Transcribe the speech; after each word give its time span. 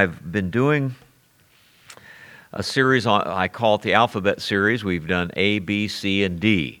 I've 0.00 0.32
been 0.32 0.48
doing 0.48 0.94
a 2.54 2.62
series 2.62 3.06
on, 3.06 3.20
I 3.26 3.48
call 3.48 3.74
it 3.74 3.82
the 3.82 3.92
alphabet 3.92 4.40
series. 4.40 4.82
We've 4.82 5.06
done 5.06 5.30
A, 5.36 5.58
B, 5.58 5.88
C, 5.88 6.24
and 6.24 6.40
D 6.40 6.80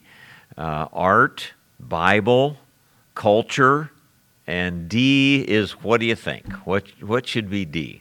uh, 0.56 0.88
art, 0.90 1.52
Bible, 1.78 2.56
culture, 3.14 3.90
and 4.46 4.88
D 4.88 5.44
is 5.46 5.72
what 5.72 6.00
do 6.00 6.06
you 6.06 6.14
think? 6.14 6.50
What, 6.64 6.88
what 7.02 7.26
should 7.26 7.50
be 7.50 7.66
D? 7.66 8.00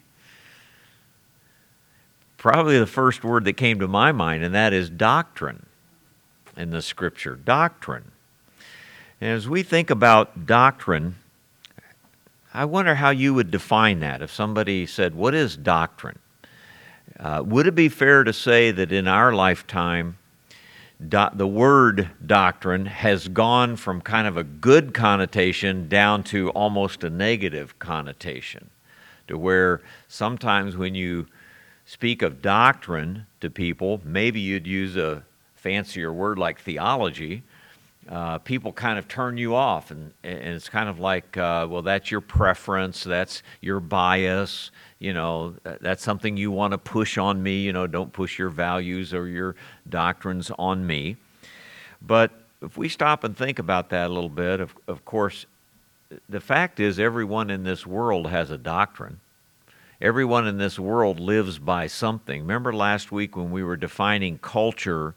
Probably 2.37 2.79
the 2.79 2.87
first 2.87 3.21
word 3.21 3.43
that 3.43 3.57
came 3.57 3.81
to 3.81 3.89
my 3.89 4.13
mind, 4.13 4.45
and 4.45 4.55
that 4.55 4.71
is 4.71 4.89
doctrine 4.89 5.65
in 6.55 6.69
the 6.69 6.81
scripture. 6.81 7.35
Doctrine. 7.35 8.09
And 9.19 9.31
as 9.31 9.49
we 9.49 9.63
think 9.63 9.89
about 9.89 10.45
doctrine, 10.45 11.15
I 12.53 12.65
wonder 12.65 12.95
how 12.95 13.11
you 13.11 13.35
would 13.35 13.51
define 13.51 13.99
that 13.99 14.23
if 14.23 14.33
somebody 14.33 14.87
said, 14.87 15.13
What 15.13 15.35
is 15.35 15.55
doctrine? 15.55 16.17
Uh, 17.19 17.43
would 17.45 17.67
it 17.67 17.75
be 17.75 17.89
fair 17.89 18.23
to 18.23 18.33
say 18.33 18.71
that 18.71 18.91
in 18.91 19.07
our 19.07 19.33
lifetime, 19.33 20.17
do- 21.07 21.29
the 21.33 21.47
word 21.47 22.09
doctrine 22.25 22.87
has 22.87 23.27
gone 23.27 23.75
from 23.75 24.01
kind 24.01 24.25
of 24.25 24.35
a 24.35 24.43
good 24.43 24.93
connotation 24.93 25.87
down 25.87 26.23
to 26.23 26.49
almost 26.51 27.03
a 27.03 27.09
negative 27.09 27.77
connotation? 27.77 28.69
To 29.27 29.37
where 29.37 29.81
sometimes 30.07 30.75
when 30.75 30.95
you 30.95 31.27
speak 31.85 32.23
of 32.23 32.41
doctrine 32.41 33.27
to 33.41 33.51
people, 33.51 34.01
maybe 34.03 34.39
you'd 34.39 34.65
use 34.65 34.95
a 34.95 35.23
fancier 35.55 36.11
word 36.11 36.39
like 36.39 36.59
theology, 36.59 37.43
uh, 38.09 38.39
people 38.39 38.73
kind 38.73 38.97
of 38.97 39.07
turn 39.07 39.37
you 39.37 39.55
off, 39.55 39.91
and, 39.91 40.11
and 40.23 40.39
it's 40.39 40.67
kind 40.67 40.89
of 40.89 40.99
like, 40.99 41.37
uh, 41.37 41.67
well, 41.69 41.83
that's 41.83 42.09
your 42.09 42.21
preference, 42.21 43.03
that's 43.03 43.43
your 43.61 43.79
bias, 43.79 44.71
you 44.97 45.13
know, 45.13 45.55
that's 45.79 46.03
something 46.03 46.35
you 46.35 46.49
want 46.49 46.71
to 46.71 46.79
push 46.79 47.19
on 47.19 47.41
me, 47.43 47.61
you 47.61 47.71
know, 47.71 47.85
don't 47.85 48.11
push 48.11 48.39
your 48.39 48.49
values 48.49 49.13
or 49.13 49.27
your 49.27 49.55
doctrines 49.87 50.51
on 50.57 50.87
me. 50.87 51.17
But 52.01 52.31
if 52.63 52.77
we 52.77 52.89
stop 52.89 53.23
and 53.23 53.37
think 53.37 53.59
about 53.59 53.89
that 53.89 54.09
a 54.09 54.13
little 54.13 54.29
bit, 54.29 54.59
of, 54.59 54.75
of 54.87 55.05
course, 55.05 55.45
the 56.27 56.41
fact 56.41 56.79
is 56.79 56.97
everyone 56.97 57.51
in 57.51 57.63
this 57.63 57.85
world 57.85 58.27
has 58.27 58.49
a 58.49 58.57
doctrine. 58.57 59.19
Everyone 60.01 60.47
in 60.47 60.57
this 60.57 60.79
world 60.79 61.19
lives 61.19 61.59
by 61.59 61.85
something. 61.85 62.41
Remember 62.41 62.73
last 62.73 63.11
week 63.11 63.37
when 63.37 63.51
we 63.51 63.63
were 63.63 63.77
defining 63.77 64.39
culture 64.39 65.13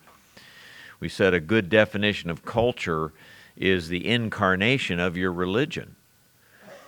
we 1.02 1.08
said 1.08 1.34
a 1.34 1.40
good 1.40 1.68
definition 1.68 2.30
of 2.30 2.44
culture 2.44 3.12
is 3.56 3.88
the 3.88 4.06
incarnation 4.06 5.00
of 5.00 5.16
your 5.16 5.32
religion. 5.32 5.96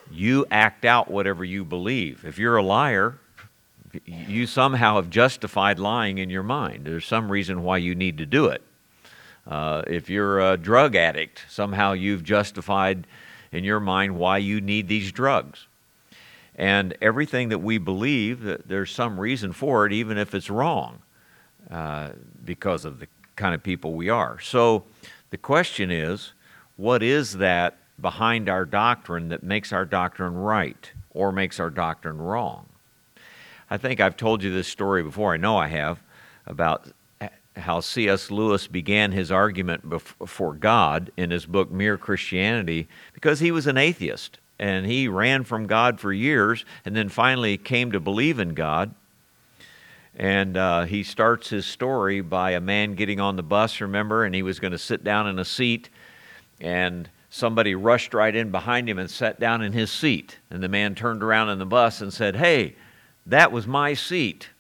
You 0.09 0.47
act 0.53 0.85
out 0.85 1.11
whatever 1.11 1.45
you 1.45 1.65
believe. 1.65 2.25
If 2.25 2.39
you're 2.39 2.57
a 2.57 2.63
liar, 2.63 3.19
you 4.07 4.47
somehow 4.47 4.95
have 4.95 5.11
justified 5.11 5.81
lying 5.81 6.19
in 6.19 6.31
your 6.31 6.45
mind. 6.45 6.85
There's 6.85 7.05
some 7.05 7.29
reason 7.29 7.65
why 7.65 7.79
you 7.79 7.97
need 7.97 8.19
to 8.19 8.25
do 8.25 8.47
it. 8.47 8.63
Uh, 9.49 9.83
if 9.89 10.09
you're 10.09 10.53
a 10.53 10.57
drug 10.57 10.95
addict, 10.95 11.45
somehow 11.49 11.91
you've 11.93 12.23
justified 12.23 13.09
in 13.51 13.65
your 13.65 13.81
mind 13.81 14.17
why 14.17 14.39
you 14.39 14.61
need 14.61 14.87
these 14.87 15.11
drugs. 15.11 15.67
And 16.55 16.97
everything 17.03 17.49
that 17.49 17.59
we 17.59 17.79
believe, 17.79 18.63
there's 18.65 18.93
some 18.93 19.19
reason 19.19 19.53
for 19.53 19.87
it, 19.87 19.93
even 19.93 20.19
if 20.19 20.37
it's 20.37 20.51
wrong, 20.51 21.03
uh, 21.69 22.11
because 22.45 22.85
of 22.85 23.01
the 23.01 23.09
kind 23.37 23.55
of 23.55 23.63
people 23.63 23.95
we 23.95 24.09
are. 24.09 24.41
So 24.41 24.85
the 25.31 25.39
question 25.39 25.91
is 25.91 26.33
what 26.77 27.03
is 27.03 27.39
that 27.39 27.77
behind 28.01 28.49
our 28.49 28.65
doctrine 28.65 29.29
that 29.29 29.43
makes 29.43 29.73
our 29.73 29.85
doctrine 29.85 30.35
right 30.35 30.91
or 31.11 31.33
makes 31.33 31.61
our 31.61 31.71
doctrine 31.71 32.19
wrong? 32.19 32.67
I 33.71 33.77
think 33.77 34.01
I've 34.01 34.17
told 34.17 34.43
you 34.43 34.53
this 34.53 34.69
story 34.69 35.03
before, 35.03 35.33
I 35.33 35.37
know 35.37 35.57
I 35.57 35.69
have, 35.69 36.01
about 36.47 36.89
how 37.57 37.81
C.S. 37.81 38.31
Lewis 38.31 38.67
began 38.67 39.13
his 39.13 39.31
argument 39.31 39.89
before 39.89 40.55
God 40.55 41.13
in 41.17 41.31
his 41.31 41.47
book 41.47 41.71
Mere 41.71 41.97
Christianity 41.97 42.89
because 43.13 43.41
he 43.41 43.53
was 43.53 43.67
an 43.67 43.79
atheist 43.79 44.39
and 44.59 44.87
he 44.87 45.09
ran 45.09 45.45
from 45.45 45.67
God 45.67 46.01
for 46.01 46.13
years 46.13 46.65
and 46.85 46.97
then 46.97 47.09
finally 47.09 47.57
came 47.57 47.93
to 47.93 48.01
believe 48.01 48.39
in 48.39 48.55
God 48.55 48.95
and 50.17 50.57
uh, 50.57 50.85
he 50.85 51.03
starts 51.03 51.51
his 51.51 51.67
story 51.67 52.21
by 52.21 52.53
a 52.53 52.61
man 52.61 52.95
getting 52.95 53.21
on 53.21 53.37
the 53.37 53.43
bus, 53.43 53.81
remember, 53.81 54.25
and 54.25 54.35
he 54.35 54.43
was 54.43 54.61
going 54.61 54.73
to 54.73 54.79
sit 54.79 55.03
down 55.03 55.27
in 55.27 55.39
a 55.39 55.45
seat, 55.45 55.89
and 56.61 57.09
somebody 57.31 57.75
rushed 57.75 58.15
right 58.15 58.35
in 58.35 58.51
behind 58.51 58.89
him 58.89 58.99
and 58.99 59.11
sat 59.11 59.41
down 59.41 59.61
in 59.61 59.73
his 59.73 59.91
seat. 59.91 60.39
And 60.51 60.63
the 60.63 60.69
man 60.69 60.95
turned 60.95 61.23
around 61.23 61.49
in 61.49 61.59
the 61.59 61.67
bus 61.67 62.01
and 62.01 62.13
said, 62.13 62.37
Hey, 62.37 62.77
that 63.27 63.51
was 63.51 63.67
my 63.67 63.95
seat. 63.95 64.51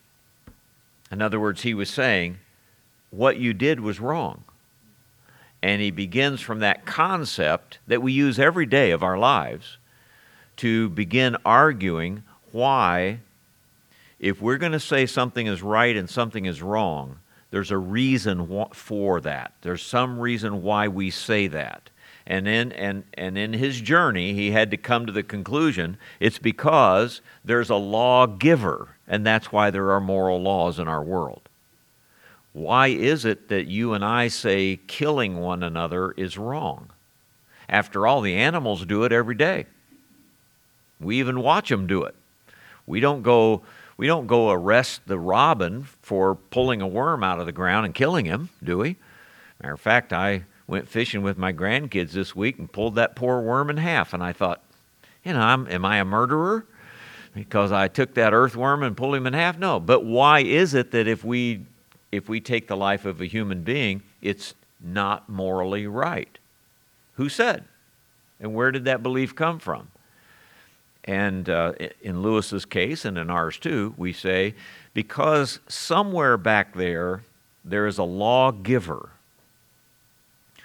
In 1.13 1.23
other 1.23 1.39
words, 1.39 1.63
he 1.63 1.75
was 1.75 1.89
saying, 1.89 2.39
What 3.11 3.37
you 3.37 3.53
did 3.53 3.79
was 3.79 4.01
wrong. 4.01 4.43
And 5.63 5.81
he 5.81 5.93
begins 5.93 6.41
from 6.41 6.59
that 6.59 6.85
concept 6.85 7.79
that 7.87 8.03
we 8.03 8.13
use 8.13 8.39
every 8.41 8.67
day 8.67 8.91
of 8.91 9.05
our 9.05 9.17
lives 9.17 9.79
to 10.57 10.89
begin 10.91 11.37
arguing 11.45 12.25
why 12.51 13.21
if 14.25 14.41
we're 14.41 14.57
going 14.57 14.73
to 14.73 14.81
say 14.81 15.05
something 15.05 15.47
is 15.47 15.63
right 15.63 15.95
and 15.95 16.09
something 16.09 16.47
is 16.47 16.63
wrong, 16.63 17.19
there's 17.51 17.71
a 17.71 17.77
reason 17.77 18.67
for 18.73 19.21
that. 19.21 19.53
There's 19.61 19.83
some 19.83 20.19
reason 20.19 20.63
why 20.63 20.89
we 20.89 21.11
say 21.11 21.47
that. 21.49 21.91
And 22.27 22.49
in, 22.49 22.73
and, 22.73 23.05
and 23.13 23.37
in 23.37 23.53
his 23.53 23.83
journey, 23.83 24.33
he 24.33 24.51
had 24.51 24.71
to 24.71 24.79
come 24.79 25.05
to 25.05 25.13
the 25.13 25.23
conclusion 25.23 25.99
it's 26.21 26.39
because 26.39 27.21
there's 27.45 27.69
a 27.69 27.77
lawgiver, 27.77 28.97
and 29.07 29.27
that's 29.27 29.53
why 29.53 29.71
there 29.71 29.91
are 29.91 30.01
moral 30.01 30.41
laws 30.41 30.79
in 30.79 30.89
our 30.89 31.03
world. 31.03 31.51
Why 32.55 32.87
is 32.87 33.27
it 33.27 33.49
that 33.49 33.67
you 33.67 33.93
and 33.93 34.03
I 34.03 34.29
say 34.29 34.81
killing 34.87 35.39
one 35.39 35.63
another 35.63 36.13
is 36.13 36.39
wrong? 36.39 36.89
After 37.69 38.07
all, 38.07 38.23
the 38.23 38.37
animals 38.37 38.87
do 38.87 39.05
it 39.05 39.13
every 39.13 39.35
day. 39.35 39.67
We 40.99 41.19
even 41.19 41.43
watch 41.43 41.69
them 41.69 41.87
do 41.87 42.05
it. 42.05 42.15
We 42.87 43.01
don't 43.01 43.23
go 43.23 43.63
we 43.97 44.07
don't 44.07 44.27
go 44.27 44.51
arrest 44.51 45.03
the 45.07 45.19
robin 45.19 45.85
for 46.03 46.35
pulling 46.35 46.81
a 46.81 46.87
worm 46.87 47.23
out 47.23 47.41
of 47.41 47.47
the 47.47 47.53
ground 47.53 47.87
and 47.87 47.95
killing 47.95 48.25
him, 48.25 48.51
do 48.63 48.79
we? 48.79 48.97
Matter 49.63 49.75
of 49.75 49.81
fact, 49.81 50.13
I 50.13 50.45
went 50.67 50.89
fishing 50.89 51.23
with 51.23 51.39
my 51.39 51.53
grandkids 51.53 52.13
this 52.13 52.35
week 52.35 52.59
and 52.59 52.71
pulled 52.71 52.95
that 52.97 53.17
poor 53.17 53.41
worm 53.41 53.71
in 53.71 53.77
half, 53.77 54.13
and 54.13 54.23
I 54.23 54.33
thought, 54.33 54.63
you 55.25 55.33
know, 55.33 55.41
I'm, 55.41 55.69
am 55.69 55.85
I 55.85 55.99
a 55.99 56.05
murderer? 56.05 56.67
Because 57.35 57.73
I 57.73 57.89
took 57.89 58.15
that 58.15 58.33
earthworm 58.33 58.83
and 58.83 58.97
pulled 58.97 59.15
him 59.15 59.27
in 59.27 59.33
half? 59.33 59.59
No. 59.59 59.81
But 59.81 60.05
why 60.05 60.41
is 60.41 60.75
it 60.75 60.93
that 60.93 61.09
if 61.09 61.25
we 61.25 61.67
if 62.13 62.29
we 62.29 62.41
take 62.41 62.69
the 62.69 62.77
life 62.77 63.05
of 63.07 63.21
a 63.21 63.27
human 63.27 63.63
being, 63.63 64.03
it's 64.23 64.55
not 64.81 65.29
morally 65.29 65.87
right? 65.87 66.39
Who 67.15 67.29
said? 67.29 67.65
And 68.39 68.55
where 68.55 68.71
did 68.71 68.85
that 68.85 69.03
belief 69.03 69.35
come 69.35 69.59
from? 69.59 69.89
And 71.05 71.51
uh, 71.51 71.73
in 72.01 72.23
Lewis's 72.23 72.65
case, 72.65 73.05
and 73.05 73.19
in 73.19 73.29
ours 73.29 73.59
too, 73.59 73.95
we 73.99 74.13
say, 74.13 74.55
because 74.95 75.61
somewhere 75.69 76.39
back 76.39 76.75
there, 76.75 77.23
there 77.63 77.87
is 77.87 77.99
a 77.99 78.05
lawgiver 78.05 79.11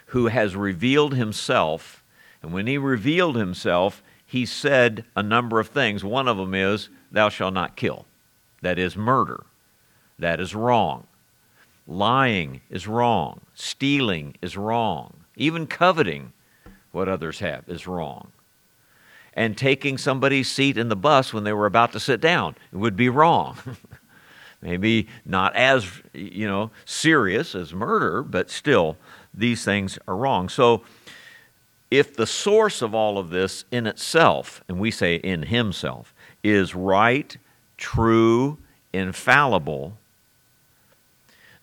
who 0.06 0.28
has 0.28 0.56
revealed 0.56 1.14
himself. 1.14 2.02
And 2.42 2.54
when 2.54 2.66
he 2.66 2.78
revealed 2.78 3.36
himself, 3.36 4.02
he 4.24 4.46
said 4.46 5.04
a 5.14 5.22
number 5.22 5.60
of 5.60 5.68
things. 5.68 6.02
One 6.02 6.26
of 6.26 6.38
them 6.38 6.54
is, 6.54 6.88
Thou 7.12 7.28
shalt 7.28 7.54
not 7.54 7.76
kill. 7.76 8.06
That 8.62 8.78
is 8.78 8.96
murder. 8.96 9.44
That 10.18 10.40
is 10.40 10.54
wrong. 10.54 11.06
Lying 11.86 12.60
is 12.70 12.86
wrong. 12.86 13.40
Stealing 13.54 14.36
is 14.40 14.56
wrong. 14.56 15.24
Even 15.36 15.66
coveting 15.66 16.32
what 16.92 17.08
others 17.08 17.40
have 17.40 17.68
is 17.68 17.86
wrong 17.86 18.32
and 19.34 19.56
taking 19.56 19.98
somebody's 19.98 20.50
seat 20.50 20.76
in 20.76 20.88
the 20.88 20.96
bus 20.96 21.32
when 21.32 21.44
they 21.44 21.52
were 21.52 21.66
about 21.66 21.92
to 21.92 22.00
sit 22.00 22.20
down. 22.20 22.56
It 22.72 22.76
would 22.76 22.96
be 22.96 23.08
wrong. 23.08 23.58
Maybe 24.62 25.08
not 25.24 25.56
as, 25.56 25.90
you 26.12 26.46
know, 26.46 26.70
serious 26.84 27.54
as 27.54 27.72
murder, 27.72 28.22
but 28.22 28.50
still, 28.50 28.96
these 29.32 29.64
things 29.64 29.98
are 30.06 30.16
wrong. 30.16 30.48
So, 30.48 30.82
if 31.90 32.14
the 32.14 32.26
source 32.26 32.82
of 32.82 32.94
all 32.94 33.18
of 33.18 33.30
this 33.30 33.64
in 33.72 33.86
itself, 33.86 34.62
and 34.68 34.78
we 34.78 34.92
say 34.92 35.16
in 35.16 35.42
himself, 35.42 36.14
is 36.44 36.72
right, 36.72 37.36
true, 37.78 38.58
infallible, 38.92 39.96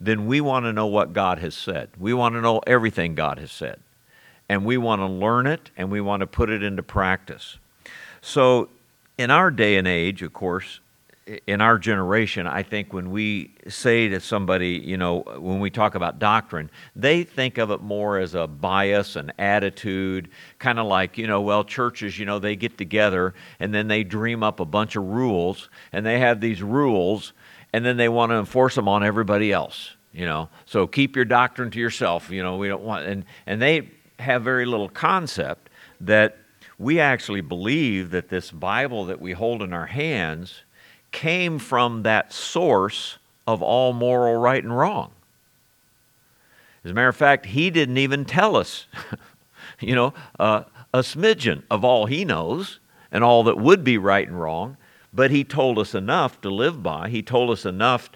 then 0.01 0.25
we 0.25 0.41
want 0.41 0.65
to 0.65 0.73
know 0.73 0.87
what 0.87 1.13
God 1.13 1.39
has 1.39 1.55
said. 1.55 1.89
We 1.97 2.13
want 2.13 2.35
to 2.35 2.41
know 2.41 2.59
everything 2.67 3.15
God 3.15 3.39
has 3.39 3.51
said 3.51 3.79
and 4.49 4.65
we 4.65 4.77
want 4.77 5.01
to 5.01 5.05
learn 5.05 5.47
it 5.47 5.71
and 5.77 5.91
we 5.91 6.01
want 6.01 6.21
to 6.21 6.27
put 6.27 6.49
it 6.49 6.63
into 6.63 6.83
practice. 6.83 7.57
So, 8.27 8.67
in 9.17 9.31
our 9.31 9.49
day 9.49 9.77
and 9.77 9.87
age, 9.87 10.21
of 10.21 10.33
course, 10.33 10.81
in 11.47 11.61
our 11.61 11.79
generation, 11.79 12.45
I 12.45 12.61
think 12.61 12.91
when 12.91 13.09
we 13.09 13.55
say 13.69 14.09
to 14.09 14.19
somebody, 14.19 14.71
you 14.83 14.97
know, 14.97 15.19
when 15.39 15.61
we 15.61 15.69
talk 15.69 15.95
about 15.95 16.19
doctrine, 16.19 16.69
they 16.93 17.23
think 17.23 17.57
of 17.57 17.71
it 17.71 17.81
more 17.81 18.19
as 18.19 18.35
a 18.35 18.45
bias, 18.45 19.15
an 19.15 19.31
attitude, 19.39 20.27
kind 20.59 20.77
of 20.77 20.87
like, 20.87 21.17
you 21.17 21.25
know, 21.25 21.39
well, 21.39 21.63
churches, 21.63 22.19
you 22.19 22.25
know, 22.25 22.37
they 22.37 22.57
get 22.57 22.77
together 22.77 23.33
and 23.61 23.73
then 23.73 23.87
they 23.87 24.03
dream 24.03 24.43
up 24.43 24.59
a 24.59 24.65
bunch 24.65 24.97
of 24.97 25.05
rules 25.05 25.69
and 25.93 26.05
they 26.05 26.19
have 26.19 26.41
these 26.41 26.61
rules 26.61 27.31
and 27.71 27.85
then 27.85 27.95
they 27.95 28.09
want 28.09 28.31
to 28.31 28.35
enforce 28.35 28.75
them 28.75 28.89
on 28.89 29.05
everybody 29.05 29.53
else, 29.53 29.95
you 30.11 30.25
know. 30.25 30.49
So 30.65 30.85
keep 30.85 31.15
your 31.15 31.23
doctrine 31.23 31.71
to 31.71 31.79
yourself, 31.79 32.29
you 32.29 32.43
know, 32.43 32.57
we 32.57 32.67
don't 32.67 32.83
want, 32.83 33.05
and, 33.05 33.23
and 33.45 33.61
they 33.61 33.89
have 34.19 34.43
very 34.43 34.65
little 34.65 34.89
concept 34.89 35.69
that 36.01 36.35
we 36.79 36.99
actually 36.99 37.41
believe 37.41 38.11
that 38.11 38.29
this 38.29 38.51
Bible 38.51 39.05
that 39.05 39.19
we 39.19 39.31
hold 39.31 39.61
in 39.61 39.73
our 39.73 39.87
hands 39.87 40.61
came 41.11 41.57
from 41.57 42.03
that 42.03 42.31
source 42.31 43.17
of 43.47 43.61
all 43.61 43.93
moral 43.93 44.37
right 44.37 44.63
and 44.63 44.77
wrong. 44.77 45.11
As 46.83 46.91
a 46.91 46.93
matter 46.93 47.07
of 47.07 47.15
fact, 47.15 47.47
he 47.47 47.69
didn't 47.69 47.97
even 47.97 48.25
tell 48.25 48.55
us, 48.55 48.85
you 49.79 49.95
know, 49.95 50.13
uh, 50.39 50.63
a 50.93 50.99
smidgen 50.99 51.63
of 51.71 51.83
all 51.83 52.05
he 52.05 52.23
knows 52.23 52.79
and 53.11 53.23
all 53.23 53.43
that 53.43 53.57
would 53.57 53.83
be 53.83 53.97
right 53.97 54.27
and 54.27 54.39
wrong, 54.39 54.77
but 55.13 55.31
he 55.31 55.43
told 55.43 55.79
us 55.79 55.95
enough 55.95 56.39
to 56.41 56.49
live 56.49 56.83
by. 56.83 57.09
He 57.09 57.21
told 57.21 57.49
us 57.49 57.65
enough 57.65 58.09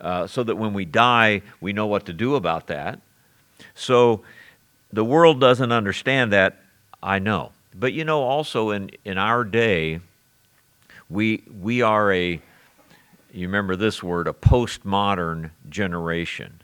uh, 0.00 0.26
so 0.26 0.42
that 0.42 0.56
when 0.56 0.72
we 0.72 0.84
die, 0.84 1.42
we 1.60 1.72
know 1.72 1.86
what 1.86 2.06
to 2.06 2.12
do 2.12 2.34
about 2.34 2.66
that. 2.66 3.00
So 3.74 4.22
the 4.92 5.04
world 5.04 5.40
doesn't 5.40 5.70
understand 5.70 6.32
that, 6.32 6.56
I 7.02 7.18
know. 7.18 7.52
But 7.74 7.92
you 7.92 8.04
know, 8.04 8.22
also 8.22 8.70
in, 8.70 8.90
in 9.04 9.18
our 9.18 9.44
day, 9.44 10.00
we, 11.08 11.42
we 11.60 11.82
are 11.82 12.12
a, 12.12 12.40
you 13.32 13.46
remember 13.46 13.76
this 13.76 14.02
word, 14.02 14.28
a 14.28 14.32
postmodern 14.32 15.50
generation, 15.68 16.62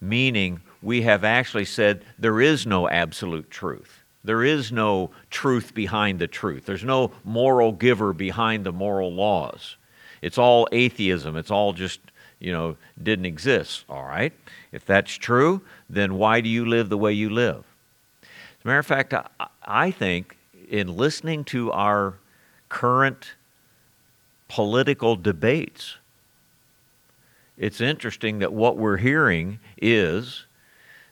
meaning 0.00 0.60
we 0.82 1.02
have 1.02 1.24
actually 1.24 1.64
said 1.64 2.04
there 2.18 2.40
is 2.40 2.66
no 2.66 2.88
absolute 2.88 3.50
truth. 3.50 4.02
There 4.24 4.42
is 4.42 4.72
no 4.72 5.10
truth 5.30 5.72
behind 5.74 6.18
the 6.18 6.26
truth. 6.26 6.66
There's 6.66 6.84
no 6.84 7.12
moral 7.24 7.70
giver 7.70 8.12
behind 8.12 8.64
the 8.64 8.72
moral 8.72 9.12
laws. 9.12 9.76
It's 10.20 10.38
all 10.38 10.66
atheism. 10.72 11.36
It's 11.36 11.52
all 11.52 11.72
just, 11.72 12.00
you 12.40 12.50
know, 12.50 12.76
didn't 13.00 13.26
exist. 13.26 13.84
All 13.88 14.04
right? 14.04 14.32
If 14.72 14.84
that's 14.84 15.12
true, 15.12 15.62
then 15.88 16.16
why 16.16 16.40
do 16.40 16.48
you 16.48 16.64
live 16.64 16.88
the 16.88 16.98
way 16.98 17.12
you 17.12 17.30
live? 17.30 17.64
Matter 18.66 18.80
of 18.80 18.86
fact, 18.86 19.14
I, 19.14 19.26
I 19.64 19.90
think 19.92 20.36
in 20.68 20.96
listening 20.96 21.44
to 21.44 21.70
our 21.70 22.14
current 22.68 23.34
political 24.48 25.14
debates, 25.14 25.98
it's 27.56 27.80
interesting 27.80 28.40
that 28.40 28.52
what 28.52 28.76
we're 28.76 28.96
hearing 28.96 29.60
is 29.80 30.46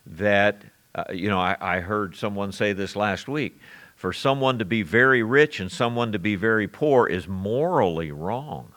that, 0.05 0.65
uh, 0.97 1.05
you 1.13 1.29
know, 1.29 1.39
I, 1.39 1.57
I 1.61 1.79
heard 1.79 2.17
someone 2.17 2.51
say 2.51 2.73
this 2.73 2.97
last 2.97 3.29
week 3.29 3.57
for 3.95 4.13
someone 4.13 4.59
to 4.59 4.65
be 4.65 4.83
very 4.83 5.23
rich 5.23 5.61
and 5.61 5.71
someone 5.71 6.11
to 6.11 6.19
be 6.19 6.35
very 6.35 6.67
poor 6.67 7.07
is 7.07 7.29
morally 7.29 8.11
wrong. 8.11 8.73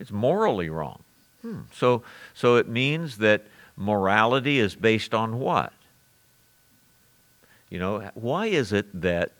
It's 0.00 0.10
morally 0.10 0.68
wrong. 0.68 1.04
Hmm. 1.42 1.60
So, 1.72 2.02
so 2.34 2.56
it 2.56 2.66
means 2.66 3.18
that 3.18 3.46
morality 3.76 4.58
is 4.58 4.74
based 4.74 5.14
on 5.14 5.38
what? 5.38 5.72
You 7.70 7.78
know, 7.78 8.10
why 8.14 8.46
is 8.46 8.72
it 8.72 9.00
that 9.00 9.32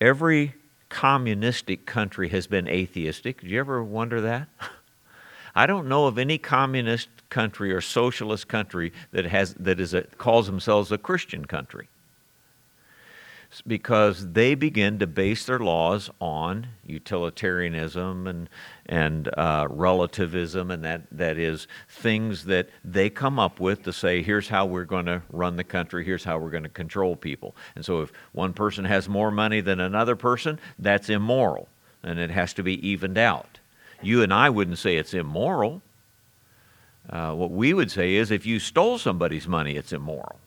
every 0.00 0.54
communistic 0.88 1.86
country 1.86 2.28
has 2.28 2.46
been 2.46 2.68
atheistic? 2.68 3.40
Did 3.40 3.50
you 3.50 3.60
ever 3.60 3.82
wonder 3.82 4.20
that? 4.20 4.48
I 5.54 5.66
don't 5.66 5.88
know 5.88 6.06
of 6.06 6.18
any 6.18 6.38
communist 6.38 7.08
country 7.28 7.72
or 7.72 7.80
socialist 7.80 8.48
country 8.48 8.92
that 9.12 9.24
has 9.24 9.54
that 9.54 9.80
is 9.80 9.94
a, 9.94 10.02
calls 10.02 10.46
themselves 10.46 10.92
a 10.92 10.98
Christian 10.98 11.44
country 11.44 11.88
because 13.66 14.32
they 14.32 14.54
begin 14.54 14.98
to 15.00 15.06
base 15.06 15.46
their 15.46 15.58
laws 15.58 16.08
on 16.20 16.68
utilitarianism 16.86 18.26
and 18.26 18.48
and 18.86 19.28
uh, 19.36 19.66
relativism, 19.70 20.70
and 20.70 20.84
that 20.84 21.02
that 21.12 21.38
is 21.38 21.66
things 21.88 22.44
that 22.44 22.68
they 22.84 23.10
come 23.10 23.38
up 23.38 23.60
with 23.60 23.82
to 23.84 23.92
say, 23.92 24.22
here's 24.22 24.48
how 24.48 24.66
we're 24.66 24.84
going 24.84 25.06
to 25.06 25.22
run 25.30 25.56
the 25.56 25.64
country, 25.64 26.04
here's 26.04 26.24
how 26.24 26.38
we're 26.38 26.50
going 26.50 26.62
to 26.62 26.68
control 26.68 27.16
people. 27.16 27.54
And 27.74 27.84
so, 27.84 28.02
if 28.02 28.12
one 28.32 28.52
person 28.52 28.84
has 28.84 29.08
more 29.08 29.30
money 29.30 29.60
than 29.60 29.80
another 29.80 30.16
person, 30.16 30.58
that's 30.78 31.08
immoral, 31.08 31.68
and 32.02 32.18
it 32.18 32.30
has 32.30 32.52
to 32.54 32.62
be 32.62 32.86
evened 32.86 33.18
out. 33.18 33.58
You 34.02 34.22
and 34.22 34.32
I 34.32 34.48
wouldn't 34.50 34.78
say 34.78 34.96
it's 34.96 35.14
immoral. 35.14 35.82
Uh, 37.08 37.32
what 37.34 37.50
we 37.50 37.74
would 37.74 37.90
say 37.90 38.14
is, 38.14 38.30
if 38.30 38.46
you 38.46 38.60
stole 38.60 38.98
somebody's 38.98 39.48
money, 39.48 39.76
it's 39.76 39.92
immoral. 39.92 40.38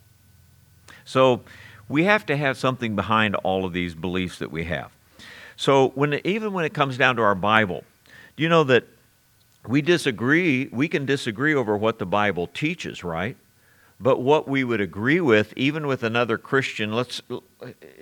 So 1.06 1.42
we 1.88 2.04
have 2.06 2.26
to 2.28 2.38
have 2.38 2.58
something 2.58 2.96
behind 2.96 3.36
all 3.36 3.66
of 3.66 3.74
these 3.74 3.96
beliefs 3.96 4.40
that 4.40 4.52
we 4.52 4.66
have. 4.66 4.92
So 5.56 5.90
when 5.90 6.20
even 6.26 6.54
when 6.54 6.66
it 6.66 6.74
comes 6.74 6.98
down 6.98 7.16
to 7.18 7.22
our 7.22 7.36
Bible, 7.36 7.84
you 8.38 8.50
know 8.50 8.64
that 8.64 8.86
we 9.68 9.82
disagree, 9.82 10.68
we 10.72 10.88
can 10.88 11.06
disagree 11.06 11.54
over 11.54 11.78
what 11.78 12.00
the 12.00 12.06
Bible 12.06 12.48
teaches, 12.48 13.04
right? 13.04 13.38
But 14.00 14.20
what 14.20 14.48
we 14.48 14.64
would 14.64 14.82
agree 14.82 15.22
with, 15.22 15.54
even 15.56 15.88
with 15.88 16.04
another 16.04 16.38
Christian, 16.38 16.92
let's 16.92 17.22
uh, 17.30 17.40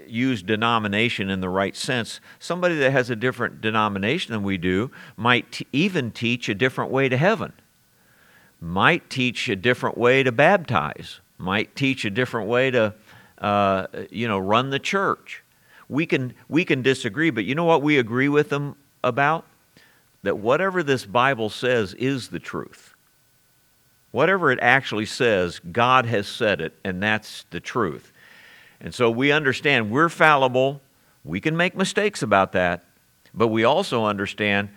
use 0.08 0.42
denomination 0.42 1.30
in 1.30 1.42
the 1.42 1.50
right 1.50 1.76
sense. 1.76 2.20
Somebody 2.40 2.76
that 2.78 2.92
has 2.92 3.10
a 3.12 3.16
different 3.16 3.62
denomination 3.62 4.32
than 4.32 4.42
we 4.42 4.58
do 4.58 4.90
might 5.16 5.52
t- 5.52 5.68
even 5.72 6.10
teach 6.10 6.50
a 6.50 6.56
different 6.56 6.90
way 6.90 7.08
to 7.10 7.18
heaven, 7.18 7.54
might 8.60 9.10
teach 9.12 9.48
a 9.48 9.56
different 9.56 9.98
way 9.98 10.24
to 10.24 10.32
baptize, 10.32 11.20
might 11.38 11.76
teach 11.76 12.04
a 12.04 12.10
different 12.10 12.48
way 12.48 12.72
to 12.72 12.96
uh, 13.42 13.88
you 14.10 14.28
know, 14.28 14.40
run 14.40 14.70
the 14.70 14.80
church. 14.80 15.44
We 15.90 16.06
can, 16.06 16.34
we 16.48 16.64
can 16.64 16.82
disagree, 16.82 17.32
but 17.32 17.44
you 17.44 17.56
know 17.56 17.66
what 17.66 17.82
we 17.82 17.98
agree 17.98 18.30
with 18.30 18.50
them 18.50 18.76
about? 19.04 19.46
That 20.24 20.38
whatever 20.38 20.84
this 20.84 21.06
Bible 21.06 21.50
says 21.50 21.94
is 21.96 22.30
the 22.30 22.40
truth. 22.40 22.94
Whatever 24.12 24.52
it 24.52 24.60
actually 24.62 25.08
says, 25.08 25.60
God 25.72 26.06
has 26.06 26.28
said 26.28 26.62
it, 26.62 26.78
and 26.84 27.02
that's 27.02 27.46
the 27.50 27.60
truth. 27.60 28.14
And 28.80 28.94
so 28.94 29.10
we 29.10 29.32
understand 29.32 29.90
we're 29.90 30.10
fallible. 30.10 30.82
We 31.24 31.40
can 31.40 31.58
make 31.58 31.76
mistakes 31.76 32.22
about 32.22 32.52
that, 32.54 32.84
but 33.34 33.48
we 33.48 33.64
also 33.64 34.06
understand 34.06 34.70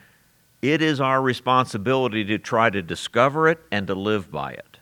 it 0.62 0.80
is 0.80 1.00
our 1.00 1.20
responsibility 1.20 2.24
to 2.24 2.38
try 2.38 2.70
to 2.70 2.80
discover 2.80 3.48
it 3.48 3.60
and 3.70 3.86
to 3.86 3.94
live 3.94 4.30
by 4.30 4.52
it. 4.52 4.78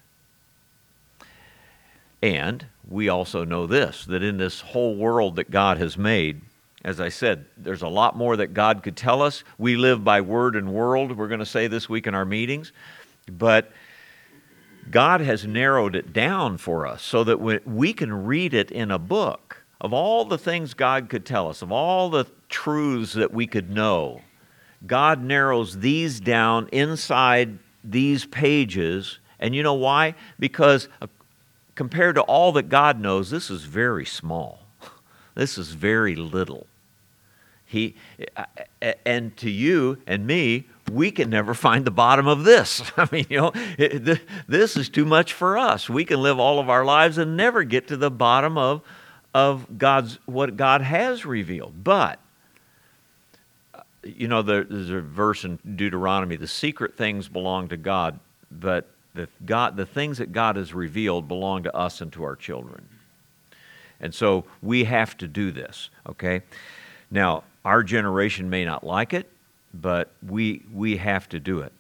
And 2.22 2.64
we 2.88 3.08
also 3.08 3.44
know 3.44 3.66
this 3.66 4.04
that 4.06 4.22
in 4.22 4.36
this 4.36 4.60
whole 4.60 4.96
world 4.96 5.36
that 5.36 5.50
God 5.50 5.78
has 5.78 5.98
made, 5.98 6.40
as 6.84 7.00
I 7.00 7.08
said, 7.08 7.46
there's 7.56 7.82
a 7.82 7.88
lot 7.88 8.16
more 8.16 8.36
that 8.36 8.54
God 8.54 8.82
could 8.82 8.96
tell 8.96 9.22
us. 9.22 9.44
We 9.58 9.76
live 9.76 10.04
by 10.04 10.20
word 10.20 10.56
and 10.56 10.72
world, 10.72 11.16
we're 11.16 11.28
going 11.28 11.40
to 11.40 11.46
say 11.46 11.66
this 11.66 11.88
week 11.88 12.06
in 12.06 12.14
our 12.14 12.24
meetings. 12.24 12.72
But 13.30 13.72
God 14.90 15.20
has 15.20 15.46
narrowed 15.46 15.94
it 15.94 16.12
down 16.12 16.58
for 16.58 16.86
us 16.86 17.02
so 17.02 17.24
that 17.24 17.40
we 17.66 17.92
can 17.92 18.24
read 18.24 18.52
it 18.54 18.70
in 18.70 18.90
a 18.90 18.98
book 18.98 19.64
of 19.80 19.92
all 19.92 20.24
the 20.24 20.38
things 20.38 20.74
God 20.74 21.08
could 21.08 21.26
tell 21.26 21.48
us, 21.48 21.62
of 21.62 21.72
all 21.72 22.08
the 22.08 22.26
truths 22.48 23.12
that 23.14 23.32
we 23.32 23.46
could 23.46 23.70
know. 23.70 24.22
God 24.86 25.22
narrows 25.22 25.78
these 25.78 26.20
down 26.20 26.68
inside 26.72 27.58
these 27.84 28.26
pages. 28.26 29.18
And 29.38 29.54
you 29.54 29.62
know 29.62 29.74
why? 29.74 30.14
Because 30.38 30.88
compared 31.82 32.14
to 32.14 32.22
all 32.22 32.52
that 32.52 32.68
God 32.68 33.00
knows, 33.00 33.28
this 33.30 33.50
is 33.50 33.64
very 33.64 34.06
small. 34.06 34.60
This 35.34 35.56
is 35.56 35.72
very 35.72 36.14
little. 36.14 36.66
He, 37.64 37.96
and 39.04 39.36
to 39.38 39.50
you 39.50 39.98
and 40.06 40.26
me, 40.26 40.68
we 40.92 41.10
can 41.10 41.28
never 41.30 41.54
find 41.66 41.84
the 41.84 41.90
bottom 41.90 42.28
of 42.28 42.44
this. 42.44 42.82
I 42.96 43.08
mean, 43.10 43.26
you 43.28 43.38
know, 43.38 43.52
this 44.46 44.76
is 44.76 44.90
too 44.90 45.04
much 45.04 45.32
for 45.32 45.58
us. 45.58 45.90
We 45.90 46.04
can 46.04 46.22
live 46.22 46.38
all 46.38 46.60
of 46.60 46.68
our 46.68 46.84
lives 46.84 47.18
and 47.18 47.36
never 47.36 47.64
get 47.64 47.88
to 47.88 47.96
the 47.96 48.10
bottom 48.12 48.56
of, 48.56 48.82
of 49.34 49.76
God's 49.76 50.20
what 50.26 50.56
God 50.56 50.82
has 50.82 51.24
revealed. 51.26 51.82
But 51.82 52.20
uh, 53.74 53.80
you 54.04 54.28
know, 54.28 54.42
there's 54.42 54.90
a 54.90 55.00
verse 55.00 55.44
in 55.44 55.58
Deuteronomy: 55.74 56.36
the 56.36 56.46
secret 56.46 56.96
things 56.96 57.26
belong 57.26 57.68
to 57.70 57.76
God, 57.76 58.20
but 58.52 58.88
the, 59.14 59.28
God, 59.44 59.76
the 59.76 59.86
things 59.86 60.18
that 60.18 60.32
God 60.32 60.56
has 60.56 60.72
revealed 60.72 61.28
belong 61.28 61.62
to 61.64 61.76
us 61.76 62.00
and 62.00 62.12
to 62.12 62.22
our 62.24 62.36
children. 62.36 62.88
And 64.00 64.14
so 64.14 64.44
we 64.62 64.84
have 64.84 65.16
to 65.18 65.28
do 65.28 65.50
this, 65.50 65.90
okay? 66.08 66.42
Now, 67.10 67.44
our 67.64 67.82
generation 67.82 68.50
may 68.50 68.64
not 68.64 68.84
like 68.84 69.12
it, 69.12 69.30
but 69.72 70.10
we, 70.26 70.62
we 70.72 70.96
have 70.96 71.28
to 71.30 71.38
do 71.38 71.60
it. 71.60 71.72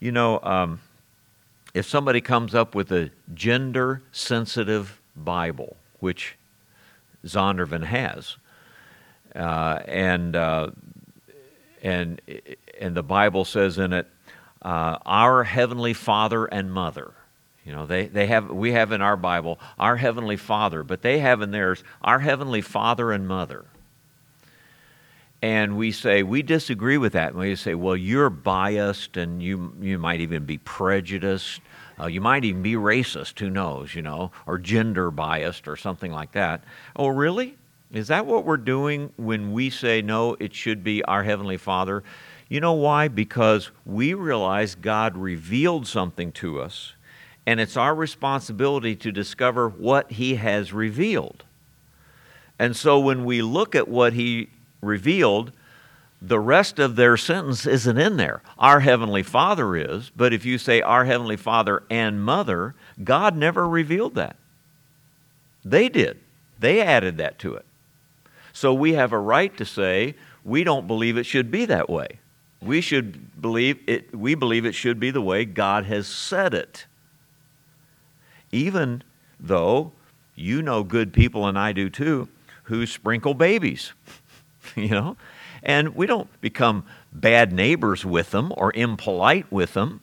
You 0.00 0.12
know, 0.12 0.40
um, 0.42 0.80
if 1.74 1.86
somebody 1.86 2.20
comes 2.20 2.54
up 2.54 2.74
with 2.74 2.92
a 2.92 3.10
gender 3.34 4.02
sensitive 4.12 5.00
Bible, 5.14 5.76
which 6.00 6.36
Zondervan 7.24 7.84
has, 7.84 8.36
uh, 9.34 9.80
and 9.86 10.34
uh, 10.34 10.70
and, 11.82 12.20
and 12.80 12.96
the 12.96 13.02
Bible 13.02 13.44
says 13.44 13.78
in 13.78 13.92
it, 13.92 14.08
uh, 14.66 14.98
our 15.06 15.44
heavenly 15.44 15.92
Father 15.92 16.44
and 16.44 16.72
Mother. 16.72 17.14
You 17.64 17.72
know, 17.72 17.86
they, 17.86 18.06
they 18.08 18.26
have, 18.26 18.50
we 18.50 18.72
have 18.72 18.90
in 18.90 19.00
our 19.00 19.16
Bible, 19.16 19.60
our 19.78 19.96
heavenly 19.96 20.36
Father, 20.36 20.82
but 20.82 21.02
they 21.02 21.20
have 21.20 21.40
in 21.40 21.52
theirs, 21.52 21.84
our 22.02 22.18
heavenly 22.18 22.60
Father 22.60 23.12
and 23.12 23.28
Mother. 23.28 23.64
And 25.40 25.76
we 25.76 25.92
say, 25.92 26.24
we 26.24 26.42
disagree 26.42 26.98
with 26.98 27.12
that. 27.12 27.30
And 27.30 27.38
we 27.38 27.54
say, 27.54 27.74
well, 27.74 27.96
you're 27.96 28.30
biased 28.30 29.16
and 29.16 29.40
you, 29.40 29.72
you 29.80 29.98
might 29.98 30.20
even 30.20 30.44
be 30.44 30.58
prejudiced. 30.58 31.60
Uh, 32.00 32.06
you 32.06 32.20
might 32.20 32.44
even 32.44 32.62
be 32.62 32.74
racist, 32.74 33.38
who 33.38 33.48
knows, 33.48 33.94
you 33.94 34.02
know, 34.02 34.32
or 34.46 34.58
gender 34.58 35.12
biased 35.12 35.68
or 35.68 35.76
something 35.76 36.10
like 36.10 36.32
that. 36.32 36.64
Oh, 36.96 37.08
really? 37.08 37.56
Is 37.92 38.08
that 38.08 38.26
what 38.26 38.44
we're 38.44 38.56
doing 38.56 39.12
when 39.16 39.52
we 39.52 39.70
say, 39.70 40.02
no, 40.02 40.36
it 40.40 40.52
should 40.54 40.82
be 40.82 41.04
our 41.04 41.22
Heavenly 41.22 41.56
Father? 41.56 42.02
You 42.48 42.60
know 42.60 42.74
why? 42.74 43.08
Because 43.08 43.70
we 43.84 44.14
realize 44.14 44.74
God 44.76 45.16
revealed 45.16 45.86
something 45.86 46.30
to 46.32 46.60
us, 46.60 46.92
and 47.44 47.58
it's 47.58 47.76
our 47.76 47.94
responsibility 47.94 48.94
to 48.96 49.10
discover 49.10 49.68
what 49.68 50.12
He 50.12 50.36
has 50.36 50.72
revealed. 50.72 51.44
And 52.58 52.76
so 52.76 52.98
when 52.98 53.24
we 53.24 53.42
look 53.42 53.74
at 53.74 53.88
what 53.88 54.12
He 54.12 54.48
revealed, 54.80 55.52
the 56.22 56.40
rest 56.40 56.78
of 56.78 56.96
their 56.96 57.16
sentence 57.16 57.66
isn't 57.66 57.98
in 57.98 58.16
there. 58.16 58.42
Our 58.58 58.80
Heavenly 58.80 59.22
Father 59.22 59.76
is, 59.76 60.10
but 60.14 60.32
if 60.32 60.44
you 60.44 60.56
say 60.56 60.80
our 60.80 61.04
Heavenly 61.04 61.36
Father 61.36 61.82
and 61.90 62.22
Mother, 62.22 62.74
God 63.02 63.36
never 63.36 63.68
revealed 63.68 64.14
that. 64.14 64.36
They 65.64 65.88
did. 65.88 66.20
They 66.58 66.80
added 66.80 67.18
that 67.18 67.38
to 67.40 67.54
it. 67.54 67.66
So 68.52 68.72
we 68.72 68.94
have 68.94 69.12
a 69.12 69.18
right 69.18 69.54
to 69.56 69.64
say 69.64 70.14
we 70.44 70.64
don't 70.64 70.86
believe 70.86 71.18
it 71.18 71.26
should 71.26 71.50
be 71.50 71.64
that 71.66 71.90
way. 71.90 72.20
We 72.60 72.80
should 72.80 73.40
believe 73.40 73.78
it 73.86 74.14
we 74.14 74.34
believe 74.34 74.64
it 74.64 74.74
should 74.74 74.98
be 74.98 75.10
the 75.10 75.20
way 75.20 75.44
God 75.44 75.84
has 75.86 76.06
said 76.06 76.54
it. 76.54 76.86
Even 78.52 79.02
though 79.38 79.92
you 80.34 80.62
know 80.62 80.82
good 80.82 81.12
people 81.12 81.46
and 81.46 81.58
I 81.58 81.72
do 81.72 81.90
too 81.90 82.28
who 82.64 82.86
sprinkle 82.86 83.34
babies. 83.34 83.92
you 84.76 84.88
know? 84.88 85.16
And 85.62 85.94
we 85.94 86.06
don't 86.06 86.28
become 86.40 86.84
bad 87.12 87.52
neighbors 87.52 88.04
with 88.04 88.30
them 88.30 88.52
or 88.56 88.72
impolite 88.74 89.50
with 89.50 89.74
them, 89.74 90.00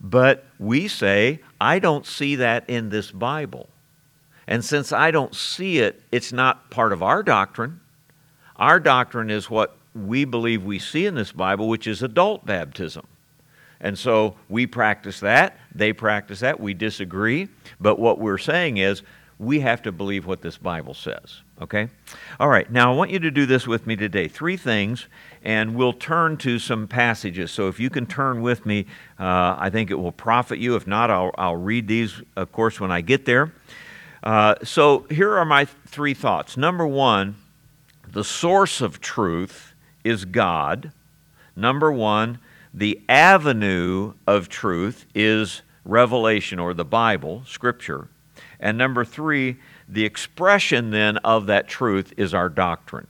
but 0.00 0.46
we 0.58 0.88
say, 0.88 1.40
I 1.60 1.78
don't 1.78 2.06
see 2.06 2.36
that 2.36 2.68
in 2.68 2.90
this 2.90 3.10
Bible. 3.10 3.68
And 4.46 4.64
since 4.64 4.92
I 4.92 5.10
don't 5.10 5.34
see 5.34 5.78
it, 5.78 6.02
it's 6.12 6.32
not 6.32 6.70
part 6.70 6.92
of 6.92 7.02
our 7.02 7.22
doctrine. 7.22 7.80
Our 8.56 8.78
doctrine 8.78 9.30
is 9.30 9.48
what 9.48 9.76
we 9.94 10.24
believe 10.24 10.64
we 10.64 10.78
see 10.78 11.06
in 11.06 11.14
this 11.14 11.32
Bible, 11.32 11.68
which 11.68 11.86
is 11.86 12.02
adult 12.02 12.44
baptism. 12.44 13.06
And 13.80 13.98
so 13.98 14.36
we 14.48 14.66
practice 14.66 15.20
that, 15.20 15.58
they 15.74 15.92
practice 15.92 16.40
that, 16.40 16.58
we 16.58 16.74
disagree, 16.74 17.48
but 17.80 17.98
what 17.98 18.18
we're 18.18 18.38
saying 18.38 18.78
is 18.78 19.02
we 19.38 19.60
have 19.60 19.82
to 19.82 19.92
believe 19.92 20.26
what 20.26 20.42
this 20.42 20.56
Bible 20.56 20.94
says. 20.94 21.42
Okay? 21.60 21.88
All 22.40 22.48
right, 22.48 22.70
now 22.70 22.92
I 22.92 22.96
want 22.96 23.10
you 23.10 23.18
to 23.18 23.30
do 23.30 23.46
this 23.46 23.66
with 23.66 23.86
me 23.86 23.94
today. 23.94 24.26
Three 24.26 24.56
things, 24.56 25.06
and 25.42 25.74
we'll 25.74 25.92
turn 25.92 26.36
to 26.38 26.58
some 26.58 26.88
passages. 26.88 27.50
So 27.50 27.68
if 27.68 27.78
you 27.78 27.90
can 27.90 28.06
turn 28.06 28.42
with 28.42 28.64
me, 28.64 28.86
uh, 29.18 29.56
I 29.58 29.70
think 29.70 29.90
it 29.90 29.96
will 29.96 30.12
profit 30.12 30.58
you. 30.58 30.76
If 30.76 30.86
not, 30.86 31.10
I'll, 31.10 31.32
I'll 31.36 31.56
read 31.56 31.86
these, 31.86 32.22
of 32.36 32.52
course, 32.52 32.80
when 32.80 32.90
I 32.90 33.02
get 33.02 33.26
there. 33.26 33.52
Uh, 34.22 34.54
so 34.62 35.06
here 35.10 35.36
are 35.36 35.44
my 35.44 35.66
three 35.66 36.14
thoughts. 36.14 36.56
Number 36.56 36.86
one, 36.86 37.36
the 38.08 38.24
source 38.24 38.80
of 38.80 39.00
truth 39.00 39.73
is 40.04 40.24
God. 40.24 40.92
Number 41.56 41.90
one, 41.90 42.38
the 42.72 43.00
avenue 43.08 44.14
of 44.26 44.48
truth 44.48 45.06
is 45.14 45.62
revelation 45.84 46.58
or 46.58 46.74
the 46.74 46.84
Bible, 46.84 47.42
Scripture. 47.46 48.08
And 48.60 48.78
number 48.78 49.04
three, 49.04 49.56
the 49.88 50.04
expression 50.04 50.90
then 50.90 51.18
of 51.18 51.46
that 51.46 51.68
truth 51.68 52.12
is 52.16 52.34
our 52.34 52.48
doctrine. 52.48 53.06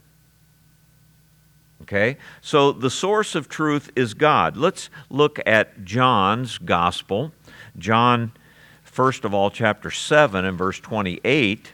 Okay? 1.83 2.17
So 2.41 2.73
the 2.73 2.91
source 2.91 3.35
of 3.35 3.49
truth 3.49 3.91
is 3.95 4.15
God. 4.15 4.57
Let's 4.57 4.91
look 5.11 5.39
at 5.47 5.85
John's 5.85 6.59
gospel. 6.59 7.33
John, 7.79 8.33
first 8.83 9.25
of 9.25 9.35
all, 9.35 9.51
chapter 9.51 9.91
7 9.91 10.45
and 10.45 10.57
verse 10.57 10.81
28. 10.81 11.73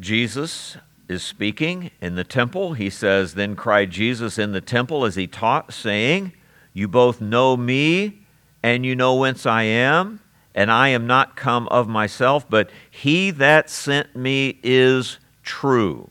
Jesus 0.00 0.78
is 1.08 1.22
speaking 1.22 1.90
in 2.00 2.14
the 2.14 2.24
temple. 2.24 2.72
He 2.72 2.88
says, 2.88 3.34
Then 3.34 3.54
cried 3.54 3.90
Jesus 3.90 4.38
in 4.38 4.52
the 4.52 4.60
temple 4.62 5.04
as 5.04 5.14
he 5.14 5.26
taught, 5.26 5.72
saying, 5.72 6.32
You 6.72 6.88
both 6.88 7.20
know 7.20 7.56
me, 7.56 8.22
and 8.62 8.86
you 8.86 8.96
know 8.96 9.14
whence 9.16 9.44
I 9.44 9.64
am, 9.64 10.20
and 10.54 10.70
I 10.70 10.88
am 10.88 11.06
not 11.06 11.36
come 11.36 11.68
of 11.68 11.86
myself, 11.86 12.48
but 12.48 12.70
he 12.90 13.30
that 13.32 13.68
sent 13.68 14.16
me 14.16 14.58
is 14.62 15.18
true, 15.42 16.10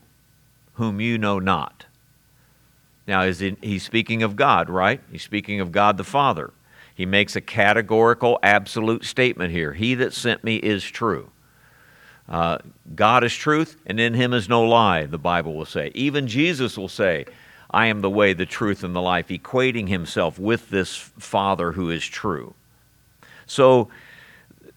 whom 0.74 1.00
you 1.00 1.18
know 1.18 1.38
not. 1.38 1.86
Now, 3.06 3.22
is 3.22 3.40
he, 3.40 3.56
he's 3.60 3.82
speaking 3.82 4.22
of 4.22 4.36
God, 4.36 4.70
right? 4.70 5.00
He's 5.10 5.22
speaking 5.22 5.60
of 5.60 5.72
God 5.72 5.96
the 5.96 6.04
Father. 6.04 6.52
He 6.94 7.06
makes 7.06 7.34
a 7.34 7.40
categorical, 7.40 8.38
absolute 8.42 9.04
statement 9.04 9.52
here. 9.52 9.72
He 9.72 9.94
that 9.96 10.12
sent 10.12 10.44
me 10.44 10.56
is 10.56 10.84
true. 10.84 11.30
Uh, 12.28 12.58
God 12.94 13.24
is 13.24 13.34
truth, 13.34 13.76
and 13.86 13.98
in 13.98 14.14
him 14.14 14.32
is 14.32 14.48
no 14.48 14.62
lie, 14.62 15.06
the 15.06 15.18
Bible 15.18 15.54
will 15.54 15.64
say. 15.64 15.90
Even 15.94 16.28
Jesus 16.28 16.76
will 16.78 16.88
say, 16.88 17.26
I 17.70 17.86
am 17.86 18.00
the 18.00 18.10
way, 18.10 18.32
the 18.32 18.46
truth, 18.46 18.84
and 18.84 18.94
the 18.94 19.00
life, 19.00 19.28
equating 19.28 19.88
himself 19.88 20.38
with 20.38 20.70
this 20.70 20.94
Father 20.94 21.72
who 21.72 21.90
is 21.90 22.04
true. 22.04 22.54
So, 23.46 23.88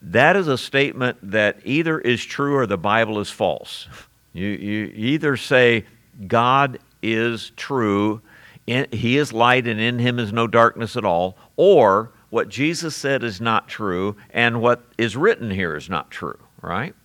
that 0.02 0.36
is 0.36 0.48
a 0.48 0.58
statement 0.58 1.16
that 1.30 1.58
either 1.64 1.98
is 1.98 2.24
true 2.24 2.56
or 2.56 2.66
the 2.66 2.76
Bible 2.76 3.20
is 3.20 3.30
false. 3.30 3.88
You, 4.36 4.48
you 4.48 4.92
either 4.96 5.36
say 5.36 5.84
God 6.26 6.80
is 7.04 7.52
true, 7.56 8.20
in, 8.66 8.88
He 8.90 9.16
is 9.16 9.32
light, 9.32 9.68
and 9.68 9.78
in 9.78 10.00
Him 10.00 10.18
is 10.18 10.32
no 10.32 10.48
darkness 10.48 10.96
at 10.96 11.04
all, 11.04 11.36
or 11.54 12.10
what 12.30 12.48
Jesus 12.48 12.96
said 12.96 13.22
is 13.22 13.40
not 13.40 13.68
true, 13.68 14.16
and 14.30 14.60
what 14.60 14.82
is 14.98 15.16
written 15.16 15.52
here 15.52 15.76
is 15.76 15.88
not 15.88 16.10
true, 16.10 16.40
right? 16.60 16.96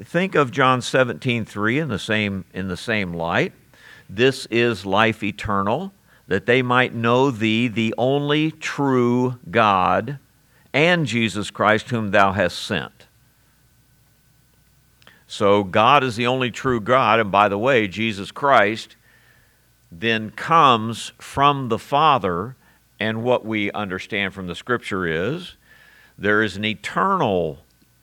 Think 0.00 0.34
of 0.34 0.50
John 0.50 0.82
17, 0.82 1.44
3 1.44 1.78
in 1.78 1.88
the 1.88 1.98
same, 1.98 2.44
in 2.54 2.68
the 2.68 2.76
same 2.76 3.12
light. 3.12 3.52
This 4.08 4.46
is 4.46 4.86
life 4.86 5.22
eternal, 5.22 5.92
that 6.28 6.46
they 6.46 6.62
might 6.62 6.94
know 6.94 7.30
thee, 7.30 7.68
the 7.68 7.94
only 7.98 8.50
true 8.50 9.38
God, 9.50 10.18
and 10.72 11.06
Jesus 11.06 11.50
Christ, 11.50 11.90
whom 11.90 12.10
thou 12.10 12.32
hast 12.32 12.58
sent. 12.58 13.06
So 15.26 15.64
God 15.64 16.04
is 16.04 16.16
the 16.16 16.26
only 16.26 16.50
true 16.50 16.80
God, 16.80 17.20
and 17.20 17.30
by 17.30 17.48
the 17.48 17.58
way, 17.58 17.88
Jesus 17.88 18.30
Christ 18.30 18.96
then 19.90 20.30
comes 20.30 21.12
from 21.18 21.68
the 21.68 21.78
Father, 21.78 22.56
and 22.98 23.22
what 23.22 23.44
we 23.44 23.70
understand 23.72 24.34
from 24.34 24.46
the 24.46 24.54
Scripture 24.54 25.06
is 25.06 25.56
there 26.18 26.42
is 26.42 26.56
an 26.56 26.64
eternal 26.64 27.58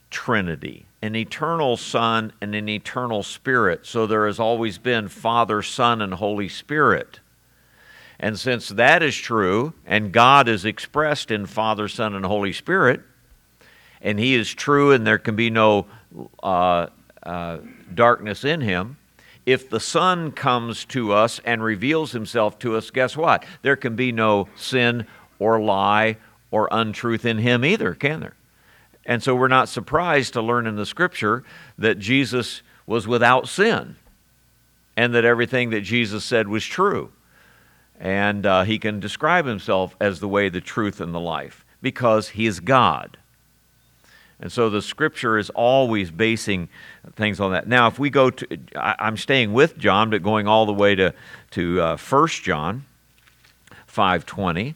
Trinity 0.10 0.88
an 1.02 1.16
eternal 1.16 1.78
Son 1.78 2.34
and 2.42 2.54
an 2.54 2.68
eternal 2.68 3.24
Spirit. 3.24 3.86
So 3.86 4.06
there 4.06 4.28
has 4.28 4.40
always 4.40 4.78
been 4.78 5.08
Father, 5.08 5.62
Son, 5.62 6.02
and 6.02 6.14
Holy 6.14 6.50
Spirit. 6.50 7.20
And 8.20 8.38
since 8.38 8.68
that 8.70 9.02
is 9.02 9.16
true, 9.16 9.74
and 9.86 10.12
God 10.12 10.50
is 10.50 10.66
expressed 10.66 11.32
in 11.32 11.46
Father, 11.46 11.88
Son, 11.88 12.16
and 12.16 12.26
Holy 12.26 12.52
Spirit, 12.52 13.02
and 14.02 14.20
He 14.20 14.36
is 14.36 14.54
true 14.54 14.92
and 14.92 15.08
there 15.08 15.18
can 15.18 15.36
be 15.36 15.50
no 15.50 15.86
uh, 16.44 16.88
uh, 17.24 17.60
darkness 17.94 18.44
in 18.44 18.62
Him, 18.62 18.98
if 19.46 19.70
the 19.70 19.80
Son 19.80 20.32
comes 20.32 20.86
to 20.86 21.14
us 21.14 21.40
and 21.46 21.64
reveals 21.64 22.12
Himself 22.12 22.60
to 22.60 22.76
us, 22.76 22.92
guess 22.92 23.16
what? 23.16 23.46
There 23.62 23.78
can 23.78 23.96
be 23.96 24.12
no 24.12 24.50
sin 24.56 25.08
or 25.40 25.62
lie 25.62 26.18
or 26.52 26.68
untruth 26.72 27.26
in 27.26 27.38
Him 27.38 27.64
either, 27.64 27.96
can 27.96 28.20
there? 28.20 28.36
And 29.10 29.24
so 29.24 29.34
we're 29.34 29.48
not 29.48 29.68
surprised 29.68 30.34
to 30.34 30.42
learn 30.42 30.68
in 30.68 30.76
the 30.76 30.86
scripture 30.86 31.44
that 31.80 31.98
Jesus 31.98 32.62
was 32.86 33.08
without 33.08 33.48
sin 33.48 33.96
and 34.96 35.16
that 35.16 35.26
everything 35.26 35.72
that 35.72 35.82
Jesus 35.82 36.24
said 36.24 36.48
was 36.48 36.64
true. 36.64 37.12
And 38.00 38.46
uh, 38.46 38.64
he 38.66 38.78
can 38.78 39.00
describe 39.00 39.48
himself 39.48 39.96
as 40.00 40.20
the 40.20 40.28
way, 40.28 40.48
the 40.48 40.62
truth, 40.62 41.02
and 41.02 41.12
the 41.12 41.20
life 41.20 41.66
because 41.82 42.30
he 42.30 42.46
is 42.46 42.60
God. 42.60 43.18
And 44.40 44.52
so 44.52 44.70
the 44.70 44.82
scripture 44.82 45.40
is 45.40 45.50
always 45.50 46.12
basing 46.12 46.70
things 47.16 47.40
on 47.40 47.52
that. 47.54 47.68
Now, 47.68 47.88
if 47.88 47.98
we 47.98 48.12
go 48.12 48.30
to, 48.30 48.60
I, 48.76 49.08
am 49.08 49.18
staying 49.18 49.54
with 49.54 49.76
John, 49.80 50.12
but 50.12 50.22
going 50.22 50.48
all 50.48 50.68
the 50.68 50.74
way 50.74 50.94
to, 50.94 51.16
to 51.52 51.82
uh, 51.82 51.98
1 51.98 52.28
John 52.28 52.86
5.20 53.92 54.76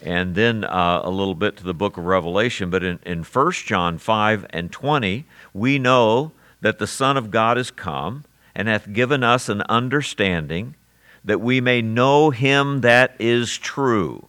and 0.00 0.34
then 0.34 0.64
uh, 0.64 1.00
a 1.02 1.10
little 1.10 1.34
bit 1.34 1.56
to 1.56 1.64
the 1.64 1.74
book 1.74 1.96
of 1.96 2.04
Revelation. 2.04 2.70
But 2.70 2.84
in, 2.84 2.98
in 3.04 3.22
1 3.24 3.52
John 3.52 3.98
5 3.98 4.46
and 4.50 4.70
20, 4.70 5.24
we 5.52 5.78
know 5.78 6.32
that 6.60 6.78
the 6.78 6.86
Son 6.86 7.16
of 7.16 7.30
God 7.30 7.58
is 7.58 7.70
come, 7.70 8.24
and 8.54 8.68
hath 8.68 8.92
given 8.92 9.22
us 9.22 9.48
an 9.48 9.62
understanding, 9.68 10.74
that 11.24 11.40
we 11.40 11.60
may 11.60 11.80
know 11.82 12.30
him 12.30 12.80
that 12.80 13.14
is 13.18 13.56
true. 13.56 14.26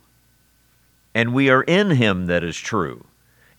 And 1.16 1.34
we 1.34 1.50
are 1.50 1.64
in 1.64 1.92
him 1.92 2.28
that 2.28 2.44
is 2.44 2.58
true, 2.58 3.06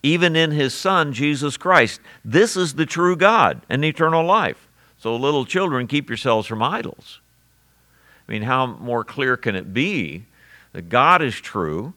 even 0.02 0.36
in 0.36 0.52
his 0.52 0.72
Son, 0.72 1.12
Jesus 1.12 1.56
Christ. 1.56 2.00
This 2.24 2.56
is 2.56 2.74
the 2.74 2.86
true 2.86 3.16
God 3.16 3.62
and 3.68 3.84
eternal 3.84 4.24
life. 4.24 4.68
So, 4.98 5.16
little 5.16 5.44
children, 5.44 5.86
keep 5.86 6.08
yourselves 6.08 6.46
from 6.46 6.62
idols. 6.62 7.20
I 8.28 8.32
mean, 8.32 8.42
how 8.42 8.66
more 8.66 9.02
clear 9.02 9.36
can 9.36 9.56
it 9.56 9.74
be 9.74 10.26
that 10.72 10.88
God 10.88 11.22
is 11.22 11.34
true, 11.34 11.94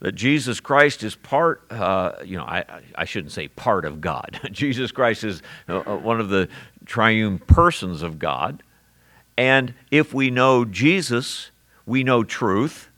that 0.00 0.12
Jesus 0.12 0.60
Christ 0.60 1.02
is 1.02 1.14
part, 1.14 1.62
uh, 1.70 2.12
you 2.24 2.36
know, 2.36 2.44
I, 2.44 2.64
I 2.94 3.04
shouldn't 3.04 3.32
say 3.32 3.48
part 3.48 3.84
of 3.84 4.00
God. 4.00 4.38
Jesus 4.52 4.92
Christ 4.92 5.24
is 5.24 5.42
uh, 5.68 5.78
uh, 5.78 5.96
one 5.96 6.20
of 6.20 6.28
the 6.28 6.48
triune 6.84 7.38
persons 7.38 8.02
of 8.02 8.18
God. 8.18 8.62
And 9.36 9.74
if 9.90 10.12
we 10.12 10.30
know 10.30 10.64
Jesus, 10.64 11.50
we 11.86 12.04
know 12.04 12.22
truth, 12.22 12.88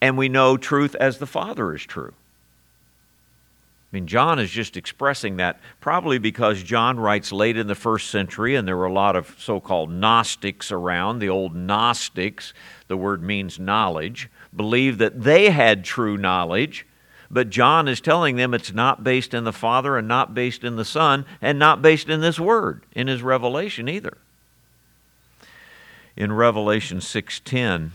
and 0.00 0.16
we 0.16 0.28
know 0.28 0.56
truth 0.56 0.94
as 0.96 1.18
the 1.18 1.26
Father 1.26 1.74
is 1.74 1.82
true. 1.82 2.12
I 3.92 3.96
mean, 3.96 4.06
John 4.06 4.38
is 4.38 4.50
just 4.50 4.76
expressing 4.76 5.38
that 5.38 5.58
probably 5.80 6.18
because 6.18 6.62
John 6.62 7.00
writes 7.00 7.32
late 7.32 7.56
in 7.56 7.66
the 7.66 7.74
first 7.74 8.10
century, 8.10 8.54
and 8.54 8.66
there 8.66 8.76
were 8.76 8.86
a 8.86 8.92
lot 8.92 9.16
of 9.16 9.34
so 9.38 9.58
called 9.58 9.90
Gnostics 9.90 10.70
around. 10.70 11.18
The 11.18 11.28
old 11.28 11.56
Gnostics, 11.56 12.54
the 12.86 12.96
word 12.96 13.20
means 13.20 13.58
knowledge, 13.58 14.30
believed 14.54 14.98
that 14.98 15.22
they 15.22 15.50
had 15.50 15.84
true 15.84 16.16
knowledge, 16.16 16.86
but 17.30 17.50
John 17.50 17.86
is 17.86 18.00
telling 18.00 18.36
them 18.36 18.54
it's 18.54 18.72
not 18.72 19.04
based 19.04 19.34
in 19.34 19.44
the 19.44 19.52
Father 19.52 19.96
and 19.96 20.08
not 20.08 20.34
based 20.34 20.64
in 20.64 20.76
the 20.76 20.84
Son 20.84 21.24
and 21.40 21.58
not 21.58 21.80
based 21.80 22.08
in 22.08 22.20
this 22.20 22.40
word, 22.40 22.82
in 22.92 23.06
his 23.06 23.22
revelation 23.22 23.88
either. 23.88 24.18
In 26.16 26.32
Revelation 26.32 26.98
6:10, 26.98 27.90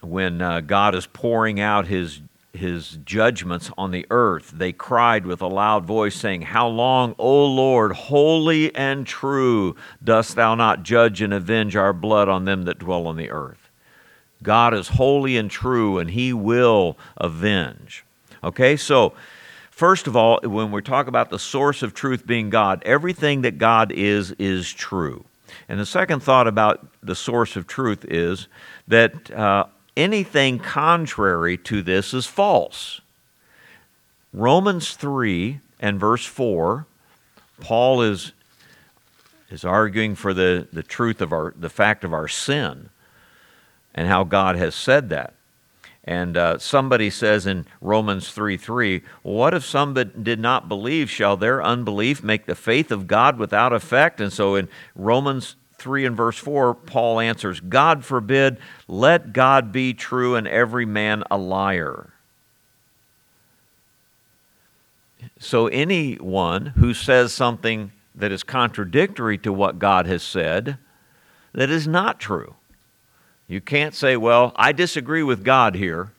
when 0.00 0.40
uh, 0.40 0.60
God 0.60 0.94
is 0.94 1.06
pouring 1.06 1.60
out 1.60 1.86
his, 1.86 2.20
his 2.56 2.98
judgments 3.04 3.70
on 3.78 3.90
the 3.90 4.06
earth, 4.10 4.52
they 4.54 4.72
cried 4.72 5.26
with 5.26 5.40
a 5.40 5.46
loud 5.46 5.84
voice, 5.84 6.16
saying, 6.16 6.42
How 6.42 6.66
long, 6.66 7.14
O 7.18 7.44
Lord, 7.44 7.92
holy 7.92 8.74
and 8.74 9.06
true, 9.06 9.76
dost 10.02 10.34
thou 10.34 10.54
not 10.54 10.82
judge 10.82 11.22
and 11.22 11.32
avenge 11.32 11.76
our 11.76 11.92
blood 11.92 12.28
on 12.28 12.44
them 12.44 12.64
that 12.64 12.78
dwell 12.78 13.06
on 13.06 13.16
the 13.16 13.30
earth? 13.30 13.70
God 14.42 14.74
is 14.74 14.88
holy 14.88 15.36
and 15.36 15.50
true, 15.50 15.98
and 15.98 16.10
he 16.10 16.32
will 16.32 16.98
avenge. 17.16 18.04
Okay, 18.44 18.76
so 18.76 19.12
first 19.70 20.06
of 20.06 20.16
all, 20.16 20.40
when 20.42 20.70
we 20.70 20.82
talk 20.82 21.06
about 21.06 21.30
the 21.30 21.38
source 21.38 21.82
of 21.82 21.94
truth 21.94 22.26
being 22.26 22.50
God, 22.50 22.82
everything 22.84 23.42
that 23.42 23.58
God 23.58 23.92
is, 23.92 24.32
is 24.32 24.72
true. 24.72 25.24
And 25.68 25.80
the 25.80 25.86
second 25.86 26.20
thought 26.20 26.46
about 26.46 26.86
the 27.02 27.14
source 27.14 27.56
of 27.56 27.66
truth 27.66 28.04
is 28.08 28.48
that 28.88 29.30
uh, 29.30 29.66
anything 29.96 30.58
contrary 30.58 31.56
to 31.58 31.82
this 31.82 32.12
is 32.12 32.26
false. 32.26 33.00
Romans 34.32 34.94
3 34.94 35.60
and 35.80 35.98
verse 35.98 36.26
4, 36.26 36.86
Paul 37.60 38.02
is, 38.02 38.32
is 39.50 39.64
arguing 39.64 40.14
for 40.14 40.34
the, 40.34 40.68
the 40.72 40.82
truth 40.82 41.20
of 41.20 41.32
our, 41.32 41.54
the 41.56 41.70
fact 41.70 42.04
of 42.04 42.12
our 42.12 42.28
sin 42.28 42.90
and 43.94 44.08
how 44.08 44.24
God 44.24 44.56
has 44.56 44.74
said 44.74 45.08
that. 45.08 45.32
And 46.04 46.36
uh, 46.36 46.58
somebody 46.58 47.10
says 47.10 47.46
in 47.46 47.66
Romans 47.80 48.30
3 48.30 48.56
3, 48.56 49.02
What 49.22 49.54
if 49.54 49.64
some 49.64 49.92
did 49.94 50.38
not 50.38 50.68
believe? 50.68 51.10
Shall 51.10 51.36
their 51.36 51.60
unbelief 51.60 52.22
make 52.22 52.46
the 52.46 52.54
faith 52.54 52.92
of 52.92 53.08
God 53.08 53.38
without 53.38 53.72
effect? 53.72 54.20
And 54.20 54.32
so 54.32 54.54
in 54.54 54.68
Romans 54.94 55.56
3 55.78 56.06
and 56.06 56.16
verse 56.16 56.38
4, 56.38 56.74
Paul 56.74 57.20
answers, 57.20 57.60
God 57.60 58.04
forbid, 58.04 58.58
let 58.88 59.32
God 59.32 59.72
be 59.72 59.94
true 59.94 60.34
and 60.34 60.48
every 60.48 60.86
man 60.86 61.22
a 61.30 61.36
liar. 61.36 62.10
So, 65.38 65.66
anyone 65.66 66.66
who 66.66 66.94
says 66.94 67.32
something 67.32 67.92
that 68.14 68.32
is 68.32 68.42
contradictory 68.42 69.36
to 69.38 69.52
what 69.52 69.78
God 69.78 70.06
has 70.06 70.22
said, 70.22 70.78
that 71.52 71.68
is 71.68 71.86
not 71.86 72.18
true. 72.18 72.54
You 73.48 73.60
can't 73.60 73.94
say, 73.94 74.16
well, 74.16 74.52
I 74.56 74.72
disagree 74.72 75.22
with 75.22 75.44
God 75.44 75.74
here. 75.74 76.12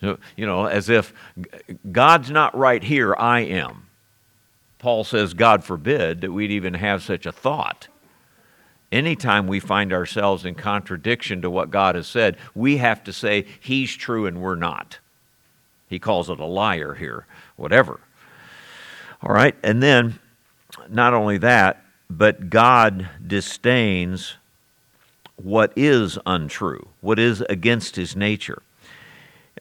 You 0.00 0.46
know, 0.46 0.64
as 0.64 0.88
if 0.88 1.12
God's 1.92 2.30
not 2.30 2.56
right 2.56 2.82
here, 2.82 3.14
I 3.16 3.40
am. 3.40 3.86
Paul 4.78 5.04
says, 5.04 5.34
God 5.34 5.62
forbid 5.62 6.22
that 6.22 6.32
we'd 6.32 6.50
even 6.50 6.74
have 6.74 7.02
such 7.02 7.26
a 7.26 7.32
thought 7.32 7.88
anytime 8.92 9.46
we 9.46 9.60
find 9.60 9.92
ourselves 9.92 10.44
in 10.44 10.54
contradiction 10.54 11.42
to 11.42 11.50
what 11.50 11.70
God 11.70 11.94
has 11.94 12.06
said, 12.06 12.36
we 12.54 12.78
have 12.78 13.04
to 13.04 13.12
say, 13.12 13.46
He's 13.60 13.94
true 13.96 14.26
and 14.26 14.40
we're 14.40 14.56
not. 14.56 14.98
He 15.88 15.98
calls 15.98 16.30
it 16.30 16.38
a 16.38 16.44
liar 16.44 16.94
here, 16.94 17.26
whatever. 17.56 18.00
All 19.22 19.34
right, 19.34 19.54
and 19.62 19.82
then 19.82 20.18
not 20.88 21.14
only 21.14 21.38
that, 21.38 21.84
but 22.08 22.48
God 22.48 23.08
disdains 23.24 24.36
what 25.36 25.72
is 25.76 26.18
untrue, 26.26 26.88
what 27.00 27.18
is 27.18 27.40
against 27.42 27.96
His 27.96 28.16
nature. 28.16 28.62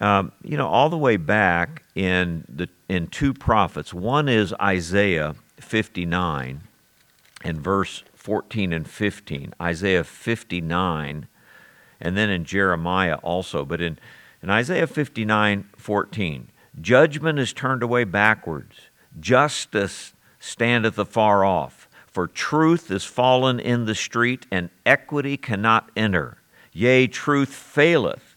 Um, 0.02 0.32
you 0.44 0.56
know, 0.56 0.68
all 0.68 0.90
the 0.90 0.98
way 0.98 1.18
back 1.18 1.84
in 1.94 2.46
the 2.48 2.70
in 2.88 3.08
two 3.08 3.34
prophets. 3.34 3.94
One 3.94 4.30
is 4.30 4.54
Isaiah 4.62 5.36
59 5.60 6.62
and 7.44 7.62
verse 7.62 8.04
14 8.20 8.74
and 8.74 8.88
15, 8.88 9.54
Isaiah 9.62 10.04
59, 10.04 11.28
and 12.02 12.18
then 12.18 12.30
in 12.30 12.44
Jeremiah 12.44 13.16
also. 13.16 13.64
But 13.64 13.80
in, 13.80 13.98
in 14.44 14.50
Isaiah 14.50 14.88
59 14.88 15.70
14, 15.78 16.50
judgment 16.82 17.40
is 17.40 17.54
turned 17.54 17.82
away 17.82 18.04
backwards, 18.04 18.76
justice 19.20 20.14
standeth 20.38 21.00
afar 21.00 21.46
off. 21.46 21.88
For 22.08 22.28
truth 22.28 22.92
is 22.92 23.06
fallen 23.06 23.58
in 23.58 23.86
the 23.86 23.96
street, 23.96 24.46
and 24.52 24.70
equity 24.86 25.38
cannot 25.38 25.90
enter. 25.96 26.40
Yea, 26.74 27.08
truth 27.08 27.54
faileth, 27.54 28.36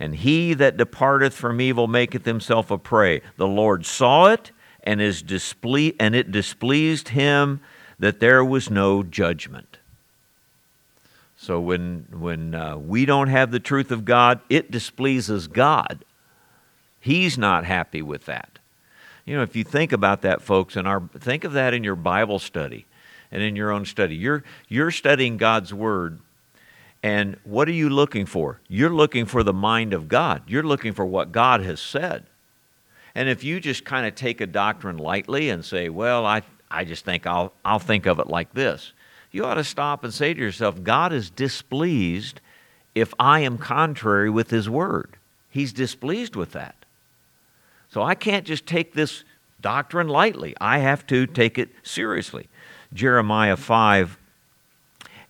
and 0.00 0.16
he 0.16 0.54
that 0.54 0.76
departeth 0.76 1.34
from 1.34 1.60
evil 1.60 1.86
maketh 1.86 2.24
himself 2.24 2.72
a 2.72 2.78
prey. 2.78 3.22
The 3.36 3.46
Lord 3.46 3.86
saw 3.86 4.26
it, 4.26 4.50
and 4.82 5.00
is 5.00 5.22
disple- 5.22 5.94
and 6.00 6.16
it 6.16 6.32
displeased 6.32 7.10
him 7.10 7.60
that 8.00 8.18
there 8.18 8.44
was 8.44 8.70
no 8.70 9.02
judgment. 9.02 9.76
So 11.36 11.60
when, 11.60 12.06
when 12.10 12.54
uh, 12.54 12.76
we 12.76 13.06
don't 13.06 13.28
have 13.28 13.50
the 13.50 13.60
truth 13.60 13.90
of 13.90 14.04
God, 14.04 14.40
it 14.50 14.70
displeases 14.70 15.46
God. 15.46 16.04
He's 16.98 17.38
not 17.38 17.64
happy 17.64 18.02
with 18.02 18.26
that. 18.26 18.58
You 19.24 19.36
know, 19.36 19.42
if 19.42 19.54
you 19.54 19.64
think 19.64 19.92
about 19.92 20.22
that, 20.22 20.42
folks, 20.42 20.76
and 20.76 20.88
our 20.88 21.00
think 21.18 21.44
of 21.44 21.52
that 21.52 21.72
in 21.72 21.84
your 21.84 21.96
Bible 21.96 22.38
study 22.38 22.86
and 23.30 23.42
in 23.42 23.54
your 23.54 23.70
own 23.70 23.84
study. 23.84 24.16
You're 24.16 24.42
you're 24.68 24.90
studying 24.90 25.36
God's 25.36 25.72
word, 25.72 26.18
and 27.02 27.36
what 27.44 27.68
are 27.68 27.72
you 27.72 27.88
looking 27.88 28.26
for? 28.26 28.60
You're 28.68 28.90
looking 28.90 29.26
for 29.26 29.42
the 29.42 29.52
mind 29.52 29.92
of 29.92 30.08
God. 30.08 30.42
You're 30.46 30.62
looking 30.64 30.92
for 30.92 31.06
what 31.06 31.32
God 31.32 31.62
has 31.62 31.80
said. 31.80 32.26
And 33.14 33.28
if 33.28 33.44
you 33.44 33.60
just 33.60 33.84
kind 33.84 34.06
of 34.06 34.14
take 34.14 34.40
a 34.40 34.46
doctrine 34.46 34.96
lightly 34.96 35.48
and 35.48 35.64
say, 35.64 35.88
"Well, 35.88 36.26
I 36.26 36.42
I 36.70 36.84
just 36.84 37.04
think 37.04 37.26
I'll, 37.26 37.52
I'll 37.64 37.78
think 37.78 38.06
of 38.06 38.18
it 38.18 38.28
like 38.28 38.52
this. 38.52 38.92
You 39.30 39.44
ought 39.44 39.54
to 39.54 39.64
stop 39.64 40.04
and 40.04 40.12
say 40.12 40.34
to 40.34 40.40
yourself, 40.40 40.82
God 40.82 41.12
is 41.12 41.30
displeased 41.30 42.40
if 42.94 43.14
I 43.18 43.40
am 43.40 43.58
contrary 43.58 44.30
with 44.30 44.50
His 44.50 44.68
Word. 44.68 45.16
He's 45.50 45.72
displeased 45.72 46.36
with 46.36 46.52
that. 46.52 46.74
So 47.90 48.02
I 48.02 48.14
can't 48.14 48.46
just 48.46 48.66
take 48.66 48.92
this 48.92 49.24
doctrine 49.60 50.08
lightly. 50.08 50.54
I 50.60 50.78
have 50.78 51.06
to 51.08 51.26
take 51.26 51.58
it 51.58 51.70
seriously. 51.82 52.48
Jeremiah 52.92 53.56
5 53.56 54.18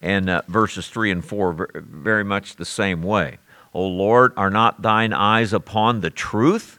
and 0.03 0.31
uh, 0.31 0.43
verses 0.49 0.89
3 0.89 1.11
and 1.11 1.25
4, 1.25 1.71
very 1.75 2.25
much 2.25 2.57
the 2.57 2.65
same 2.65 3.03
way. 3.03 3.39
O 3.75 3.87
Lord, 3.87 4.33
are 4.37 4.51
not 4.51 4.83
thine 4.83 5.13
eyes 5.13 5.53
upon 5.53 6.01
the 6.01 6.11
truth? 6.11 6.79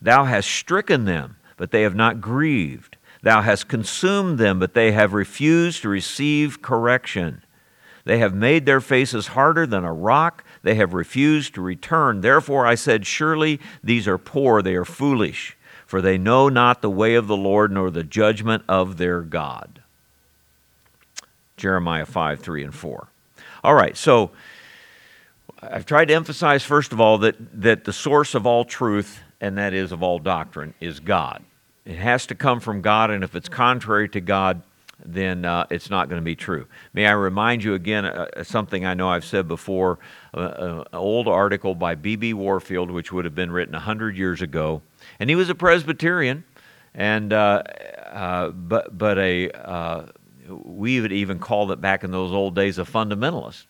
Thou 0.00 0.24
hast 0.24 0.48
stricken 0.50 1.04
them, 1.04 1.36
but 1.56 1.70
they 1.70 1.82
have 1.82 1.94
not 1.94 2.20
grieved. 2.20 2.96
Thou 3.22 3.42
hast 3.42 3.68
consumed 3.68 4.38
them, 4.38 4.58
but 4.58 4.74
they 4.74 4.92
have 4.92 5.12
refused 5.12 5.82
to 5.82 5.88
receive 5.88 6.60
correction. 6.60 7.42
They 8.04 8.18
have 8.18 8.34
made 8.34 8.66
their 8.66 8.80
faces 8.80 9.28
harder 9.28 9.66
than 9.66 9.84
a 9.84 9.92
rock. 9.92 10.44
They 10.62 10.74
have 10.74 10.92
refused 10.92 11.54
to 11.54 11.60
return. 11.60 12.20
Therefore 12.20 12.66
I 12.66 12.74
said, 12.74 13.06
Surely 13.06 13.60
these 13.82 14.08
are 14.08 14.18
poor, 14.18 14.60
they 14.60 14.74
are 14.74 14.84
foolish, 14.84 15.56
for 15.86 16.00
they 16.00 16.18
know 16.18 16.48
not 16.48 16.82
the 16.82 16.90
way 16.90 17.14
of 17.14 17.28
the 17.28 17.36
Lord 17.36 17.70
nor 17.70 17.90
the 17.90 18.02
judgment 18.02 18.64
of 18.68 18.96
their 18.96 19.20
God. 19.22 19.82
Jeremiah 21.56 22.06
5, 22.06 22.40
3, 22.40 22.64
and 22.64 22.74
4. 22.74 23.08
All 23.62 23.74
right, 23.74 23.96
so 23.96 24.32
I've 25.60 25.86
tried 25.86 26.06
to 26.06 26.14
emphasize, 26.14 26.64
first 26.64 26.92
of 26.92 27.00
all, 27.00 27.18
that, 27.18 27.36
that 27.62 27.84
the 27.84 27.92
source 27.92 28.34
of 28.34 28.46
all 28.46 28.64
truth 28.64 29.20
and 29.40 29.58
that 29.58 29.74
is 29.74 29.92
of 29.92 30.02
all 30.02 30.20
doctrine, 30.20 30.72
is 30.80 31.00
God. 31.00 31.44
It 31.84 31.96
has 31.96 32.26
to 32.26 32.34
come 32.34 32.60
from 32.60 32.80
God, 32.80 33.10
and 33.10 33.24
if 33.24 33.34
it's 33.34 33.48
contrary 33.48 34.08
to 34.10 34.20
God, 34.20 34.62
then 35.04 35.44
uh, 35.44 35.66
it's 35.68 35.90
not 35.90 36.08
going 36.08 36.20
to 36.20 36.24
be 36.24 36.36
true. 36.36 36.66
May 36.92 37.06
I 37.06 37.12
remind 37.12 37.64
you 37.64 37.74
again 37.74 38.04
uh, 38.04 38.28
uh 38.36 38.44
something 38.44 38.86
I 38.86 38.94
know 38.94 39.08
I've 39.08 39.24
said 39.24 39.48
before 39.48 39.98
uh, 40.32 40.38
uh, 40.38 40.84
an 40.92 40.98
old 40.98 41.26
article 41.26 41.74
by 41.74 41.96
B.B. 41.96 42.34
Warfield, 42.34 42.90
which 42.90 43.12
would 43.12 43.24
have 43.24 43.34
been 43.34 43.50
written 43.50 43.72
100 43.72 44.16
years 44.16 44.42
ago. 44.42 44.82
And 45.18 45.28
he 45.28 45.34
was 45.34 45.48
a 45.48 45.56
Presbyterian, 45.56 46.44
and 46.94 47.32
uh, 47.32 47.62
but, 48.54 48.96
but 48.96 49.18
a, 49.18 50.12
we 50.48 51.00
would 51.00 51.12
even 51.12 51.40
call 51.40 51.72
it 51.72 51.80
back 51.80 52.04
in 52.04 52.12
those 52.12 52.32
old 52.32 52.54
days 52.54 52.78
a 52.78 52.84
fundamentalist. 52.84 53.64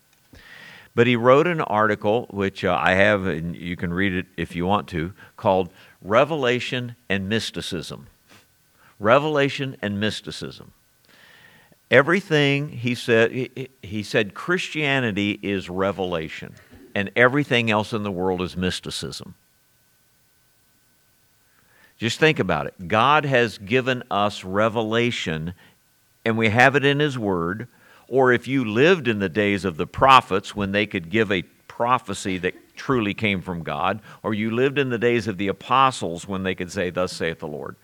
But 0.94 1.07
he 1.07 1.16
wrote 1.16 1.46
an 1.46 1.62
article, 1.62 2.27
which 2.29 2.64
I 2.64 2.94
have, 2.94 3.27
and 3.27 3.57
you 3.57 3.77
can 3.77 3.94
read 3.94 4.12
it 4.12 4.27
if 4.37 4.55
you 4.55 4.66
want 4.66 4.88
to, 4.88 5.14
called 5.38 5.70
Revelation 6.03 6.97
and 7.09 7.29
Mysticism. 7.29 8.09
Revelation 8.99 9.77
and 9.81 9.99
Mysticism. 10.01 10.73
Everything 11.91 12.71
he 12.71 12.95
said, 12.95 13.51
he 13.83 14.03
said 14.03 14.33
Christianity 14.33 15.38
is 15.43 15.69
revelation, 15.69 16.55
and 16.95 17.11
everything 17.15 17.71
else 17.71 17.93
in 17.93 18.03
the 18.03 18.11
world 18.11 18.41
is 18.41 18.57
mysticism. 18.57 19.35
Just 21.99 22.19
think 22.19 22.38
about 22.38 22.67
it. 22.67 22.88
God 22.88 23.27
has 23.27 23.59
given 23.59 24.03
us 24.11 24.43
revelation, 24.43 25.55
and 26.25 26.38
we 26.38 26.49
have 26.49 26.75
it 26.75 26.85
in 26.85 26.99
His 26.99 27.19
Word. 27.19 27.69
Or 28.09 28.33
if 28.33 28.49
you 28.49 28.65
lived 28.65 29.07
in 29.07 29.21
the 29.21 29.29
days 29.29 29.65
of 29.65 29.77
the 29.77 29.87
prophets 29.87 30.57
when 30.57 30.73
they 30.73 30.87
could 30.87 31.11
give 31.11 31.31
a 31.31 31.43
prophecy 31.69 32.38
that 32.38 32.55
truly 32.75 33.15
came 33.15 33.41
from 33.43 33.63
God, 33.63 34.01
or 34.23 34.35
you 34.35 34.51
lived 34.51 34.79
in 34.79 34.91
the 34.91 34.99
days 34.99 35.27
of 35.27 35.39
the 35.39 35.49
apostles 35.49 36.27
when 36.27 36.43
they 36.43 36.55
could 36.55 36.71
say, 36.71 36.91
Thus 36.91 37.13
saith 37.13 37.39
the 37.39 37.47
Lord. 37.47 37.77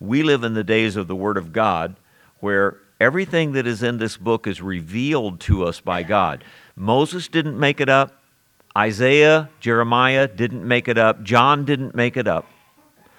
We 0.00 0.22
live 0.22 0.44
in 0.44 0.54
the 0.54 0.64
days 0.64 0.96
of 0.96 1.08
the 1.08 1.16
Word 1.16 1.36
of 1.36 1.52
God 1.52 1.96
where 2.40 2.78
everything 3.00 3.52
that 3.52 3.66
is 3.66 3.82
in 3.82 3.98
this 3.98 4.16
book 4.16 4.46
is 4.46 4.62
revealed 4.62 5.40
to 5.40 5.64
us 5.64 5.80
by 5.80 6.02
God. 6.02 6.44
Moses 6.76 7.28
didn't 7.28 7.58
make 7.58 7.80
it 7.80 7.88
up, 7.88 8.22
Isaiah, 8.76 9.50
Jeremiah 9.60 10.28
didn't 10.28 10.66
make 10.66 10.88
it 10.88 10.98
up, 10.98 11.22
John 11.22 11.64
didn't 11.64 11.94
make 11.94 12.16
it 12.16 12.28
up. 12.28 12.46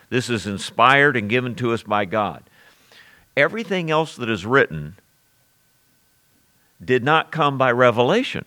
This 0.10 0.30
is 0.30 0.48
inspired 0.48 1.18
and 1.18 1.30
given 1.30 1.56
to 1.56 1.74
us 1.74 1.84
by 1.84 2.06
God. 2.06 2.44
Everything 3.38 3.92
else 3.92 4.16
that 4.16 4.30
is 4.30 4.46
written 4.46 4.96
did 6.84 7.04
not 7.04 7.32
come 7.32 7.58
by 7.58 7.72
revelation. 7.72 8.46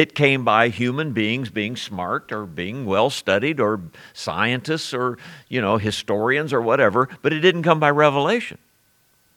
It 0.00 0.14
came 0.14 0.46
by 0.46 0.70
human 0.70 1.12
beings 1.12 1.50
being 1.50 1.76
smart 1.76 2.32
or 2.32 2.46
being 2.46 2.86
well 2.86 3.10
studied 3.10 3.60
or 3.60 3.82
scientists 4.14 4.94
or, 4.94 5.18
you 5.50 5.60
know, 5.60 5.76
historians 5.76 6.54
or 6.54 6.62
whatever, 6.62 7.06
but 7.20 7.34
it 7.34 7.40
didn't 7.40 7.64
come 7.64 7.80
by 7.80 7.90
revelation. 7.90 8.56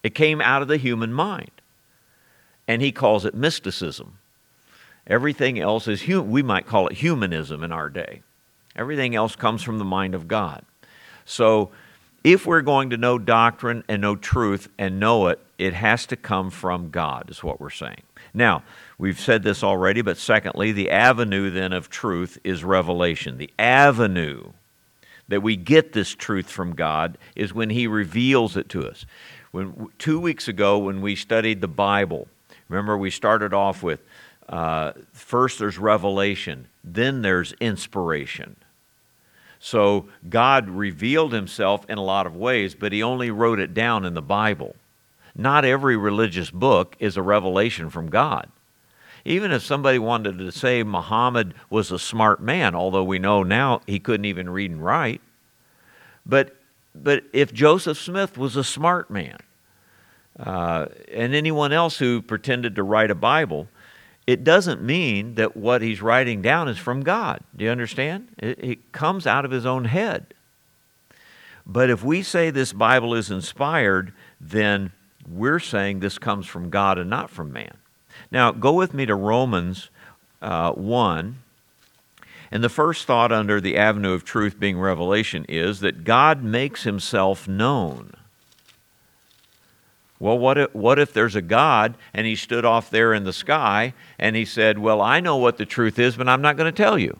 It 0.03 0.15
came 0.15 0.39
out 0.39 0.61
of 0.61 0.69
the 0.69 0.77
human 0.77 1.11
mind. 1.11 1.51
And 2.65 2.81
he 2.81 2.93
calls 2.93 3.25
it 3.25 3.35
mysticism. 3.35 4.19
Everything 5.05 5.59
else 5.59 5.85
is, 5.89 6.05
hum- 6.05 6.31
we 6.31 6.41
might 6.41 6.65
call 6.65 6.87
it 6.87 6.93
humanism 6.93 7.61
in 7.61 7.73
our 7.73 7.89
day. 7.89 8.21
Everything 8.73 9.15
else 9.15 9.35
comes 9.35 9.63
from 9.63 9.79
the 9.79 9.83
mind 9.83 10.15
of 10.15 10.29
God. 10.29 10.63
So, 11.25 11.71
if 12.23 12.45
we're 12.45 12.61
going 12.61 12.91
to 12.91 12.97
know 12.97 13.19
doctrine 13.19 13.83
and 13.89 14.01
know 14.01 14.15
truth 14.15 14.69
and 14.77 14.97
know 14.97 15.27
it, 15.27 15.39
it 15.57 15.73
has 15.73 16.05
to 16.05 16.15
come 16.15 16.49
from 16.49 16.89
God, 16.89 17.29
is 17.29 17.43
what 17.43 17.59
we're 17.59 17.69
saying. 17.69 18.03
Now, 18.33 18.63
we've 18.97 19.19
said 19.19 19.43
this 19.43 19.63
already, 19.63 20.01
but 20.01 20.17
secondly, 20.17 20.71
the 20.71 20.91
avenue 20.91 21.49
then 21.49 21.73
of 21.73 21.89
truth 21.89 22.37
is 22.43 22.63
revelation. 22.63 23.37
The 23.37 23.51
avenue 23.57 24.51
that 25.27 25.41
we 25.41 25.55
get 25.55 25.93
this 25.93 26.09
truth 26.13 26.49
from 26.49 26.75
God 26.75 27.17
is 27.35 27.53
when 27.53 27.69
He 27.69 27.87
reveals 27.87 28.57
it 28.57 28.69
to 28.69 28.87
us. 28.87 29.05
When, 29.51 29.89
two 29.97 30.19
weeks 30.19 30.47
ago, 30.47 30.77
when 30.79 31.01
we 31.01 31.15
studied 31.15 31.61
the 31.61 31.67
Bible, 31.67 32.27
remember 32.69 32.97
we 32.97 33.11
started 33.11 33.53
off 33.53 33.83
with 33.83 34.01
uh, 34.49 34.93
first 35.13 35.59
there's 35.59 35.77
revelation, 35.77 36.67
then 36.83 37.21
there's 37.21 37.53
inspiration. 37.53 38.55
So 39.59 40.09
God 40.29 40.69
revealed 40.69 41.31
himself 41.31 41.89
in 41.89 41.97
a 41.97 42.03
lot 42.03 42.27
of 42.27 42.35
ways, 42.35 42.75
but 42.75 42.91
he 42.91 43.01
only 43.01 43.31
wrote 43.31 43.59
it 43.59 43.73
down 43.73 44.03
in 44.03 44.13
the 44.13 44.21
Bible. 44.21 44.75
Not 45.35 45.63
every 45.63 45.95
religious 45.95 46.51
book 46.51 46.95
is 46.99 47.15
a 47.15 47.21
revelation 47.21 47.89
from 47.89 48.09
God. 48.09 48.49
Even 49.25 49.51
if 49.51 49.63
somebody 49.63 49.99
wanted 49.99 50.37
to 50.37 50.51
say 50.51 50.83
Muhammad 50.83 51.53
was 51.69 51.91
a 51.91 51.99
smart 51.99 52.41
man, 52.41 52.75
although 52.75 53.03
we 53.03 53.19
know 53.19 53.43
now 53.43 53.81
he 53.87 53.99
couldn't 53.99 54.25
even 54.25 54.49
read 54.49 54.71
and 54.71 54.83
write, 54.83 55.21
but, 56.25 56.55
but 56.93 57.23
if 57.31 57.53
Joseph 57.53 57.97
Smith 57.97 58.37
was 58.37 58.55
a 58.55 58.63
smart 58.63 59.09
man, 59.09 59.37
uh, 60.39 60.87
and 61.13 61.33
anyone 61.33 61.71
else 61.71 61.97
who 61.97 62.21
pretended 62.21 62.75
to 62.75 62.83
write 62.83 63.11
a 63.11 63.15
Bible, 63.15 63.67
it 64.25 64.43
doesn't 64.43 64.81
mean 64.81 65.35
that 65.35 65.55
what 65.55 65.81
he's 65.81 66.01
writing 66.01 66.41
down 66.41 66.67
is 66.67 66.77
from 66.77 67.01
God. 67.01 67.41
Do 67.55 67.65
you 67.65 67.71
understand? 67.71 68.29
It, 68.37 68.63
it 68.63 68.91
comes 68.91 69.27
out 69.27 69.45
of 69.45 69.51
his 69.51 69.65
own 69.65 69.85
head. 69.85 70.33
But 71.65 71.89
if 71.89 72.03
we 72.03 72.23
say 72.23 72.49
this 72.49 72.73
Bible 72.73 73.13
is 73.13 73.31
inspired, 73.31 74.13
then 74.39 74.91
we're 75.27 75.59
saying 75.59 75.99
this 75.99 76.17
comes 76.17 76.45
from 76.45 76.69
God 76.69 76.97
and 76.97 77.09
not 77.09 77.29
from 77.29 77.53
man. 77.53 77.77
Now, 78.33 78.51
go 78.51 78.73
with 78.73 78.95
me 78.95 79.05
to 79.05 79.13
Romans 79.13 79.89
uh, 80.41 80.71
1. 80.71 81.37
And 82.51 82.63
the 82.63 82.69
first 82.69 83.05
thought 83.05 83.31
under 83.31 83.61
the 83.61 83.77
avenue 83.77 84.13
of 84.13 84.25
truth 84.25 84.59
being 84.59 84.79
revelation 84.79 85.45
is 85.47 85.79
that 85.79 86.03
God 86.03 86.43
makes 86.43 86.83
himself 86.83 87.47
known. 87.47 88.13
Well, 90.19 90.37
what 90.37 90.57
if, 90.57 90.75
what 90.75 90.99
if 90.99 91.13
there's 91.13 91.35
a 91.35 91.41
God 91.41 91.95
and 92.13 92.25
he 92.25 92.35
stood 92.35 92.65
off 92.65 92.89
there 92.89 93.13
in 93.13 93.23
the 93.23 93.33
sky 93.33 93.93
and 94.17 94.35
he 94.35 94.45
said, 94.45 94.79
Well, 94.79 95.01
I 95.01 95.19
know 95.19 95.37
what 95.37 95.57
the 95.57 95.65
truth 95.65 95.99
is, 95.99 96.15
but 96.15 96.29
I'm 96.29 96.41
not 96.41 96.57
going 96.57 96.71
to 96.71 96.83
tell 96.83 96.97
you. 96.97 97.19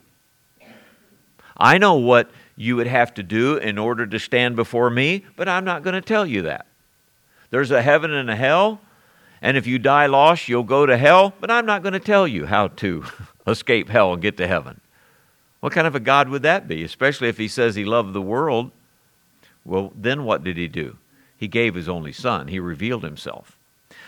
I 1.56 1.78
know 1.78 1.94
what 1.94 2.30
you 2.56 2.76
would 2.76 2.86
have 2.86 3.14
to 3.14 3.22
do 3.22 3.56
in 3.56 3.78
order 3.78 4.06
to 4.06 4.18
stand 4.18 4.56
before 4.56 4.90
me, 4.90 5.24
but 5.36 5.48
I'm 5.48 5.64
not 5.64 5.82
going 5.82 5.94
to 5.94 6.00
tell 6.00 6.26
you 6.26 6.42
that. 6.42 6.66
There's 7.50 7.70
a 7.70 7.82
heaven 7.82 8.12
and 8.12 8.30
a 8.30 8.36
hell, 8.36 8.80
and 9.44 9.58
if 9.58 9.66
you 9.66 9.78
die 9.78 10.06
lost, 10.06 10.48
you'll 10.48 10.62
go 10.62 10.86
to 10.86 10.96
hell, 10.96 11.34
but 11.38 11.50
I'm 11.50 11.66
not 11.66 11.82
going 11.82 11.92
to 11.92 12.00
tell 12.00 12.26
you 12.26 12.46
how 12.46 12.68
to 12.68 13.04
escape 13.46 13.90
hell 13.90 14.14
and 14.14 14.22
get 14.22 14.38
to 14.38 14.46
heaven. 14.46 14.80
What 15.60 15.74
kind 15.74 15.86
of 15.86 15.94
a 15.94 16.00
God 16.00 16.30
would 16.30 16.42
that 16.44 16.66
be? 16.66 16.82
Especially 16.82 17.28
if 17.28 17.36
he 17.36 17.46
says 17.46 17.74
he 17.74 17.84
loved 17.84 18.14
the 18.14 18.22
world. 18.22 18.70
Well, 19.62 19.92
then 19.94 20.24
what 20.24 20.44
did 20.44 20.56
he 20.56 20.66
do? 20.66 20.96
He 21.36 21.46
gave 21.46 21.74
his 21.74 21.90
only 21.90 22.10
son. 22.10 22.48
He 22.48 22.58
revealed 22.58 23.04
himself. 23.04 23.58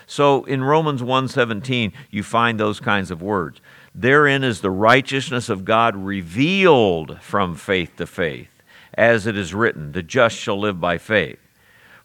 So 0.07 0.44
in 0.44 0.64
Romans 0.64 1.03
1:17 1.03 1.92
you 2.11 2.22
find 2.22 2.59
those 2.59 2.81
kinds 2.81 3.11
of 3.11 3.20
words. 3.20 3.61
Therein 3.94 4.42
is 4.42 4.62
the 4.62 4.70
righteousness 4.70 5.51
of 5.51 5.66
God 5.66 5.96
revealed 5.96 7.20
from 7.20 7.57
faith 7.57 7.96
to 7.96 8.07
faith, 8.07 8.62
as 8.94 9.27
it 9.27 9.37
is 9.37 9.53
written, 9.53 9.92
the 9.92 10.03
just 10.03 10.35
shall 10.35 10.59
live 10.59 10.81
by 10.81 10.96
faith. 10.96 11.45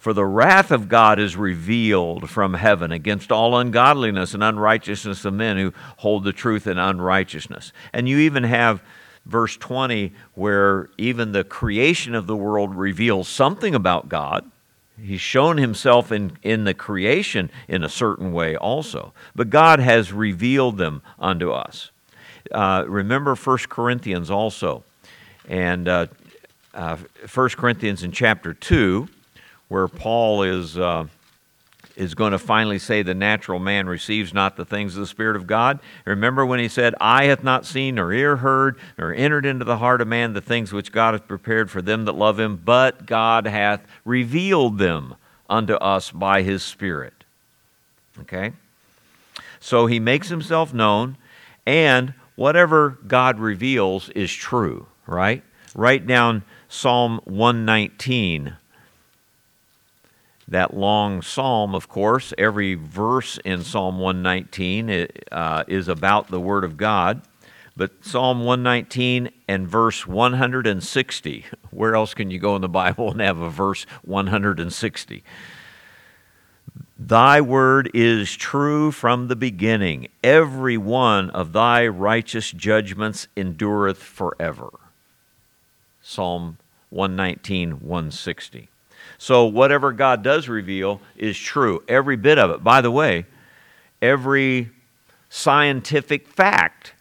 For 0.01 0.13
the 0.13 0.25
wrath 0.25 0.71
of 0.71 0.89
God 0.89 1.19
is 1.19 1.35
revealed 1.35 2.27
from 2.27 2.55
heaven 2.55 2.91
against 2.91 3.31
all 3.31 3.55
ungodliness 3.55 4.33
and 4.33 4.41
unrighteousness 4.41 5.25
of 5.25 5.35
men 5.35 5.57
who 5.57 5.73
hold 5.97 6.23
the 6.23 6.33
truth 6.33 6.65
in 6.65 6.79
unrighteousness. 6.79 7.71
And 7.93 8.09
you 8.09 8.17
even 8.17 8.43
have 8.45 8.81
verse 9.27 9.55
20 9.57 10.11
where 10.33 10.89
even 10.97 11.33
the 11.33 11.43
creation 11.43 12.15
of 12.15 12.25
the 12.25 12.35
world 12.35 12.73
reveals 12.73 13.27
something 13.27 13.75
about 13.75 14.09
God. 14.09 14.49
He's 14.99 15.21
shown 15.21 15.57
himself 15.57 16.11
in, 16.11 16.35
in 16.41 16.63
the 16.63 16.73
creation 16.73 17.51
in 17.67 17.83
a 17.83 17.89
certain 17.89 18.33
way 18.33 18.55
also. 18.55 19.13
But 19.35 19.51
God 19.51 19.79
has 19.79 20.11
revealed 20.11 20.79
them 20.79 21.03
unto 21.19 21.51
us. 21.51 21.91
Uh, 22.51 22.85
remember 22.87 23.35
1 23.35 23.57
Corinthians 23.69 24.31
also. 24.31 24.83
And 25.47 25.87
uh, 25.87 26.07
uh, 26.73 26.97
1 27.31 27.49
Corinthians 27.49 28.01
in 28.01 28.11
chapter 28.11 28.55
2 28.55 29.07
where 29.71 29.87
Paul 29.87 30.43
is, 30.43 30.77
uh, 30.77 31.07
is 31.95 32.13
going 32.13 32.33
to 32.33 32.37
finally 32.37 32.77
say 32.77 33.03
the 33.03 33.13
natural 33.13 33.57
man 33.57 33.87
receives 33.87 34.33
not 34.33 34.57
the 34.57 34.65
things 34.65 34.95
of 34.95 34.99
the 34.99 35.07
Spirit 35.07 35.37
of 35.37 35.47
God. 35.47 35.79
Remember 36.03 36.45
when 36.45 36.59
he 36.59 36.67
said, 36.67 36.93
Eye 36.99 37.27
hath 37.27 37.41
not 37.41 37.65
seen, 37.65 37.95
nor 37.95 38.11
ear 38.11 38.35
heard, 38.35 38.77
nor 38.97 39.13
entered 39.13 39.45
into 39.45 39.63
the 39.63 39.77
heart 39.77 40.01
of 40.01 40.09
man 40.09 40.33
the 40.33 40.41
things 40.41 40.73
which 40.73 40.91
God 40.91 41.13
hath 41.13 41.25
prepared 41.25 41.71
for 41.71 41.81
them 41.81 42.03
that 42.03 42.15
love 42.15 42.37
him, 42.37 42.57
but 42.57 43.05
God 43.05 43.47
hath 43.47 43.87
revealed 44.03 44.77
them 44.77 45.15
unto 45.49 45.75
us 45.75 46.11
by 46.11 46.41
his 46.41 46.63
Spirit. 46.63 47.23
Okay? 48.19 48.51
So 49.61 49.85
he 49.85 50.01
makes 50.01 50.27
himself 50.27 50.73
known, 50.73 51.15
and 51.65 52.13
whatever 52.35 52.97
God 53.07 53.39
reveals 53.39 54.09
is 54.09 54.33
true, 54.33 54.87
right? 55.07 55.45
Write 55.73 56.05
down 56.05 56.43
Psalm 56.67 57.21
119 57.23 58.57
that 60.51 60.75
long 60.75 61.21
psalm, 61.21 61.73
of 61.73 61.87
course, 61.87 62.33
every 62.37 62.75
verse 62.75 63.39
in 63.45 63.63
Psalm 63.63 63.99
119 63.99 65.07
uh, 65.31 65.63
is 65.67 65.87
about 65.87 66.27
the 66.27 66.41
Word 66.41 66.65
of 66.65 66.75
God. 66.75 67.21
But 67.77 68.03
Psalm 68.03 68.43
119 68.43 69.29
and 69.47 69.67
verse 69.67 70.05
160, 70.05 71.45
where 71.71 71.95
else 71.95 72.13
can 72.13 72.29
you 72.29 72.37
go 72.37 72.55
in 72.57 72.61
the 72.61 72.69
Bible 72.69 73.11
and 73.11 73.21
have 73.21 73.39
a 73.39 73.49
verse 73.49 73.85
160? 74.03 75.23
Thy 76.99 77.41
word 77.41 77.89
is 77.93 78.35
true 78.35 78.91
from 78.91 79.27
the 79.27 79.35
beginning. 79.37 80.09
Every 80.23 80.77
one 80.77 81.29
of 81.31 81.53
thy 81.53 81.87
righteous 81.87 82.51
judgments 82.51 83.27
endureth 83.35 83.97
forever. 83.97 84.69
Psalm 86.01 86.57
119, 86.89 87.79
160. 87.79 88.70
So, 89.21 89.45
whatever 89.45 89.91
God 89.91 90.23
does 90.23 90.49
reveal 90.49 90.99
is 91.15 91.37
true, 91.37 91.83
every 91.87 92.15
bit 92.15 92.39
of 92.39 92.49
it. 92.49 92.63
By 92.63 92.81
the 92.81 92.89
way, 92.89 93.27
every 94.01 94.71
scientific 95.29 96.27
fact 96.27 96.93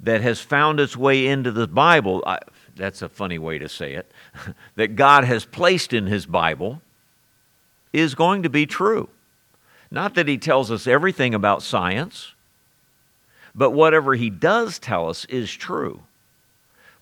that 0.00 0.22
has 0.22 0.40
found 0.40 0.80
its 0.80 0.96
way 0.96 1.26
into 1.26 1.52
the 1.52 1.66
Bible, 1.66 2.24
I, 2.26 2.38
that's 2.76 3.02
a 3.02 3.10
funny 3.10 3.38
way 3.38 3.58
to 3.58 3.68
say 3.68 3.92
it, 3.92 4.10
that 4.76 4.96
God 4.96 5.24
has 5.24 5.44
placed 5.44 5.92
in 5.92 6.06
His 6.06 6.24
Bible 6.24 6.80
is 7.92 8.14
going 8.14 8.42
to 8.44 8.48
be 8.48 8.64
true. 8.64 9.10
Not 9.90 10.14
that 10.14 10.28
He 10.28 10.38
tells 10.38 10.70
us 10.70 10.86
everything 10.86 11.34
about 11.34 11.62
science, 11.62 12.32
but 13.54 13.72
whatever 13.72 14.14
He 14.14 14.30
does 14.30 14.78
tell 14.78 15.10
us 15.10 15.26
is 15.26 15.52
true. 15.52 16.04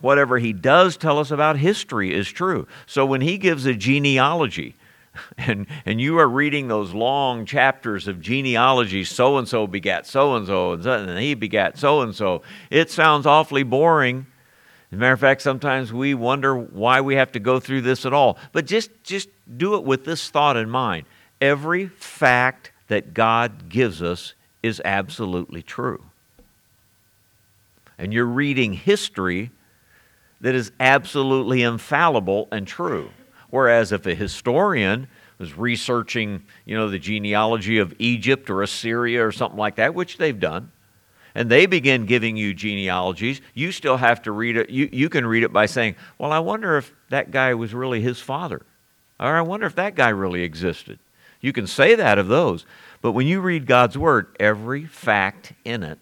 Whatever 0.00 0.38
He 0.38 0.52
does 0.52 0.96
tell 0.96 1.18
us 1.18 1.30
about 1.30 1.58
history 1.58 2.12
is 2.14 2.28
true. 2.28 2.66
So 2.86 3.06
when 3.06 3.20
He 3.20 3.38
gives 3.38 3.66
a 3.66 3.74
genealogy, 3.74 4.74
and, 5.38 5.66
and 5.84 6.00
you 6.00 6.18
are 6.18 6.28
reading 6.28 6.68
those 6.68 6.92
long 6.92 7.46
chapters 7.46 8.08
of 8.08 8.20
genealogy, 8.20 9.04
so 9.04 9.38
and 9.38 9.48
so 9.48 9.66
begat 9.66 10.06
so 10.06 10.36
and 10.36 10.46
so, 10.46 10.72
and 10.72 11.18
he 11.18 11.34
begat 11.34 11.78
so 11.78 12.00
and 12.00 12.14
so. 12.14 12.42
It 12.70 12.90
sounds 12.90 13.26
awfully 13.26 13.62
boring. 13.62 14.26
As 14.90 14.96
a 14.96 15.00
matter 15.00 15.12
of 15.12 15.20
fact, 15.20 15.42
sometimes 15.42 15.92
we 15.92 16.14
wonder 16.14 16.56
why 16.56 17.00
we 17.00 17.16
have 17.16 17.32
to 17.32 17.40
go 17.40 17.58
through 17.58 17.82
this 17.82 18.06
at 18.06 18.12
all. 18.12 18.38
But 18.52 18.66
just, 18.66 18.90
just 19.02 19.28
do 19.56 19.74
it 19.74 19.84
with 19.84 20.04
this 20.04 20.30
thought 20.30 20.56
in 20.56 20.70
mind. 20.70 21.06
Every 21.40 21.88
fact 21.88 22.72
that 22.88 23.12
God 23.12 23.68
gives 23.68 24.00
us 24.00 24.34
is 24.62 24.80
absolutely 24.84 25.62
true. 25.62 26.04
And 27.98 28.12
you're 28.12 28.26
reading 28.26 28.74
history 28.74 29.50
that 30.40 30.54
is 30.54 30.72
absolutely 30.80 31.62
infallible 31.62 32.48
and 32.52 32.66
true. 32.66 33.10
Whereas 33.50 33.92
if 33.92 34.06
a 34.06 34.14
historian 34.14 35.08
was 35.38 35.56
researching, 35.56 36.42
you 36.64 36.76
know, 36.76 36.88
the 36.88 36.98
genealogy 36.98 37.78
of 37.78 37.94
Egypt 37.98 38.50
or 38.50 38.62
Assyria 38.62 39.24
or 39.26 39.32
something 39.32 39.58
like 39.58 39.76
that, 39.76 39.94
which 39.94 40.18
they've 40.18 40.38
done, 40.38 40.72
and 41.34 41.50
they 41.50 41.66
begin 41.66 42.06
giving 42.06 42.36
you 42.36 42.54
genealogies, 42.54 43.42
you 43.52 43.70
still 43.70 43.98
have 43.98 44.22
to 44.22 44.32
read 44.32 44.56
it. 44.56 44.70
You, 44.70 44.88
you 44.90 45.08
can 45.10 45.26
read 45.26 45.42
it 45.42 45.52
by 45.52 45.66
saying, 45.66 45.96
Well, 46.18 46.32
I 46.32 46.38
wonder 46.38 46.78
if 46.78 46.92
that 47.10 47.30
guy 47.30 47.52
was 47.54 47.74
really 47.74 48.00
his 48.00 48.20
father. 48.20 48.62
Or 49.20 49.36
I 49.36 49.42
wonder 49.42 49.66
if 49.66 49.74
that 49.76 49.94
guy 49.94 50.08
really 50.08 50.42
existed. 50.42 50.98
You 51.40 51.52
can 51.52 51.66
say 51.66 51.94
that 51.94 52.18
of 52.18 52.28
those. 52.28 52.64
But 53.02 53.12
when 53.12 53.26
you 53.26 53.40
read 53.40 53.66
God's 53.66 53.98
Word, 53.98 54.34
every 54.40 54.86
fact 54.86 55.52
in 55.64 55.82
it 55.82 55.98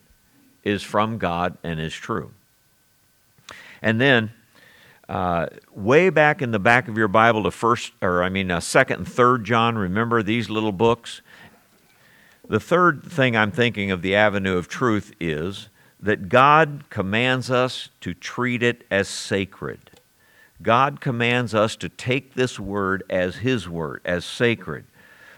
is 0.62 0.82
from 0.82 1.18
God 1.18 1.58
and 1.62 1.80
is 1.80 1.92
true. 1.92 2.32
And 3.84 4.00
then 4.00 4.32
uh, 5.10 5.48
way 5.74 6.08
back 6.08 6.40
in 6.40 6.52
the 6.52 6.58
back 6.58 6.88
of 6.88 6.96
your 6.96 7.06
Bible 7.06 7.42
to 7.42 7.50
first, 7.50 7.92
or 8.00 8.22
I 8.22 8.30
mean, 8.30 8.50
uh, 8.50 8.60
second 8.60 8.96
and 9.00 9.06
third 9.06 9.44
John. 9.44 9.76
Remember 9.76 10.22
these 10.22 10.48
little 10.48 10.72
books. 10.72 11.20
The 12.48 12.58
third 12.58 13.04
thing 13.04 13.36
I'm 13.36 13.52
thinking 13.52 13.90
of 13.90 14.00
the 14.00 14.14
avenue 14.14 14.56
of 14.56 14.68
truth 14.68 15.14
is 15.20 15.68
that 16.00 16.30
God 16.30 16.84
commands 16.88 17.50
us 17.50 17.90
to 18.00 18.14
treat 18.14 18.62
it 18.62 18.86
as 18.90 19.06
sacred. 19.06 19.90
God 20.62 21.02
commands 21.02 21.54
us 21.54 21.76
to 21.76 21.90
take 21.90 22.32
this 22.32 22.58
word 22.58 23.02
as 23.10 23.36
His 23.36 23.68
word, 23.68 24.00
as 24.06 24.24
sacred. 24.24 24.86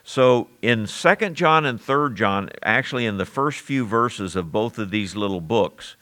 So 0.04 0.50
in 0.62 0.86
2 0.86 1.30
John 1.30 1.66
and 1.66 1.80
3 1.80 2.14
John, 2.14 2.50
actually 2.62 3.06
in 3.06 3.16
the 3.16 3.26
first 3.26 3.58
few 3.58 3.84
verses 3.84 4.36
of 4.36 4.52
both 4.52 4.78
of 4.78 4.90
these 4.90 5.16
little 5.16 5.40
books, 5.40 5.96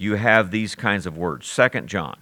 you 0.00 0.14
have 0.14 0.50
these 0.50 0.74
kinds 0.74 1.04
of 1.04 1.18
words. 1.18 1.46
Second 1.46 1.86
John, 1.86 2.16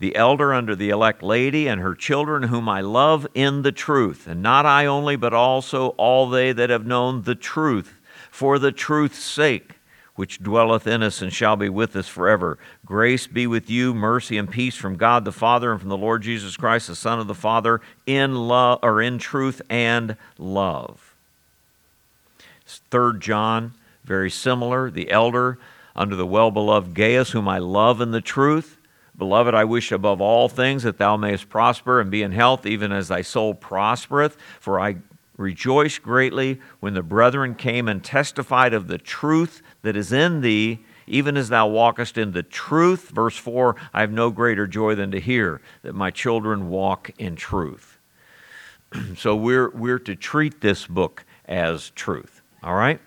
the 0.00 0.16
elder 0.16 0.52
under 0.52 0.74
the 0.74 0.90
elect 0.90 1.22
lady 1.22 1.68
and 1.68 1.80
her 1.80 1.94
children, 1.94 2.44
whom 2.44 2.68
I 2.68 2.80
love 2.80 3.24
in 3.34 3.62
the 3.62 3.70
truth, 3.70 4.26
and 4.26 4.42
not 4.42 4.66
I 4.66 4.86
only, 4.86 5.14
but 5.14 5.32
also 5.32 5.90
all 5.90 6.28
they 6.28 6.50
that 6.52 6.70
have 6.70 6.84
known 6.84 7.22
the 7.22 7.36
truth, 7.36 8.00
for 8.32 8.58
the 8.58 8.72
truth's 8.72 9.22
sake, 9.22 9.74
which 10.16 10.42
dwelleth 10.42 10.88
in 10.88 11.04
us 11.04 11.22
and 11.22 11.32
shall 11.32 11.54
be 11.54 11.68
with 11.68 11.94
us 11.94 12.08
forever. 12.08 12.58
Grace 12.84 13.28
be 13.28 13.46
with 13.46 13.70
you, 13.70 13.94
mercy 13.94 14.36
and 14.36 14.50
peace 14.50 14.74
from 14.74 14.96
God 14.96 15.24
the 15.24 15.30
Father 15.30 15.70
and 15.70 15.80
from 15.80 15.88
the 15.88 15.96
Lord 15.96 16.22
Jesus 16.22 16.56
Christ, 16.56 16.88
the 16.88 16.96
Son 16.96 17.20
of 17.20 17.28
the 17.28 17.34
Father, 17.34 17.80
in 18.06 18.34
love 18.34 18.80
or 18.82 19.00
in 19.00 19.18
truth 19.18 19.62
and 19.70 20.16
love. 20.36 21.14
Third 22.66 23.20
John, 23.20 23.74
very 24.02 24.30
similar. 24.30 24.90
The 24.90 25.12
elder 25.12 25.58
under 26.00 26.16
the 26.16 26.26
well 26.26 26.50
beloved 26.50 26.94
Gaius, 26.94 27.30
whom 27.30 27.48
I 27.48 27.58
love 27.58 28.00
in 28.00 28.10
the 28.10 28.20
truth 28.20 28.78
Beloved, 29.20 29.54
I 29.54 29.64
wish 29.64 29.92
above 29.92 30.22
all 30.22 30.48
things 30.48 30.82
that 30.84 30.96
thou 30.96 31.18
mayest 31.18 31.50
prosper 31.50 32.00
and 32.00 32.10
be 32.10 32.22
in 32.22 32.32
health, 32.32 32.64
even 32.64 32.90
as 32.90 33.08
thy 33.08 33.20
soul 33.20 33.52
prospereth. 33.52 34.34
For 34.58 34.80
I 34.80 34.96
rejoice 35.36 35.98
greatly 35.98 36.58
when 36.80 36.94
the 36.94 37.02
brethren 37.02 37.54
came 37.54 37.86
and 37.86 38.02
testified 38.02 38.72
of 38.72 38.88
the 38.88 38.96
truth 38.96 39.60
that 39.82 39.94
is 39.94 40.10
in 40.10 40.40
thee, 40.40 40.78
even 41.06 41.36
as 41.36 41.50
thou 41.50 41.68
walkest 41.68 42.16
in 42.16 42.32
the 42.32 42.42
truth. 42.42 43.10
Verse 43.10 43.36
4 43.36 43.76
I 43.92 44.00
have 44.00 44.10
no 44.10 44.30
greater 44.30 44.66
joy 44.66 44.94
than 44.94 45.10
to 45.10 45.20
hear 45.20 45.60
that 45.82 45.94
my 45.94 46.10
children 46.10 46.70
walk 46.70 47.10
in 47.18 47.36
truth. 47.36 47.98
so 49.18 49.36
we're, 49.36 49.68
we're 49.68 49.98
to 49.98 50.16
treat 50.16 50.62
this 50.62 50.86
book 50.86 51.26
as 51.44 51.90
truth. 51.90 52.40
All 52.62 52.74
right? 52.74 53.00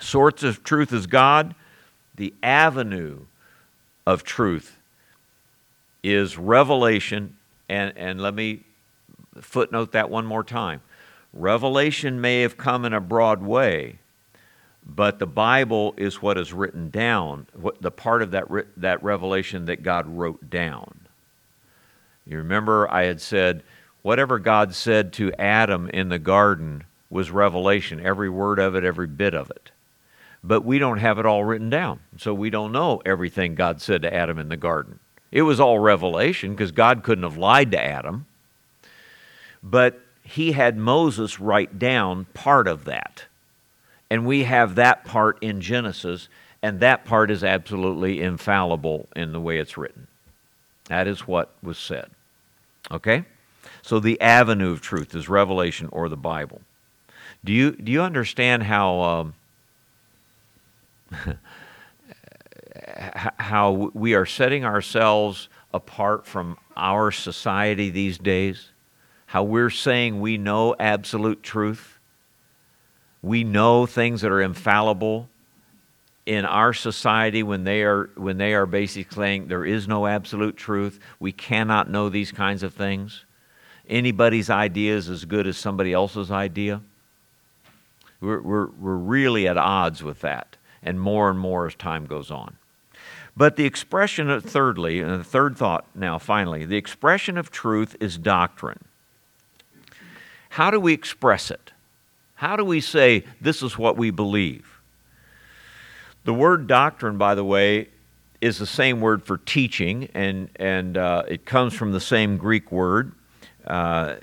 Source 0.00 0.42
of 0.42 0.64
truth 0.64 0.94
is 0.94 1.06
God, 1.06 1.54
the 2.16 2.34
avenue 2.42 3.20
of 4.06 4.24
truth 4.24 4.78
is 6.02 6.38
revelation, 6.38 7.36
and, 7.68 7.96
and 7.96 8.20
let 8.20 8.34
me 8.34 8.60
footnote 9.40 9.92
that 9.92 10.10
one 10.10 10.26
more 10.26 10.44
time. 10.44 10.80
Revelation 11.32 12.20
may 12.20 12.42
have 12.42 12.56
come 12.56 12.84
in 12.84 12.92
a 12.92 13.00
broad 13.00 13.42
way, 13.42 13.98
but 14.86 15.18
the 15.18 15.26
Bible 15.26 15.94
is 15.96 16.22
what 16.22 16.38
is 16.38 16.52
written 16.52 16.90
down, 16.90 17.46
what, 17.52 17.82
the 17.82 17.90
part 17.90 18.22
of 18.22 18.30
that, 18.30 18.46
that 18.76 19.02
revelation 19.02 19.66
that 19.66 19.82
God 19.82 20.06
wrote 20.06 20.48
down. 20.48 21.00
You 22.24 22.38
remember 22.38 22.90
I 22.90 23.04
had 23.04 23.20
said, 23.20 23.62
whatever 24.02 24.38
God 24.38 24.74
said 24.74 25.12
to 25.14 25.32
Adam 25.34 25.90
in 25.90 26.08
the 26.08 26.18
garden 26.18 26.84
was 27.10 27.30
revelation, 27.30 28.00
every 28.00 28.30
word 28.30 28.58
of 28.58 28.74
it, 28.74 28.84
every 28.84 29.06
bit 29.06 29.34
of 29.34 29.50
it. 29.50 29.70
But 30.46 30.64
we 30.64 30.78
don't 30.78 30.98
have 30.98 31.18
it 31.18 31.26
all 31.26 31.42
written 31.42 31.70
down, 31.70 31.98
so 32.18 32.32
we 32.32 32.50
don't 32.50 32.70
know 32.70 33.02
everything 33.04 33.56
God 33.56 33.82
said 33.82 34.02
to 34.02 34.14
Adam 34.14 34.38
in 34.38 34.48
the 34.48 34.56
garden. 34.56 35.00
It 35.32 35.42
was 35.42 35.58
all 35.58 35.80
revelation 35.80 36.52
because 36.52 36.70
God 36.70 37.02
couldn't 37.02 37.24
have 37.24 37.36
lied 37.36 37.72
to 37.72 37.84
Adam. 37.84 38.26
But 39.60 40.00
he 40.22 40.52
had 40.52 40.76
Moses 40.76 41.40
write 41.40 41.80
down 41.80 42.26
part 42.32 42.68
of 42.68 42.84
that. 42.84 43.24
And 44.08 44.24
we 44.24 44.44
have 44.44 44.76
that 44.76 45.04
part 45.04 45.42
in 45.42 45.60
Genesis, 45.60 46.28
and 46.62 46.78
that 46.78 47.04
part 47.04 47.32
is 47.32 47.42
absolutely 47.42 48.22
infallible 48.22 49.08
in 49.16 49.32
the 49.32 49.40
way 49.40 49.58
it's 49.58 49.76
written. 49.76 50.06
That 50.84 51.08
is 51.08 51.26
what 51.26 51.54
was 51.60 51.76
said. 51.76 52.08
Okay? 52.92 53.24
So 53.82 53.98
the 53.98 54.20
avenue 54.20 54.70
of 54.70 54.80
truth 54.80 55.12
is 55.16 55.28
revelation 55.28 55.88
or 55.90 56.08
the 56.08 56.16
Bible. 56.16 56.60
Do 57.44 57.52
you, 57.52 57.72
do 57.72 57.90
you 57.90 58.02
understand 58.02 58.62
how. 58.62 59.00
Um, 59.00 59.34
how 63.38 63.90
we 63.94 64.14
are 64.14 64.26
setting 64.26 64.64
ourselves 64.64 65.48
apart 65.72 66.26
from 66.26 66.56
our 66.76 67.10
society 67.10 67.90
these 67.90 68.18
days, 68.18 68.70
how 69.26 69.42
we're 69.42 69.70
saying 69.70 70.20
we 70.20 70.38
know 70.38 70.74
absolute 70.78 71.42
truth, 71.42 71.98
we 73.22 73.44
know 73.44 73.86
things 73.86 74.20
that 74.20 74.30
are 74.30 74.42
infallible. 74.42 75.28
In 76.24 76.44
our 76.44 76.72
society 76.72 77.44
when 77.44 77.62
they 77.62 77.84
are 77.84 78.10
when 78.16 78.36
they 78.36 78.52
are 78.52 78.66
basically 78.66 79.14
saying 79.14 79.46
there 79.46 79.64
is 79.64 79.86
no 79.86 80.08
absolute 80.08 80.56
truth 80.56 80.98
we 81.20 81.30
cannot 81.30 81.88
know 81.88 82.08
these 82.08 82.32
kinds 82.32 82.64
of 82.64 82.74
things. 82.74 83.24
Anybody's 83.88 84.50
idea 84.50 84.96
is 84.96 85.08
as 85.08 85.24
good 85.24 85.46
as 85.46 85.56
somebody 85.56 85.92
else's 85.92 86.32
idea. 86.32 86.82
We're, 88.20 88.40
we're, 88.40 88.66
we're 88.66 88.96
really 88.96 89.46
at 89.46 89.56
odds 89.56 90.02
with 90.02 90.22
that 90.22 90.56
and 90.86 90.98
more 91.00 91.28
and 91.28 91.38
more 91.38 91.66
as 91.66 91.74
time 91.74 92.06
goes 92.06 92.30
on 92.30 92.56
but 93.36 93.56
the 93.56 93.66
expression 93.66 94.30
of, 94.30 94.44
thirdly, 94.44 95.00
and 95.00 95.20
the 95.20 95.24
third 95.24 95.58
thought 95.58 95.84
now, 95.94 96.18
finally, 96.18 96.64
the 96.64 96.76
expression 96.76 97.36
of 97.36 97.50
truth 97.50 97.94
is 98.00 98.16
doctrine. 98.16 98.82
How 100.50 100.70
do 100.70 100.80
we 100.80 100.94
express 100.94 101.50
it? 101.50 101.72
How 102.36 102.56
do 102.56 102.64
we 102.64 102.80
say 102.80 103.24
this 103.40 103.62
is 103.62 103.76
what 103.76 103.98
we 103.98 104.10
believe? 104.10 104.80
The 106.24 106.32
word 106.32 106.66
doctrine, 106.66 107.18
by 107.18 107.34
the 107.34 107.44
way, 107.44 107.88
is 108.40 108.58
the 108.58 108.66
same 108.66 109.00
word 109.00 109.22
for 109.22 109.36
teaching, 109.38 110.08
and, 110.14 110.48
and 110.56 110.96
uh, 110.96 111.24
it 111.28 111.44
comes 111.44 111.74
from 111.74 111.92
the 111.92 112.00
same 112.00 112.38
Greek 112.38 112.72
word. 112.72 113.12
Uh, 113.66 114.16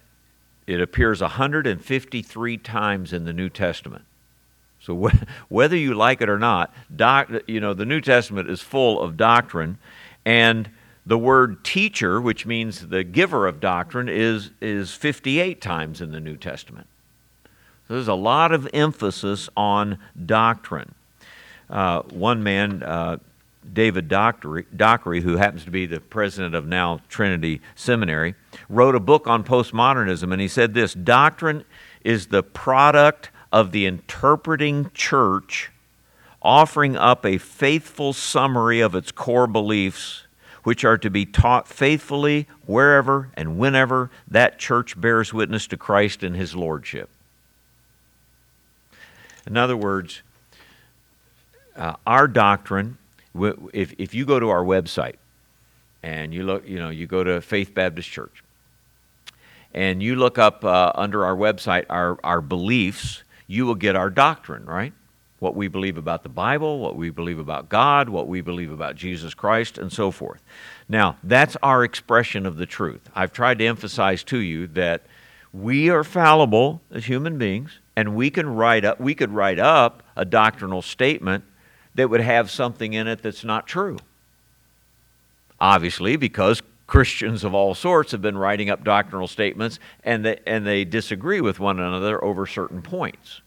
it 0.65 0.81
appears 0.81 1.21
153 1.21 2.57
times 2.57 3.13
in 3.13 3.25
the 3.25 3.33
New 3.33 3.49
Testament. 3.49 4.05
So 4.83 5.07
wh- 5.07 5.51
whether 5.51 5.75
you 5.75 5.93
like 5.93 6.21
it 6.21 6.29
or 6.29 6.39
not, 6.39 6.73
doc, 6.95 7.29
you 7.47 7.59
know 7.59 7.73
the 7.73 7.85
New 7.85 8.01
Testament 8.01 8.49
is 8.49 8.61
full 8.61 9.01
of 9.01 9.17
doctrine, 9.17 9.77
and 10.25 10.69
the 11.05 11.17
word 11.17 11.63
teacher, 11.63 12.21
which 12.21 12.45
means 12.45 12.87
the 12.87 13.03
giver 13.03 13.47
of 13.47 13.59
doctrine, 13.59 14.09
is 14.09 14.51
is 14.61 14.93
58 14.93 15.61
times 15.61 16.01
in 16.01 16.11
the 16.11 16.19
New 16.19 16.37
Testament. 16.37 16.87
So 17.87 17.95
there's 17.95 18.07
a 18.07 18.13
lot 18.13 18.51
of 18.51 18.69
emphasis 18.73 19.49
on 19.57 19.99
doctrine. 20.25 20.95
Uh, 21.69 22.01
one 22.03 22.43
man, 22.43 22.83
uh, 22.83 23.17
David 23.71 24.07
Dockery, 24.07 24.65
Dockery, 24.75 25.21
who 25.21 25.37
happens 25.37 25.63
to 25.65 25.71
be 25.71 25.85
the 25.85 25.99
president 25.99 26.55
of 26.55 26.65
now 26.65 27.01
Trinity 27.09 27.61
Seminary, 27.75 28.35
wrote 28.69 28.95
a 28.95 28.99
book 28.99 29.27
on 29.27 29.43
postmodernism, 29.43 30.31
and 30.31 30.41
he 30.41 30.47
said 30.47 30.73
this 30.73 30.93
Doctrine 30.93 31.63
is 32.03 32.27
the 32.27 32.43
product 32.43 33.29
of 33.53 33.71
the 33.71 33.85
interpreting 33.85 34.89
church 34.95 35.69
offering 36.41 36.97
up 36.97 37.25
a 37.25 37.37
faithful 37.37 38.11
summary 38.11 38.81
of 38.81 38.95
its 38.95 39.11
core 39.11 39.47
beliefs, 39.47 40.25
which 40.63 40.83
are 40.83 40.97
to 40.97 41.09
be 41.09 41.25
taught 41.25 41.67
faithfully 41.67 42.47
wherever 42.65 43.29
and 43.35 43.57
whenever 43.57 44.09
that 44.27 44.57
church 44.57 44.99
bears 44.99 45.31
witness 45.33 45.67
to 45.67 45.77
Christ 45.77 46.23
and 46.23 46.35
his 46.35 46.55
lordship. 46.55 47.09
In 49.45 49.55
other 49.55 49.77
words, 49.77 50.23
uh, 51.75 51.93
our 52.07 52.27
doctrine, 52.27 52.97
if, 53.71 53.93
if 53.99 54.13
you 54.15 54.25
go 54.25 54.39
to 54.39 54.49
our 54.49 54.63
website 54.63 55.15
and 56.01 56.33
you 56.33 56.43
look, 56.43 56.67
you 56.67 56.79
know, 56.79 56.89
you 56.89 57.05
go 57.07 57.23
to 57.23 57.39
Faith 57.39 57.73
Baptist 57.73 58.09
Church 58.09 58.43
and 59.73 60.01
you 60.01 60.15
look 60.15 60.37
up 60.37 60.65
uh, 60.65 60.91
under 60.95 61.23
our 61.25 61.35
website 61.35 61.85
our, 61.89 62.17
our 62.23 62.41
beliefs, 62.41 63.23
you 63.53 63.67
will 63.67 63.75
get 63.75 63.95
our 63.95 64.09
doctrine, 64.09 64.65
right? 64.65 64.93
What 65.37 65.55
we 65.55 65.67
believe 65.67 65.97
about 65.97 66.23
the 66.23 66.29
Bible, 66.29 66.79
what 66.79 66.95
we 66.95 67.11
believe 67.11 67.37
about 67.37 67.69
God, 67.69 68.09
what 68.09 68.27
we 68.27 68.41
believe 68.41 68.71
about 68.71 68.95
Jesus 68.95 69.35
Christ, 69.35 69.77
and 69.77 69.93
so 69.93 70.09
forth. 70.09 70.41
Now, 70.89 71.17
that's 71.23 71.55
our 71.61 71.83
expression 71.83 72.47
of 72.47 72.57
the 72.57 72.65
truth. 72.65 73.09
I've 73.13 73.31
tried 73.31 73.59
to 73.59 73.65
emphasize 73.65 74.23
to 74.25 74.39
you 74.39 74.65
that 74.67 75.03
we 75.53 75.91
are 75.91 76.03
fallible 76.03 76.81
as 76.91 77.05
human 77.05 77.37
beings, 77.37 77.77
and 77.95 78.15
we 78.15 78.31
can 78.31 78.49
write 78.49 78.85
up 78.85 78.99
we 78.99 79.13
could 79.13 79.31
write 79.31 79.59
up 79.59 80.01
a 80.15 80.25
doctrinal 80.25 80.81
statement 80.81 81.43
that 81.93 82.09
would 82.09 82.21
have 82.21 82.49
something 82.49 82.93
in 82.93 83.07
it 83.07 83.21
that's 83.21 83.43
not 83.43 83.67
true. 83.67 83.99
Obviously, 85.59 86.15
because 86.15 86.63
Christians 86.87 87.43
of 87.43 87.53
all 87.53 87.73
sorts 87.73 88.11
have 88.11 88.21
been 88.21 88.37
writing 88.37 88.69
up 88.69 88.83
doctrinal 88.83 89.27
statements 89.27 89.79
and 90.03 90.25
they, 90.25 90.39
and 90.45 90.65
they 90.65 90.85
disagree 90.85 91.41
with 91.41 91.59
one 91.59 91.79
another 91.79 92.23
over 92.23 92.45
certain 92.45 92.81
points. 92.81 93.41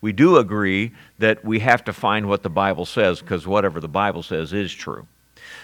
We 0.00 0.12
do 0.12 0.36
agree 0.36 0.92
that 1.18 1.44
we 1.44 1.58
have 1.60 1.84
to 1.84 1.92
find 1.92 2.28
what 2.28 2.42
the 2.42 2.50
Bible 2.50 2.86
says 2.86 3.20
because 3.20 3.46
whatever 3.46 3.80
the 3.80 3.88
Bible 3.88 4.22
says 4.22 4.52
is 4.52 4.72
true. 4.72 5.06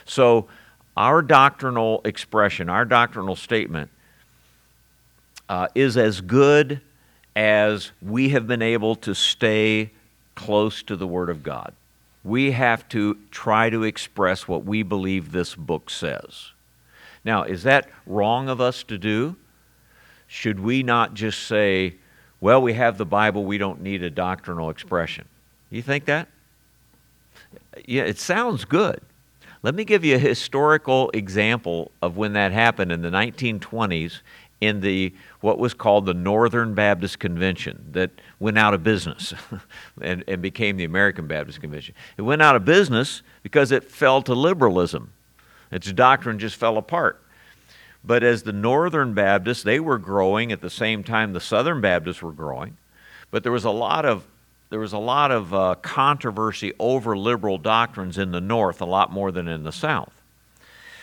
So, 0.05 0.49
our 0.97 1.23
doctrinal 1.23 2.01
expression, 2.05 2.69
our 2.69 2.85
doctrinal 2.85 3.35
statement, 3.35 3.91
uh, 5.49 5.69
is 5.75 5.97
as 5.97 6.21
good 6.21 6.81
as 7.35 7.91
we 8.01 8.29
have 8.31 8.47
been 8.47 8.63
able 8.63 8.95
to 8.97 9.15
stay 9.15 9.91
close 10.35 10.83
to 10.85 10.97
the 10.97 11.07
Word 11.07 11.31
of 11.31 11.43
God. 11.43 11.75
We 12.23 12.53
have 12.53 12.89
to 12.91 13.19
try 13.31 13.71
to 13.71 13.83
express 13.83 14.49
what 14.49 14.65
we 14.65 14.83
believe 14.83 15.33
this 15.33 15.55
book 15.55 15.91
says. 15.91 16.53
Now, 17.25 17.43
is 17.43 17.65
that 17.65 17.89
wrong 18.07 18.49
of 18.49 18.61
us 18.61 18.83
to 18.85 18.99
do? 18.99 19.37
Should 20.27 20.61
we 20.61 20.83
not 20.83 21.15
just 21.15 21.47
say, 21.47 21.97
well, 22.45 22.61
we 22.61 22.75
have 22.75 22.99
the 22.99 23.07
Bible, 23.07 23.47
we 23.47 23.57
don't 23.57 23.81
need 23.81 24.03
a 24.03 24.11
doctrinal 24.11 24.69
expression? 24.69 25.25
You 25.71 25.81
think 25.81 26.05
that? 26.05 26.29
Yeah, 27.87 28.03
it 28.03 28.19
sounds 28.19 28.67
good. 28.67 29.01
Let 29.63 29.75
me 29.75 29.87
give 29.87 30.05
you 30.05 30.17
a 30.17 30.19
historical 30.19 31.11
example 31.15 31.91
of 32.03 32.19
when 32.19 32.35
that 32.35 32.53
happened 32.53 32.93
in 32.93 33.01
the 33.01 33.09
1920s 33.09 34.21
in 34.61 34.83
the 34.83 35.15
what 35.41 35.59
was 35.59 35.73
called 35.73 36.05
the 36.05 36.13
Northern 36.13 36.75
Baptist 36.75 37.19
Convention 37.19 37.83
that 37.93 38.11
went 38.41 38.59
out 38.59 38.75
of 38.75 38.83
business 38.83 39.33
and, 40.03 40.23
and 40.29 40.43
became 40.43 40.77
the 40.77 40.85
American 40.85 41.27
Baptist 41.27 41.63
Convention. 41.63 41.95
It 42.19 42.23
went 42.23 42.43
out 42.43 42.57
of 42.57 42.67
business 42.67 43.23
because 43.43 43.73
it 43.73 43.85
fell 43.85 44.21
to 44.21 44.35
liberalism. 44.35 45.15
Its 45.73 45.91
doctrine 45.93 46.39
just 46.39 46.57
fell 46.57 46.77
apart. 46.77 47.24
But 48.05 48.23
as 48.23 48.43
the 48.43 48.53
Northern 48.53 49.15
Baptists, 49.15 49.63
they 49.63 49.81
were 49.81 49.99
growing 49.99 50.53
at 50.53 50.61
the 50.61 50.71
same 50.71 51.03
time 51.03 51.33
the 51.33 51.41
Southern 51.41 51.81
Baptists 51.81 52.23
were 52.23 52.33
growing. 52.33 52.77
But 53.31 53.43
there 53.43 53.53
was 53.53 53.65
a 53.65 53.71
lot 53.71 54.05
of 54.05 54.25
there 54.71 54.81
was 54.81 54.93
a 54.93 54.99
lot 54.99 55.31
of 55.31 55.55
uh, 55.55 55.77
controversy 55.83 56.73
over 56.81 57.17
liberal 57.17 57.59
doctrines 57.59 58.19
in 58.19 58.33
the 58.33 58.41
North, 58.41 58.81
a 58.81 58.85
lot 58.87 59.13
more 59.13 59.31
than 59.31 59.47
in 59.47 59.63
the 59.63 59.71
South. 59.71 60.13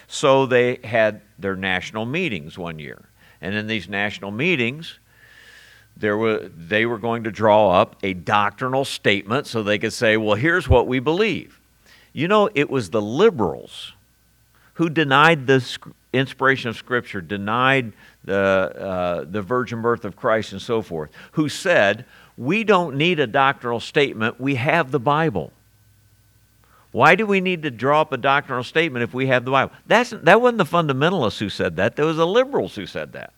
So 0.07 0.45
they 0.45 0.79
had 0.83 1.21
their 1.39 1.55
national 1.55 2.05
meetings 2.05 2.57
one 2.57 2.79
year. 2.79 3.05
And 3.39 3.55
in 3.55 3.67
these 3.67 3.87
national 3.87 4.31
meetings, 4.31 4.99
there 5.95 6.17
were, 6.17 6.49
they 6.49 6.85
were 6.85 6.97
going 6.97 7.23
to 7.23 7.31
draw 7.31 7.71
up 7.71 7.95
a 8.03 8.13
doctrinal 8.13 8.83
statement 8.83 9.47
so 9.47 9.63
they 9.63 9.79
could 9.79 9.93
say, 9.93 10.17
well, 10.17 10.35
here's 10.35 10.67
what 10.67 10.85
we 10.85 10.99
believe. 10.99 11.61
You 12.11 12.27
know, 12.27 12.49
it 12.53 12.69
was 12.69 12.89
the 12.89 13.01
liberals 13.01 13.93
who 14.75 14.89
denied 14.89 15.47
the 15.47 15.77
inspiration 16.13 16.69
of 16.69 16.77
Scripture, 16.77 17.21
denied 17.21 17.93
the, 18.23 18.35
uh, 18.35 19.25
the 19.29 19.41
virgin 19.41 19.81
birth 19.81 20.05
of 20.05 20.15
Christ, 20.15 20.51
and 20.51 20.61
so 20.61 20.81
forth, 20.81 21.09
who 21.33 21.49
said, 21.49 22.05
We 22.37 22.63
don't 22.63 22.95
need 22.95 23.19
a 23.19 23.27
doctrinal 23.27 23.79
statement, 23.79 24.39
we 24.39 24.55
have 24.55 24.91
the 24.91 24.99
Bible. 24.99 25.51
Why 26.91 27.15
do 27.15 27.25
we 27.25 27.39
need 27.39 27.63
to 27.63 27.71
draw 27.71 28.01
up 28.01 28.11
a 28.11 28.17
doctrinal 28.17 28.63
statement 28.63 29.03
if 29.03 29.13
we 29.13 29.27
have 29.27 29.45
the 29.45 29.51
Bible? 29.51 29.71
That's, 29.87 30.09
that 30.09 30.41
wasn't 30.41 30.57
the 30.57 30.65
fundamentalists 30.65 31.39
who 31.39 31.49
said 31.49 31.77
that, 31.77 31.95
that 31.95 32.05
was 32.05 32.17
the 32.17 32.27
liberals 32.27 32.75
who 32.75 32.85
said 32.85 33.13
that. 33.13 33.33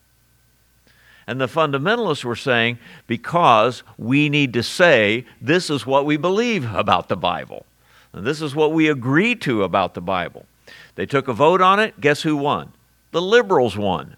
And 1.27 1.39
the 1.39 1.47
fundamentalists 1.47 2.23
were 2.23 2.35
saying, 2.35 2.79
because 3.07 3.83
we 3.97 4.27
need 4.27 4.53
to 4.53 4.63
say, 4.63 5.25
this 5.39 5.69
is 5.69 5.85
what 5.85 6.05
we 6.05 6.17
believe 6.17 6.73
about 6.73 7.07
the 7.07 7.15
Bible. 7.15 7.65
And 8.11 8.25
this 8.25 8.41
is 8.41 8.55
what 8.55 8.73
we 8.73 8.89
agree 8.89 9.35
to 9.35 9.63
about 9.63 9.93
the 9.93 10.01
Bible. 10.01 10.45
They 10.95 11.05
took 11.05 11.27
a 11.27 11.33
vote 11.33 11.61
on 11.61 11.79
it. 11.79 11.99
Guess 11.99 12.21
who 12.21 12.35
won? 12.35 12.73
The 13.11 13.21
liberals 13.21 13.77
won. 13.77 14.15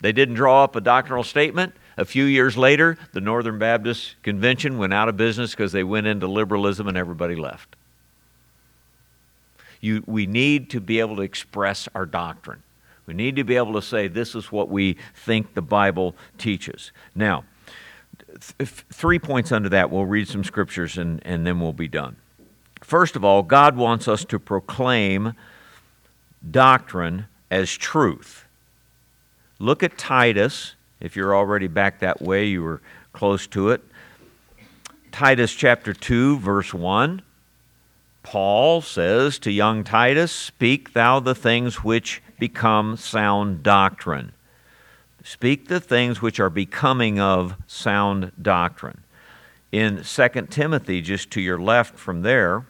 They 0.00 0.12
didn't 0.12 0.34
draw 0.34 0.64
up 0.64 0.74
a 0.74 0.80
doctrinal 0.80 1.24
statement. 1.24 1.74
A 1.96 2.04
few 2.04 2.24
years 2.24 2.56
later, 2.56 2.96
the 3.12 3.20
Northern 3.20 3.58
Baptist 3.58 4.16
Convention 4.22 4.78
went 4.78 4.92
out 4.92 5.08
of 5.08 5.16
business 5.16 5.52
because 5.52 5.72
they 5.72 5.84
went 5.84 6.06
into 6.06 6.26
liberalism 6.26 6.88
and 6.88 6.96
everybody 6.96 7.36
left. 7.36 7.76
You, 9.80 10.02
we 10.06 10.26
need 10.26 10.70
to 10.70 10.80
be 10.80 11.00
able 11.00 11.16
to 11.16 11.22
express 11.22 11.88
our 11.94 12.06
doctrine. 12.06 12.62
We 13.06 13.14
need 13.14 13.36
to 13.36 13.44
be 13.44 13.56
able 13.56 13.74
to 13.74 13.82
say, 13.82 14.08
this 14.08 14.34
is 14.34 14.50
what 14.50 14.68
we 14.68 14.96
think 15.14 15.54
the 15.54 15.62
Bible 15.62 16.14
teaches. 16.38 16.92
Now, 17.14 17.44
th- 18.58 18.70
three 18.92 19.18
points 19.18 19.52
under 19.52 19.68
that. 19.68 19.90
We'll 19.90 20.06
read 20.06 20.28
some 20.28 20.44
scriptures 20.44 20.98
and, 20.98 21.20
and 21.26 21.46
then 21.46 21.60
we'll 21.60 21.72
be 21.72 21.88
done. 21.88 22.16
First 22.82 23.16
of 23.16 23.24
all, 23.24 23.42
God 23.42 23.76
wants 23.76 24.08
us 24.08 24.24
to 24.26 24.38
proclaim 24.38 25.34
doctrine 26.48 27.26
as 27.50 27.70
truth. 27.70 28.44
Look 29.58 29.82
at 29.82 29.96
Titus. 29.96 30.74
If 31.00 31.16
you're 31.16 31.34
already 31.34 31.68
back 31.68 32.00
that 32.00 32.20
way, 32.20 32.46
you 32.46 32.62
were 32.62 32.80
close 33.12 33.46
to 33.48 33.70
it. 33.70 33.82
Titus 35.12 35.52
chapter 35.52 35.92
2, 35.92 36.38
verse 36.38 36.74
1. 36.74 37.22
Paul 38.22 38.80
says 38.80 39.38
to 39.40 39.50
young 39.50 39.84
Titus, 39.84 40.32
Speak 40.32 40.92
thou 40.92 41.20
the 41.20 41.34
things 41.34 41.84
which 41.84 42.22
become 42.38 42.96
sound 42.96 43.62
doctrine. 43.62 44.32
Speak 45.24 45.68
the 45.68 45.80
things 45.80 46.20
which 46.20 46.40
are 46.40 46.50
becoming 46.50 47.20
of 47.20 47.56
sound 47.66 48.32
doctrine. 48.40 49.02
In 49.70 50.02
2 50.02 50.28
Timothy, 50.50 51.00
just 51.00 51.30
to 51.32 51.40
your 51.40 51.58
left 51.58 51.98
from 51.98 52.22
there, 52.22 52.64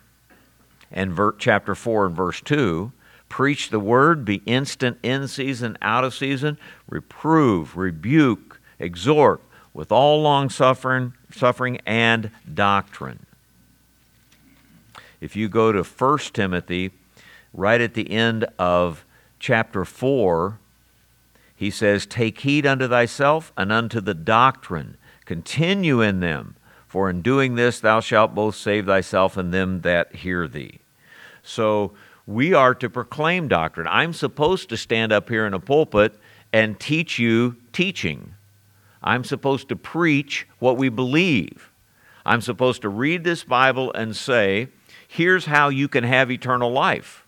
and 0.93 1.13
ver- 1.13 1.35
chapter 1.39 1.75
4 1.75 2.07
and 2.07 2.17
verse 2.17 2.41
2, 2.41 2.93
preach 3.29 3.71
the 3.71 3.81
word, 3.81 4.25
be 4.25 4.43
instant 4.47 4.99
in 5.03 5.27
season, 5.27 5.79
out 5.81 6.05
of 6.05 6.15
season, 6.15 6.59
reprove, 6.89 7.77
rebuke, 7.77 8.61
exhort 8.79 9.41
with 9.75 9.91
all 9.91 10.21
long 10.21 10.51
suffering, 10.51 11.15
suffering 11.31 11.79
and 11.87 12.31
doctrine. 12.53 13.25
If 15.21 15.37
you 15.37 15.49
go 15.49 15.73
to 15.73 15.83
1 15.83 16.19
Timothy, 16.33 16.91
right 17.55 17.81
at 17.81 17.95
the 17.95 18.11
end 18.11 18.45
of 18.59 19.05
chapter 19.39 19.85
4, 19.85 20.59
he 21.55 21.71
says, 21.71 22.07
Take 22.07 22.41
heed 22.41 22.67
unto 22.67 22.89
thyself 22.89 23.53
and 23.57 23.73
unto 23.73 24.01
the 24.01 24.15
doctrine, 24.15 24.97
continue 25.25 26.01
in 26.01 26.21
them, 26.21 26.57
for 26.87 27.09
in 27.09 27.23
doing 27.23 27.55
this 27.55 27.81
thou 27.81 28.01
shalt 28.01 28.35
both 28.35 28.57
save 28.57 28.87
thyself 28.87 29.37
and 29.37 29.55
them 29.55 29.81
that 29.83 30.15
hear 30.17 30.47
thee. 30.47 30.81
So 31.43 31.93
we 32.27 32.55
are 32.55 32.75
to 32.77 32.89
proclaim 32.89 33.49
doctrine. 33.49 33.89
I'm 33.89 34.13
supposed 34.13 34.69
to 34.69 34.77
stand 34.77 35.13
up 35.13 35.29
here 35.29 35.47
in 35.47 35.55
a 35.55 35.61
pulpit 35.61 36.19
and 36.53 36.79
teach 36.79 37.19
you 37.19 37.57
teaching. 37.73 38.35
I'm 39.03 39.25
supposed 39.25 39.69
to 39.71 39.77
preach 39.77 40.47
what 40.59 40.77
we 40.77 40.89
believe. 40.89 41.71
I'm 42.25 42.41
supposed 42.41 42.83
to 42.83 42.89
read 42.89 43.25
this 43.25 43.43
Bible 43.43 43.93
and 43.93 44.15
say, 44.15 44.69
here's 45.09 45.47
how 45.47 45.69
you 45.69 45.89
can 45.89 46.05
have 46.05 46.31
eternal 46.31 46.71
life. 46.71 47.27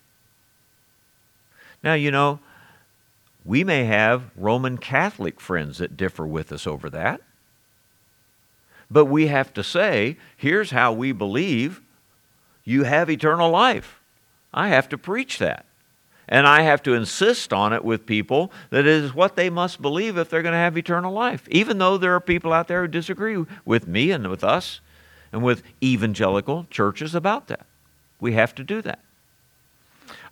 Now, 1.83 1.95
you 1.95 2.11
know, 2.11 2.39
we 3.45 3.65
may 3.65 3.85
have 3.85 4.31
Roman 4.37 4.79
Catholic 4.79 5.41
friends 5.41 5.79
that 5.79 5.97
differ 5.97 6.27
with 6.27 6.53
us 6.53 6.67
over 6.67 6.89
that. 6.91 7.21
But 8.91 9.07
we 9.07 9.27
have 9.27 9.53
to 9.55 9.65
say, 9.65 10.17
here's 10.37 10.71
how 10.71 10.93
we 10.93 11.12
believe 11.12 11.83
you 12.65 12.85
have 12.85 13.11
eternal 13.11 13.51
life. 13.51 14.01
I 14.55 14.69
have 14.69 14.89
to 14.91 14.99
preach 14.99 15.39
that. 15.39 15.67
And 16.27 16.47
I 16.47 16.63
have 16.63 16.83
to 16.85 16.95
insist 16.95 17.53
on 17.53 17.75
it 17.75 17.85
with 17.85 18.07
people 18.07 18.51
that 18.71 18.81
it 18.81 18.87
is 18.87 19.15
what 19.15 19.37
they 19.37 19.51
must 19.51 19.83
believe 19.83 20.17
if 20.17 20.31
they're 20.31 20.43
going 20.43 20.53
to 20.53 20.59
have 20.59 20.79
eternal 20.79 21.13
life, 21.13 21.47
even 21.51 21.77
though 21.77 21.99
there 21.99 22.15
are 22.15 22.21
people 22.21 22.53
out 22.53 22.67
there 22.67 22.83
who 22.83 22.89
disagree 22.89 23.45
with 23.67 23.87
me 23.87 24.11
and 24.11 24.29
with 24.29 24.43
us 24.43 24.81
and 25.33 25.43
with 25.43 25.63
evangelical 25.83 26.67
churches 26.71 27.15
about 27.15 27.49
that. 27.49 27.67
We 28.21 28.33
have 28.33 28.55
to 28.55 28.65
do 28.65 28.81
that. 28.83 29.01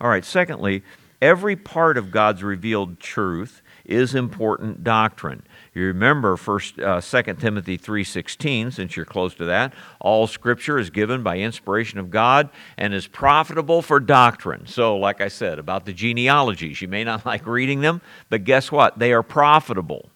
All 0.01 0.09
right, 0.09 0.25
secondly, 0.25 0.83
every 1.21 1.57
part 1.57 1.99
of 1.99 2.11
God's 2.11 2.43
revealed 2.43 2.99
truth 2.99 3.61
is 3.85 4.15
important 4.15 4.83
doctrine. 4.83 5.43
You 5.75 5.87
remember 5.87 6.37
first 6.37 6.79
uh, 6.79 7.01
2 7.01 7.23
Timothy 7.35 7.79
3:16 7.79 8.75
since 8.75 8.95
you're 8.95 9.07
close 9.07 9.35
to 9.37 9.47
that, 9.47 9.73
all 10.01 10.27
scripture 10.27 10.79
is 10.79 10.91
given 10.91 11.23
by 11.23 11.39
inspiration 11.39 11.99
of 11.99 12.11
God 12.11 12.51
and 12.77 12.93
is 12.93 13.07
profitable 13.07 13.81
for 13.81 13.99
doctrine. 13.99 14.67
So 14.67 14.97
like 14.97 15.23
I 15.23 15.29
said 15.29 15.59
about 15.59 15.87
the 15.87 15.95
genealogies, 15.95 16.83
you 16.83 16.89
may 16.89 17.05
not 17.05 17.25
like 17.27 17.47
reading 17.47 17.81
them, 17.81 18.03
but 18.29 18.45
guess 18.45 18.71
what? 18.71 18.99
They 18.99 19.13
are 19.13 19.23
profitable. 19.23 20.11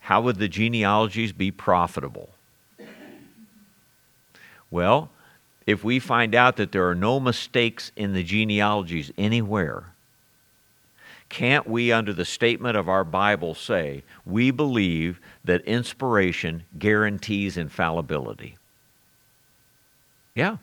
How 0.00 0.20
would 0.22 0.36
the 0.36 0.48
genealogies 0.48 1.30
be 1.32 1.52
profitable? 1.52 2.30
Well, 4.72 5.10
if 5.66 5.84
we 5.84 6.00
find 6.00 6.34
out 6.34 6.56
that 6.56 6.72
there 6.72 6.88
are 6.88 6.94
no 6.96 7.20
mistakes 7.20 7.92
in 7.94 8.12
the 8.12 8.24
genealogies 8.24 9.12
anywhere, 9.16 9.92
can't 11.30 11.66
we, 11.66 11.92
under 11.92 12.12
the 12.12 12.24
statement 12.24 12.76
of 12.76 12.88
our 12.88 13.04
Bible, 13.04 13.54
say 13.54 14.02
we 14.26 14.50
believe 14.50 15.20
that 15.44 15.64
inspiration 15.64 16.64
guarantees 16.78 17.56
infallibility? 17.56 18.58
Yeah. 20.34 20.58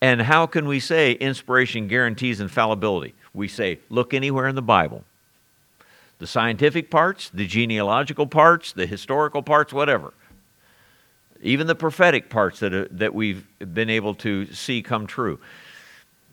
And 0.00 0.22
how 0.22 0.46
can 0.46 0.66
we 0.68 0.80
say 0.80 1.12
inspiration 1.12 1.88
guarantees 1.88 2.40
infallibility? 2.40 3.14
We 3.34 3.48
say, 3.48 3.80
look 3.90 4.14
anywhere 4.14 4.46
in 4.46 4.54
the 4.54 4.62
Bible. 4.62 5.04
The 6.18 6.26
scientific 6.28 6.88
parts, 6.90 7.28
the 7.30 7.46
genealogical 7.46 8.28
parts, 8.28 8.72
the 8.72 8.86
historical 8.86 9.42
parts, 9.42 9.72
whatever. 9.72 10.14
Even 11.42 11.66
the 11.66 11.74
prophetic 11.74 12.30
parts 12.30 12.60
that, 12.60 12.72
uh, 12.72 12.84
that 12.92 13.12
we've 13.12 13.44
been 13.58 13.90
able 13.90 14.14
to 14.16 14.46
see 14.52 14.82
come 14.82 15.06
true. 15.06 15.40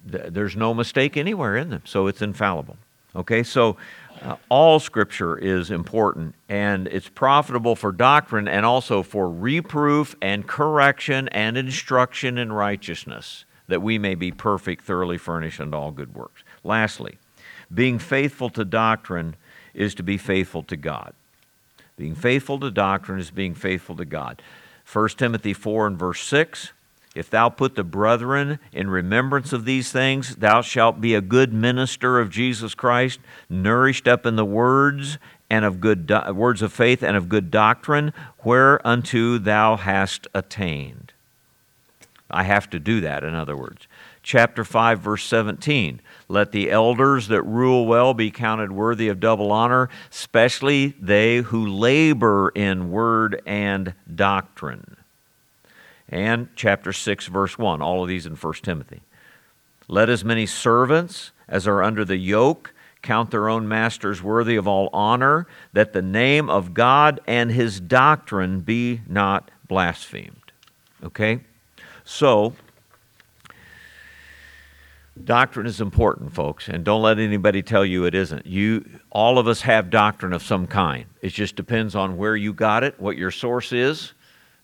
There's 0.05 0.55
no 0.55 0.73
mistake 0.73 1.17
anywhere 1.17 1.57
in 1.57 1.69
them, 1.69 1.81
so 1.85 2.07
it's 2.07 2.21
infallible. 2.21 2.77
Okay, 3.15 3.43
so 3.43 3.75
uh, 4.21 4.37
all 4.47 4.79
scripture 4.79 5.37
is 5.37 5.69
important 5.69 6.35
and 6.47 6.87
it's 6.87 7.09
profitable 7.09 7.75
for 7.75 7.91
doctrine 7.91 8.47
and 8.47 8.65
also 8.65 9.03
for 9.03 9.29
reproof 9.29 10.15
and 10.21 10.47
correction 10.47 11.27
and 11.29 11.57
instruction 11.57 12.37
in 12.37 12.53
righteousness, 12.53 13.43
that 13.67 13.81
we 13.81 13.97
may 13.97 14.15
be 14.15 14.31
perfect, 14.31 14.83
thoroughly 14.83 15.17
furnished 15.17 15.59
unto 15.59 15.75
all 15.75 15.91
good 15.91 16.15
works. 16.15 16.43
Lastly, 16.63 17.17
being 17.73 17.99
faithful 17.99 18.49
to 18.51 18.63
doctrine 18.63 19.35
is 19.73 19.93
to 19.95 20.03
be 20.03 20.17
faithful 20.17 20.63
to 20.63 20.77
God. 20.77 21.13
Being 21.97 22.15
faithful 22.15 22.59
to 22.59 22.71
doctrine 22.71 23.19
is 23.19 23.31
being 23.31 23.53
faithful 23.53 23.95
to 23.97 24.05
God. 24.05 24.41
1 24.91 25.09
Timothy 25.09 25.53
4 25.53 25.87
and 25.87 25.99
verse 25.99 26.21
6 26.23 26.71
if 27.13 27.29
thou 27.29 27.49
put 27.49 27.75
the 27.75 27.83
brethren 27.83 28.59
in 28.71 28.89
remembrance 28.89 29.51
of 29.51 29.65
these 29.65 29.91
things, 29.91 30.37
thou 30.37 30.61
shalt 30.61 31.01
be 31.01 31.13
a 31.13 31.21
good 31.21 31.51
minister 31.51 32.19
of 32.19 32.29
Jesus 32.29 32.73
Christ, 32.73 33.19
nourished 33.49 34.07
up 34.07 34.25
in 34.25 34.37
the 34.37 34.45
words 34.45 35.17
and 35.49 35.65
of 35.65 35.81
good 35.81 36.07
do- 36.07 36.33
words 36.33 36.61
of 36.61 36.71
faith 36.71 37.03
and 37.03 37.17
of 37.17 37.27
good 37.27 37.51
doctrine, 37.51 38.13
whereunto 38.45 39.37
thou 39.37 39.75
hast 39.75 40.27
attained. 40.33 41.11
I 42.29 42.43
have 42.43 42.69
to 42.69 42.79
do 42.79 43.01
that, 43.01 43.25
in 43.25 43.35
other 43.35 43.57
words. 43.57 43.87
Chapter 44.23 44.63
5, 44.63 45.01
verse 45.01 45.25
17. 45.25 45.99
Let 46.29 46.53
the 46.53 46.71
elders 46.71 47.27
that 47.27 47.43
rule 47.43 47.85
well 47.85 48.13
be 48.13 48.31
counted 48.31 48.71
worthy 48.71 49.09
of 49.09 49.19
double 49.19 49.51
honor, 49.51 49.89
especially 50.09 50.95
they 50.97 51.39
who 51.39 51.67
labor 51.67 52.53
in 52.55 52.89
word 52.89 53.41
and 53.45 53.95
doctrine 54.15 54.95
and 56.11 56.49
chapter 56.55 56.93
6, 56.93 57.27
verse 57.27 57.57
1. 57.57 57.81
All 57.81 58.03
of 58.03 58.09
these 58.09 58.25
in 58.25 58.35
1 58.35 58.53
Timothy. 58.61 59.01
Let 59.87 60.09
as 60.09 60.23
many 60.23 60.45
servants 60.45 61.31
as 61.47 61.67
are 61.67 61.81
under 61.81 62.05
the 62.05 62.17
yoke 62.17 62.73
count 63.01 63.31
their 63.31 63.49
own 63.49 63.67
masters 63.67 64.21
worthy 64.21 64.55
of 64.55 64.67
all 64.67 64.89
honor, 64.93 65.47
that 65.73 65.93
the 65.93 66.01
name 66.01 66.49
of 66.49 66.73
God 66.73 67.19
and 67.25 67.51
his 67.51 67.79
doctrine 67.79 68.59
be 68.59 69.01
not 69.07 69.49
blasphemed. 69.67 70.51
Okay? 71.03 71.41
So, 72.03 72.53
doctrine 75.23 75.65
is 75.65 75.81
important, 75.81 76.33
folks, 76.33 76.67
and 76.67 76.83
don't 76.83 77.01
let 77.01 77.19
anybody 77.19 77.63
tell 77.63 77.85
you 77.85 78.05
it 78.05 78.13
isn't. 78.13 78.45
You 78.45 78.85
all 79.09 79.39
of 79.39 79.47
us 79.47 79.61
have 79.61 79.89
doctrine 79.89 80.33
of 80.33 80.43
some 80.43 80.67
kind. 80.67 81.05
It 81.21 81.29
just 81.29 81.55
depends 81.55 81.95
on 81.95 82.17
where 82.17 82.35
you 82.35 82.53
got 82.53 82.83
it, 82.83 82.99
what 82.99 83.17
your 83.17 83.31
source 83.31 83.71
is, 83.71 84.13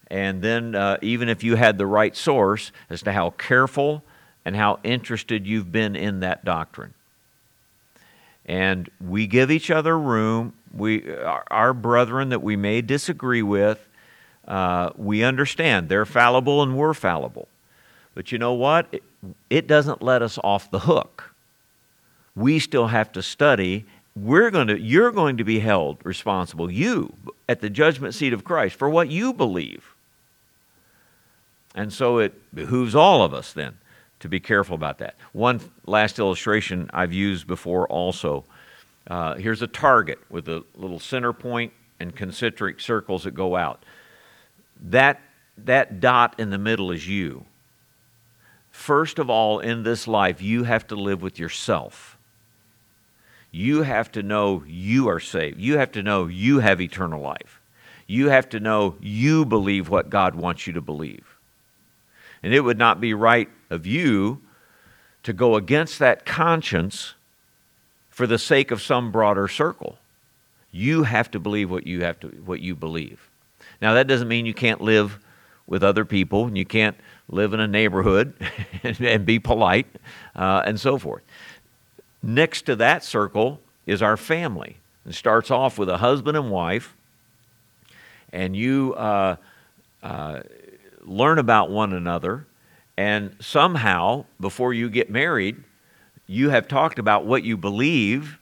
and 0.10 0.41
then 0.41 0.76
uh, 0.76 0.97
even 1.01 1.30
if 1.30 1.43
you 1.43 1.55
had 1.55 1.78
the 1.78 1.86
right 1.86 2.16
source 2.16 2.72
as 2.89 3.01
to 3.03 3.12
how 3.12 3.32
careful 3.32 4.03
and 4.45 4.55
how 4.55 4.80
interested 4.84 5.45
you've 5.45 5.72
been 5.72 5.95
in 5.95 6.22
that 6.22 6.45
doctrine. 6.45 6.93
And 8.45 8.89
we 9.05 9.28
give 9.28 9.51
each 9.51 9.70
other 9.70 9.99
room. 9.99 10.53
We 10.74 11.14
our, 11.14 11.43
our 11.51 11.74
brethren 11.74 12.30
that 12.30 12.41
we 12.41 12.55
may 12.55 12.82
disagree 12.82 13.41
with 13.41 13.88
uh, 14.47 14.91
we 14.95 15.24
understand 15.24 15.89
they're 15.89 16.05
fallible 16.05 16.64
and 16.64 16.78
we're 16.78 16.93
fallible. 16.93 17.47
But 18.16 18.32
you 18.32 18.38
know 18.38 18.53
what? 18.53 18.88
It, 18.91 19.03
it 19.49 19.68
doesn't 19.68 20.01
let 20.01 20.22
us 20.22 20.39
off 20.43 20.72
the 20.72 20.80
hook. 20.80 21.34
We 22.36 22.60
still 22.60 22.88
have 22.88 23.12
to 23.14 23.22
study. 23.22 23.86
We're 24.16 24.49
going 24.49 24.68
to 24.68 24.80
you're 24.80 25.12
going 25.12 25.38
to 25.38 25.43
be 25.43 25.60
held 25.60 25.97
responsible 26.03 26.72
you 26.72 27.14
at 27.49 27.62
the 27.62 27.70
judgment 27.70 28.14
seat 28.16 28.34
of 28.34 28.43
Christ 28.43 28.76
for 28.76 28.89
what 28.89 29.10
you 29.10 29.34
believe 29.34 29.93
and 31.78 31.93
so 31.93 32.17
it 32.17 32.34
behooves 32.55 32.95
all 32.95 33.23
of 33.23 33.36
us 33.36 33.53
then 33.53 33.78
to 34.19 34.28
be 34.28 34.39
careful 34.39 34.73
about 34.73 34.97
that. 34.97 35.15
One 35.32 35.61
last 35.86 36.17
illustration 36.17 36.89
I've 36.91 37.13
used 37.13 37.45
before 37.45 37.88
also. 37.88 38.45
Uh, 39.05 39.36
here's 39.36 39.61
a 39.61 39.67
target 39.67 40.19
with 40.30 40.49
a 40.49 40.63
little 40.75 40.99
center 40.99 41.32
point 41.34 41.71
and 41.99 42.15
concentric 42.15 42.80
circles 42.80 43.25
that 43.25 43.36
go 43.36 43.55
out. 43.55 43.84
That, 44.82 45.21
that 45.59 45.99
dot 45.99 46.39
in 46.39 46.49
the 46.49 46.57
middle 46.57 46.91
is 46.91 47.07
you. 47.07 47.45
First 48.71 49.19
of 49.19 49.30
all, 49.30 49.59
in 49.59 49.84
this 49.84 50.07
life, 50.07 50.41
you 50.41 50.63
have 50.63 50.88
to 50.88 50.95
live 50.95 51.21
with 51.21 51.38
yourself. 51.38 52.17
You 53.51 53.84
have 53.84 54.11
to 54.13 54.23
know 54.23 54.63
you 54.67 55.09
are 55.09 55.19
saved. 55.19 55.59
You 55.59 55.78
have 55.78 55.91
to 55.91 56.01
know 56.01 56.25
you 56.25 56.59
have 56.59 56.82
eternal 56.82 57.21
life. 57.21 57.61
You 58.07 58.30
have 58.30 58.49
to 58.49 58.59
know 58.59 58.95
you 58.99 59.45
believe 59.45 59.89
what 59.89 60.09
God 60.09 60.34
wants 60.34 60.65
you 60.65 60.73
to 60.73 60.82
believe. 60.82 61.36
And 62.43 62.53
it 62.53 62.61
would 62.61 62.77
not 62.77 63.01
be 63.01 63.13
right 63.13 63.49
of 63.69 63.85
you 63.85 64.41
to 65.23 65.33
go 65.33 65.55
against 65.55 65.99
that 65.99 66.25
conscience 66.25 67.15
for 68.09 68.25
the 68.25 68.39
sake 68.39 68.71
of 68.71 68.81
some 68.81 69.11
broader 69.11 69.47
circle. 69.47 69.97
You 70.71 71.03
have 71.03 71.29
to 71.31 71.39
believe 71.39 71.69
what 71.69 71.85
you 71.85 72.01
have 72.03 72.19
to 72.21 72.27
what 72.27 72.61
you 72.61 72.75
believe. 72.75 73.29
Now 73.81 73.93
that 73.93 74.07
doesn't 74.07 74.27
mean 74.27 74.45
you 74.45 74.53
can't 74.53 74.81
live 74.81 75.19
with 75.65 75.83
other 75.83 76.05
people 76.05 76.45
and 76.45 76.57
you 76.57 76.65
can't 76.65 76.95
live 77.29 77.53
in 77.53 77.59
a 77.59 77.67
neighborhood 77.67 78.33
and, 78.83 78.99
and 79.01 79.25
be 79.25 79.39
polite 79.39 79.88
uh, 80.35 80.63
and 80.65 80.79
so 80.79 80.97
forth. 80.97 81.23
Next 82.23 82.63
to 82.63 82.75
that 82.77 83.03
circle 83.03 83.59
is 83.85 84.01
our 84.01 84.17
family. 84.17 84.77
It 85.05 85.13
starts 85.13 85.51
off 85.51 85.77
with 85.77 85.89
a 85.89 85.97
husband 85.97 86.35
and 86.35 86.49
wife, 86.49 86.95
and 88.33 88.55
you 88.55 88.93
uh, 88.95 89.38
uh, 90.03 90.39
learn 91.08 91.39
about 91.39 91.70
one 91.70 91.93
another, 91.93 92.45
and 92.97 93.36
somehow, 93.39 94.26
before 94.39 94.74
you 94.74 94.89
get 94.89 95.10
married, 95.10 95.64
you 96.26 96.49
have 96.49 96.68
talked 96.68 96.99
about 96.99 97.26
what 97.26 97.43
you 97.43 97.55
believe, 97.58 98.38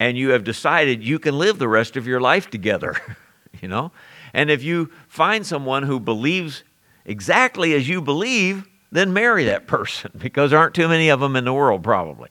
and 0.00 0.18
you 0.18 0.30
have 0.30 0.44
decided 0.44 1.02
you 1.02 1.18
can 1.18 1.38
live 1.38 1.58
the 1.58 1.68
rest 1.68 1.96
of 1.96 2.06
your 2.06 2.20
life 2.20 2.50
together, 2.50 2.96
you 3.62 3.68
know? 3.68 3.92
And 4.34 4.50
if 4.50 4.62
you 4.62 4.90
find 5.08 5.46
someone 5.46 5.84
who 5.84 6.00
believes 6.00 6.64
exactly 7.04 7.74
as 7.74 7.88
you 7.88 8.02
believe, 8.02 8.66
then 8.90 9.12
marry 9.12 9.44
that 9.44 9.66
person 9.66 10.10
because 10.18 10.50
there 10.50 10.58
aren't 10.58 10.74
too 10.74 10.88
many 10.88 11.08
of 11.08 11.20
them 11.20 11.36
in 11.36 11.44
the 11.44 11.52
world, 11.52 11.82
probably. 11.82 12.28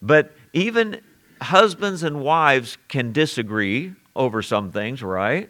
But 0.00 0.32
even 0.52 1.00
husbands 1.40 2.02
and 2.02 2.20
wives 2.20 2.76
can 2.88 3.12
disagree 3.12 3.94
over 4.14 4.42
some 4.42 4.70
things, 4.70 5.02
right? 5.02 5.48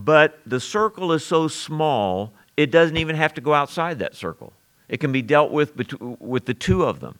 But 0.00 0.38
the 0.46 0.60
circle 0.60 1.10
is 1.10 1.26
so 1.26 1.48
small, 1.48 2.32
it 2.56 2.70
doesn't 2.70 2.96
even 2.96 3.16
have 3.16 3.34
to 3.34 3.40
go 3.40 3.52
outside 3.52 3.98
that 3.98 4.14
circle. 4.14 4.52
It 4.88 5.00
can 5.00 5.10
be 5.10 5.22
dealt 5.22 5.50
with 5.50 5.72
with 6.20 6.44
the 6.44 6.54
two 6.54 6.84
of 6.84 7.00
them. 7.00 7.18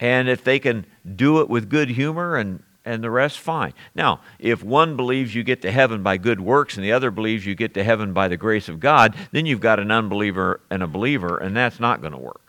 And 0.00 0.30
if 0.30 0.42
they 0.42 0.58
can 0.58 0.86
do 1.14 1.42
it 1.42 1.50
with 1.50 1.68
good 1.68 1.90
humor 1.90 2.36
and, 2.36 2.62
and 2.86 3.04
the 3.04 3.10
rest, 3.10 3.38
fine. 3.38 3.74
Now, 3.94 4.20
if 4.38 4.64
one 4.64 4.96
believes 4.96 5.34
you 5.34 5.42
get 5.42 5.60
to 5.62 5.70
heaven 5.70 6.02
by 6.02 6.16
good 6.16 6.40
works 6.40 6.76
and 6.76 6.84
the 6.84 6.92
other 6.92 7.10
believes 7.10 7.44
you 7.44 7.54
get 7.54 7.74
to 7.74 7.84
heaven 7.84 8.14
by 8.14 8.28
the 8.28 8.38
grace 8.38 8.70
of 8.70 8.80
God, 8.80 9.14
then 9.30 9.44
you've 9.44 9.60
got 9.60 9.78
an 9.78 9.90
unbeliever 9.90 10.60
and 10.70 10.82
a 10.82 10.86
believer, 10.86 11.36
and 11.36 11.54
that's 11.54 11.78
not 11.78 12.00
going 12.00 12.12
to 12.12 12.18
work. 12.18 12.40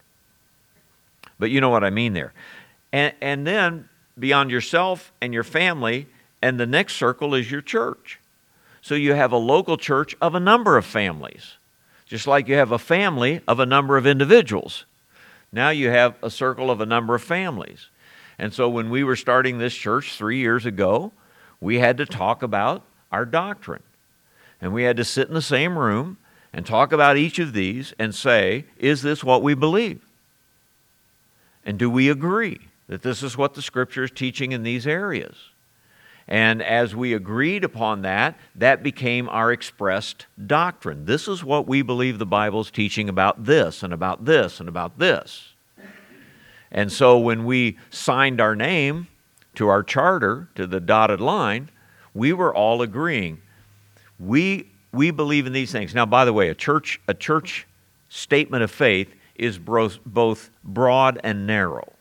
But 1.40 1.50
you 1.50 1.60
know 1.60 1.70
what 1.70 1.84
I 1.84 1.90
mean 1.90 2.14
there. 2.14 2.34
And, 2.94 3.14
and 3.20 3.46
then 3.46 3.90
beyond 4.18 4.50
yourself 4.50 5.12
and 5.22 5.34
your 5.34 5.44
family, 5.44 6.08
and 6.42 6.58
the 6.58 6.66
next 6.66 6.96
circle 6.96 7.34
is 7.34 7.52
your 7.52 7.62
church. 7.62 8.20
So 8.88 8.96
you 8.96 9.16
have 9.16 9.34
a 9.34 9.38
local 9.38 9.76
church 9.76 10.16
of 10.22 10.34
a 10.34 10.40
number 10.40 10.78
of 10.78 10.86
families, 10.86 11.58
just 12.06 12.26
like 12.26 12.48
you 12.48 12.56
have 12.56 12.72
a 12.72 12.80
family 12.80 13.42
of 13.46 13.60
a 13.60 13.66
number 13.66 13.98
of 13.98 14.08
individuals. 14.08 14.86
Now 15.52 15.72
you 15.72 15.90
have 15.90 16.16
a 16.24 16.30
circle 16.30 16.72
of 16.72 16.80
a 16.80 16.86
number 16.86 17.14
of 17.14 17.22
families. 17.22 17.90
And 18.40 18.54
so 18.54 18.70
when 18.70 18.90
we 18.90 19.04
were 19.04 19.18
starting 19.18 19.58
this 19.58 19.76
church 19.76 20.14
three 20.14 20.38
years 20.38 20.66
ago, 20.66 21.12
we 21.60 21.80
had 21.80 21.98
to 21.98 22.06
talk 22.06 22.42
about 22.42 22.82
our 23.12 23.26
doctrine. 23.26 23.84
And 24.62 24.74
we 24.74 24.84
had 24.84 24.96
to 24.96 25.04
sit 25.04 25.28
in 25.28 25.34
the 25.34 25.42
same 25.42 25.78
room 25.78 26.16
and 26.54 26.66
talk 26.66 26.94
about 26.94 27.18
each 27.18 27.40
of 27.40 27.52
these 27.52 27.94
and 28.00 28.16
say, 28.16 28.64
is 28.78 29.02
this 29.02 29.22
what 29.22 29.44
we 29.44 29.54
believe? 29.54 30.00
And 31.66 31.78
do 31.78 31.90
we 31.90 32.10
agree 32.10 32.60
that 32.88 33.02
this 33.02 33.22
is 33.22 33.38
what 33.38 33.54
the 33.54 33.62
Scripture 33.62 34.06
is 34.06 34.12
teaching 34.12 34.54
in 34.54 34.64
these 34.64 34.88
areas? 34.88 35.36
And 36.28 36.62
as 36.62 36.94
we 36.94 37.14
agreed 37.14 37.64
upon 37.64 38.02
that, 38.02 38.38
that 38.56 38.84
became 38.84 39.30
our 39.30 39.52
expressed 39.52 40.26
doctrine. 40.46 41.06
This 41.06 41.28
is 41.28 41.44
what 41.44 41.68
we 41.68 41.82
believe 41.82 42.20
the 42.20 42.26
Bible 42.26 42.62
is 42.62 42.70
teaching 42.70 43.08
about 43.08 43.46
this 43.46 43.82
and 43.82 43.94
about 43.94 44.26
this 44.26 44.60
and 44.60 44.68
about 44.68 45.00
this. 45.00 45.54
And 46.70 46.92
so 46.92 47.18
when 47.18 47.46
we 47.46 47.78
signed 47.90 48.42
our 48.42 48.56
name 48.56 49.08
to 49.56 49.70
our 49.70 49.84
charter, 49.84 50.50
to 50.56 50.68
the 50.68 50.82
dotted 50.82 51.22
line, 51.22 51.70
we 52.14 52.34
were 52.34 52.54
all 52.54 52.82
agreeing. 52.82 53.42
We, 54.20 54.70
we 54.92 55.12
believe 55.12 55.48
in 55.48 55.54
these 55.54 55.72
things. 55.72 55.96
Now, 55.96 56.06
by 56.06 56.26
the 56.26 56.34
way, 56.34 56.50
a 56.50 56.56
church, 56.56 57.00
a 57.08 57.14
church 57.14 57.66
statement 58.10 58.64
of 58.64 58.72
faith 58.72 59.14
is 59.36 59.60
both 59.60 60.50
broad 60.64 61.22
and 61.24 61.48
narrow. 61.48 61.94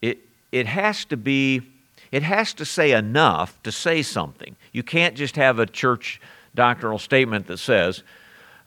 It, 0.00 0.20
it 0.52 0.66
has 0.66 1.04
to 1.06 1.18
be 1.18 1.73
it 2.14 2.22
has 2.22 2.54
to 2.54 2.64
say 2.64 2.92
enough 2.92 3.60
to 3.64 3.72
say 3.72 4.00
something. 4.00 4.54
You 4.70 4.84
can't 4.84 5.16
just 5.16 5.34
have 5.34 5.58
a 5.58 5.66
church 5.66 6.20
doctrinal 6.54 7.00
statement 7.00 7.48
that 7.48 7.56
says, 7.56 8.04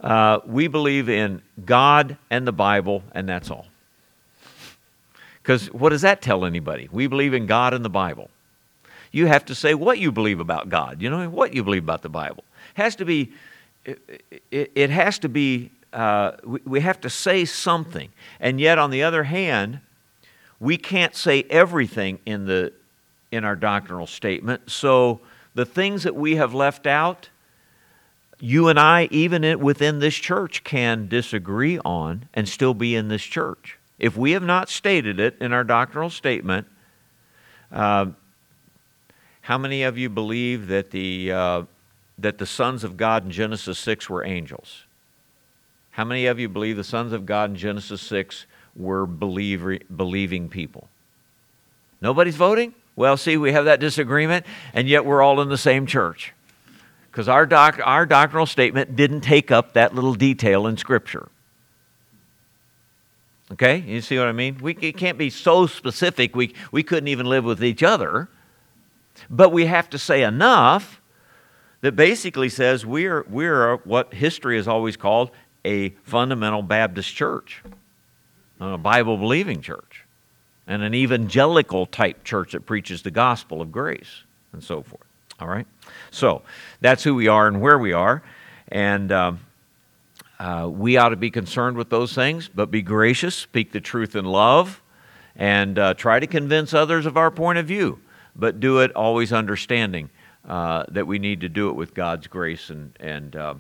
uh, 0.02 0.40
we 0.46 0.68
believe 0.68 1.08
in 1.08 1.42
God 1.64 2.18
and 2.30 2.46
the 2.46 2.52
Bible, 2.52 3.04
and 3.14 3.30
that's 3.30 3.50
all. 3.50 3.68
Because 5.42 5.68
what 5.68 5.92
does 5.92 6.02
that 6.02 6.22
tell 6.22 6.44
anybody? 6.44 6.90
We 6.92 7.08
believe 7.08 7.34
in 7.34 7.46
God 7.46 7.74
and 7.74 7.86
the 7.86 7.90
Bible. 7.90 8.30
You 9.14 9.28
have 9.28 9.46
to 9.46 9.56
say 9.56 9.74
what 9.74 9.98
you 9.98 10.12
believe 10.12 10.42
about 10.42 10.68
God, 10.68 11.02
you 11.02 11.10
know, 11.10 11.30
what 11.30 11.54
you 11.54 11.64
believe 11.64 11.84
about 11.84 12.02
the 12.02 12.10
Bible. 12.10 12.44
It 12.76 12.82
has 12.82 12.98
to 12.98 13.06
be, 13.06 13.32
it, 13.86 14.74
it, 14.76 14.90
has 14.90 15.20
to 15.20 15.30
be, 15.30 15.72
uh, 15.94 16.34
we, 16.44 16.60
we 16.66 16.80
have 16.82 17.00
to 17.00 17.10
say 17.10 17.46
something. 17.46 18.10
And 18.42 18.60
yet, 18.60 18.78
on 18.78 18.92
the 18.92 19.04
other 19.04 19.24
hand, 19.24 19.80
we 20.60 20.76
can't 20.76 21.16
say 21.16 21.44
everything 21.50 22.20
in 22.26 22.46
the 22.46 22.74
in 23.32 23.44
our 23.44 23.56
doctrinal 23.56 24.08
statement. 24.08 24.70
So 24.70 25.22
the 25.54 25.66
things 25.66 26.04
that 26.04 26.16
we 26.16 26.36
have 26.36 26.54
left 26.54 26.88
out, 26.88 27.30
you 28.40 28.68
and 28.68 28.80
I, 28.80 29.08
even 29.12 29.60
within 29.60 30.00
this 30.00 30.16
church, 30.16 30.64
can 30.64 31.08
disagree 31.08 31.80
on 31.80 32.30
and 32.34 32.48
still 32.48 32.74
be 32.74 32.96
in 32.96 33.08
this 33.08 33.24
church. 33.24 33.78
If 34.00 34.16
we 34.16 34.32
have 34.32 34.44
not 34.44 34.70
stated 34.70 35.20
it 35.20 35.38
in 35.42 35.54
our 35.54 35.64
doctrinal 35.64 36.10
statement, 36.10 36.68
uh, 37.72 38.08
how 39.42 39.58
many 39.58 39.84
of 39.84 39.98
you 39.98 40.10
believe 40.10 40.68
that 40.68 40.92
the, 40.92 41.32
uh, 41.32 41.62
that 42.20 42.38
the 42.38 42.46
sons 42.46 42.84
of 42.84 42.96
God 42.96 43.26
in 43.26 43.32
Genesis 43.32 43.80
6 43.80 44.10
were 44.10 44.24
angels? 44.24 44.84
How 45.92 46.06
many 46.06 46.28
of 46.28 46.40
you 46.40 46.48
believe 46.48 46.78
the 46.78 46.84
sons 46.84 47.12
of 47.12 47.26
God 47.26 47.50
in 47.50 47.56
Genesis 47.56 48.02
6 48.02 48.46
were 48.76 49.08
believing 49.08 50.50
people? 50.50 50.90
Nobody's 52.00 52.36
voting? 52.36 52.76
Well, 52.98 53.16
see, 53.16 53.38
we 53.38 53.52
have 53.52 53.66
that 53.66 53.80
disagreement, 53.80 54.46
and 54.74 54.90
yet 54.90 55.06
we're 55.06 55.22
all 55.22 55.40
in 55.40 55.50
the 55.50 55.58
same 55.58 55.86
church. 55.86 56.34
Because 57.12 57.30
our, 57.30 57.46
doc, 57.46 57.80
our 57.84 58.08
doctrinal 58.08 58.48
statement 58.48 58.96
didn't 58.96 59.22
take 59.22 59.52
up 59.52 59.74
that 59.74 59.94
little 59.94 60.16
detail 60.16 60.66
in 60.66 60.78
Scripture. 60.78 61.30
Okay? 63.52 63.78
You 63.78 64.02
see 64.02 64.18
what 64.18 64.28
I 64.28 64.32
mean? 64.32 64.58
We, 64.58 64.76
it 64.82 64.98
can't 64.98 65.18
be 65.18 65.30
so 65.30 65.68
specific, 65.68 66.36
we, 66.36 66.56
we 66.72 66.82
couldn't 66.82 67.08
even 67.08 67.28
live 67.28 67.46
with 67.46 67.64
each 67.64 67.84
other. 67.84 68.30
But 69.30 69.52
we 69.52 69.68
have 69.68 69.92
to 69.92 70.00
say 70.00 70.24
enough 70.24 71.00
that 71.82 71.96
basically 71.96 72.50
says 72.50 72.84
we're, 72.84 73.24
we're 73.30 73.78
what 73.78 74.16
history 74.16 74.58
has 74.58 74.68
always 74.68 74.98
called 74.98 75.30
a 75.64 75.90
fundamental 76.04 76.64
Baptist 76.64 77.14
church, 77.14 77.62
a 78.60 78.78
Bible 78.80 79.18
believing 79.18 79.62
church 79.62 80.07
and 80.68 80.84
an 80.84 80.94
evangelical 80.94 81.86
type 81.86 82.24
church 82.24 82.52
that 82.52 82.66
preaches 82.66 83.02
the 83.02 83.12
gospel 83.12 83.62
of 83.62 83.72
grace 83.72 84.24
and 84.52 84.64
so 84.64 84.82
forth. 84.82 85.06
All 85.40 85.48
right? 85.48 85.68
So 86.12 86.42
that's 86.82 87.04
who 87.04 87.16
we 87.16 87.28
are 87.28 87.48
and 87.48 87.62
where 87.62 87.78
we 87.78 87.94
are. 87.94 88.24
And 88.68 89.12
um, 89.12 89.40
uh, 90.40 90.70
we 90.72 90.98
ought 90.98 91.10
to 91.10 91.16
be 91.16 91.32
concerned 91.32 91.78
with 91.78 91.90
those 91.90 92.14
things, 92.14 92.50
but 92.54 92.70
be 92.70 92.82
gracious, 92.82 93.36
speak 93.36 93.72
the 93.72 93.80
truth 93.80 94.16
in 94.16 94.26
love, 94.26 94.82
and 95.36 95.78
uh, 95.80 95.94
try 95.94 96.20
to 96.20 96.28
convince 96.28 96.74
others 96.74 97.06
of 97.06 97.18
our 97.18 97.32
point 97.32 97.60
of 97.60 97.66
view, 97.66 98.00
but 98.36 98.60
do 98.60 98.80
it 98.80 98.92
always 98.96 99.32
understanding 99.32 100.10
uh, 100.48 100.84
that 100.90 101.08
we 101.08 101.20
need 101.20 101.42
to 101.42 101.50
do 101.50 101.70
it 101.70 101.74
with 101.74 101.94
God's 101.94 102.28
grace 102.28 102.70
and, 102.70 102.96
and 103.00 103.36
uh, 103.36 103.56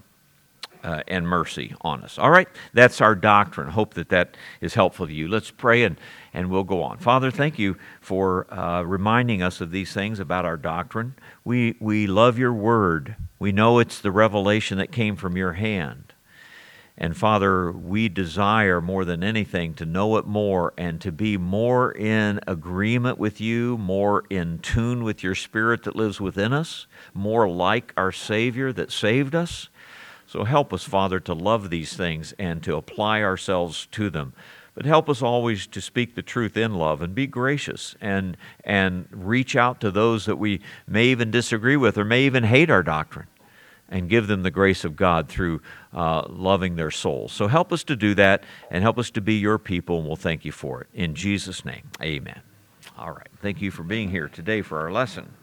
uh, 0.83 1.01
and 1.07 1.27
mercy 1.27 1.75
on 1.81 2.03
us. 2.03 2.17
All 2.17 2.29
right? 2.29 2.47
That's 2.73 3.01
our 3.01 3.15
doctrine. 3.15 3.69
Hope 3.69 3.93
that 3.95 4.09
that 4.09 4.37
is 4.61 4.73
helpful 4.73 5.07
to 5.07 5.13
you. 5.13 5.27
Let's 5.27 5.51
pray 5.51 5.83
and, 5.83 5.97
and 6.37 6.51
we'll 6.51 6.63
go 6.63 6.83
on. 6.83 6.99
Father, 6.99 7.31
thank 7.31 7.57
you 7.57 7.75
for 7.99 8.45
uh, 8.53 8.83
reminding 8.83 9.41
us 9.41 9.59
of 9.59 9.71
these 9.71 9.91
things 9.91 10.19
about 10.19 10.45
our 10.45 10.55
doctrine. 10.55 11.15
We, 11.43 11.75
we 11.79 12.05
love 12.05 12.37
your 12.37 12.53
word. 12.53 13.15
We 13.39 13.51
know 13.51 13.79
it's 13.79 13.99
the 13.99 14.11
revelation 14.11 14.77
that 14.77 14.91
came 14.91 15.15
from 15.15 15.35
your 15.35 15.53
hand. 15.53 16.13
And 16.95 17.17
Father, 17.17 17.71
we 17.71 18.07
desire 18.07 18.79
more 18.81 19.03
than 19.03 19.23
anything 19.23 19.73
to 19.75 19.85
know 19.85 20.17
it 20.17 20.27
more 20.27 20.75
and 20.77 21.01
to 21.01 21.11
be 21.11 21.37
more 21.37 21.91
in 21.91 22.39
agreement 22.45 23.17
with 23.17 23.41
you, 23.41 23.75
more 23.79 24.23
in 24.29 24.59
tune 24.59 25.03
with 25.03 25.23
your 25.23 25.35
Spirit 25.35 25.83
that 25.83 25.95
lives 25.95 26.21
within 26.21 26.53
us, 26.53 26.85
more 27.15 27.49
like 27.49 27.93
our 27.97 28.11
Savior 28.11 28.71
that 28.73 28.91
saved 28.91 29.33
us. 29.33 29.69
So 30.27 30.43
help 30.43 30.71
us, 30.71 30.83
Father, 30.83 31.19
to 31.21 31.33
love 31.33 31.71
these 31.71 31.95
things 31.95 32.35
and 32.37 32.61
to 32.61 32.75
apply 32.75 33.23
ourselves 33.23 33.87
to 33.93 34.11
them. 34.11 34.33
But 34.77 34.85
help 34.85 35.09
us 35.09 35.23
always 35.23 35.65
to 35.65 35.81
speak 35.81 36.13
the 36.13 36.21
truth 36.21 36.55
in 36.55 36.75
love 36.75 37.01
and 37.01 37.15
be 37.15 37.25
gracious 37.25 37.95
and, 37.99 38.37
and 38.63 39.07
reach 39.11 39.55
out 39.55 39.81
to 39.81 39.89
those 39.89 40.27
that 40.27 40.35
we 40.35 40.61
may 40.87 41.05
even 41.05 41.31
disagree 41.31 41.75
with 41.75 41.97
or 41.97 42.05
may 42.05 42.27
even 42.27 42.43
hate 42.43 42.69
our 42.69 42.83
doctrine 42.83 43.25
and 43.89 44.07
give 44.07 44.27
them 44.27 44.43
the 44.43 44.51
grace 44.51 44.85
of 44.85 44.95
God 44.95 45.29
through 45.29 45.63
uh, 45.95 46.27
loving 46.29 46.75
their 46.75 46.91
souls. 46.91 47.31
So 47.31 47.47
help 47.47 47.73
us 47.73 47.83
to 47.85 47.95
do 47.95 48.13
that 48.13 48.43
and 48.69 48.83
help 48.83 48.99
us 48.99 49.09
to 49.11 49.21
be 49.21 49.33
your 49.39 49.57
people, 49.57 49.97
and 49.97 50.05
we'll 50.05 50.15
thank 50.15 50.45
you 50.45 50.51
for 50.51 50.81
it. 50.81 50.87
In 50.93 51.15
Jesus' 51.15 51.65
name, 51.65 51.89
amen. 51.99 52.41
All 52.99 53.09
right. 53.09 53.29
Thank 53.41 53.63
you 53.63 53.71
for 53.71 53.81
being 53.81 54.11
here 54.11 54.29
today 54.29 54.61
for 54.61 54.79
our 54.79 54.91
lesson. 54.91 55.36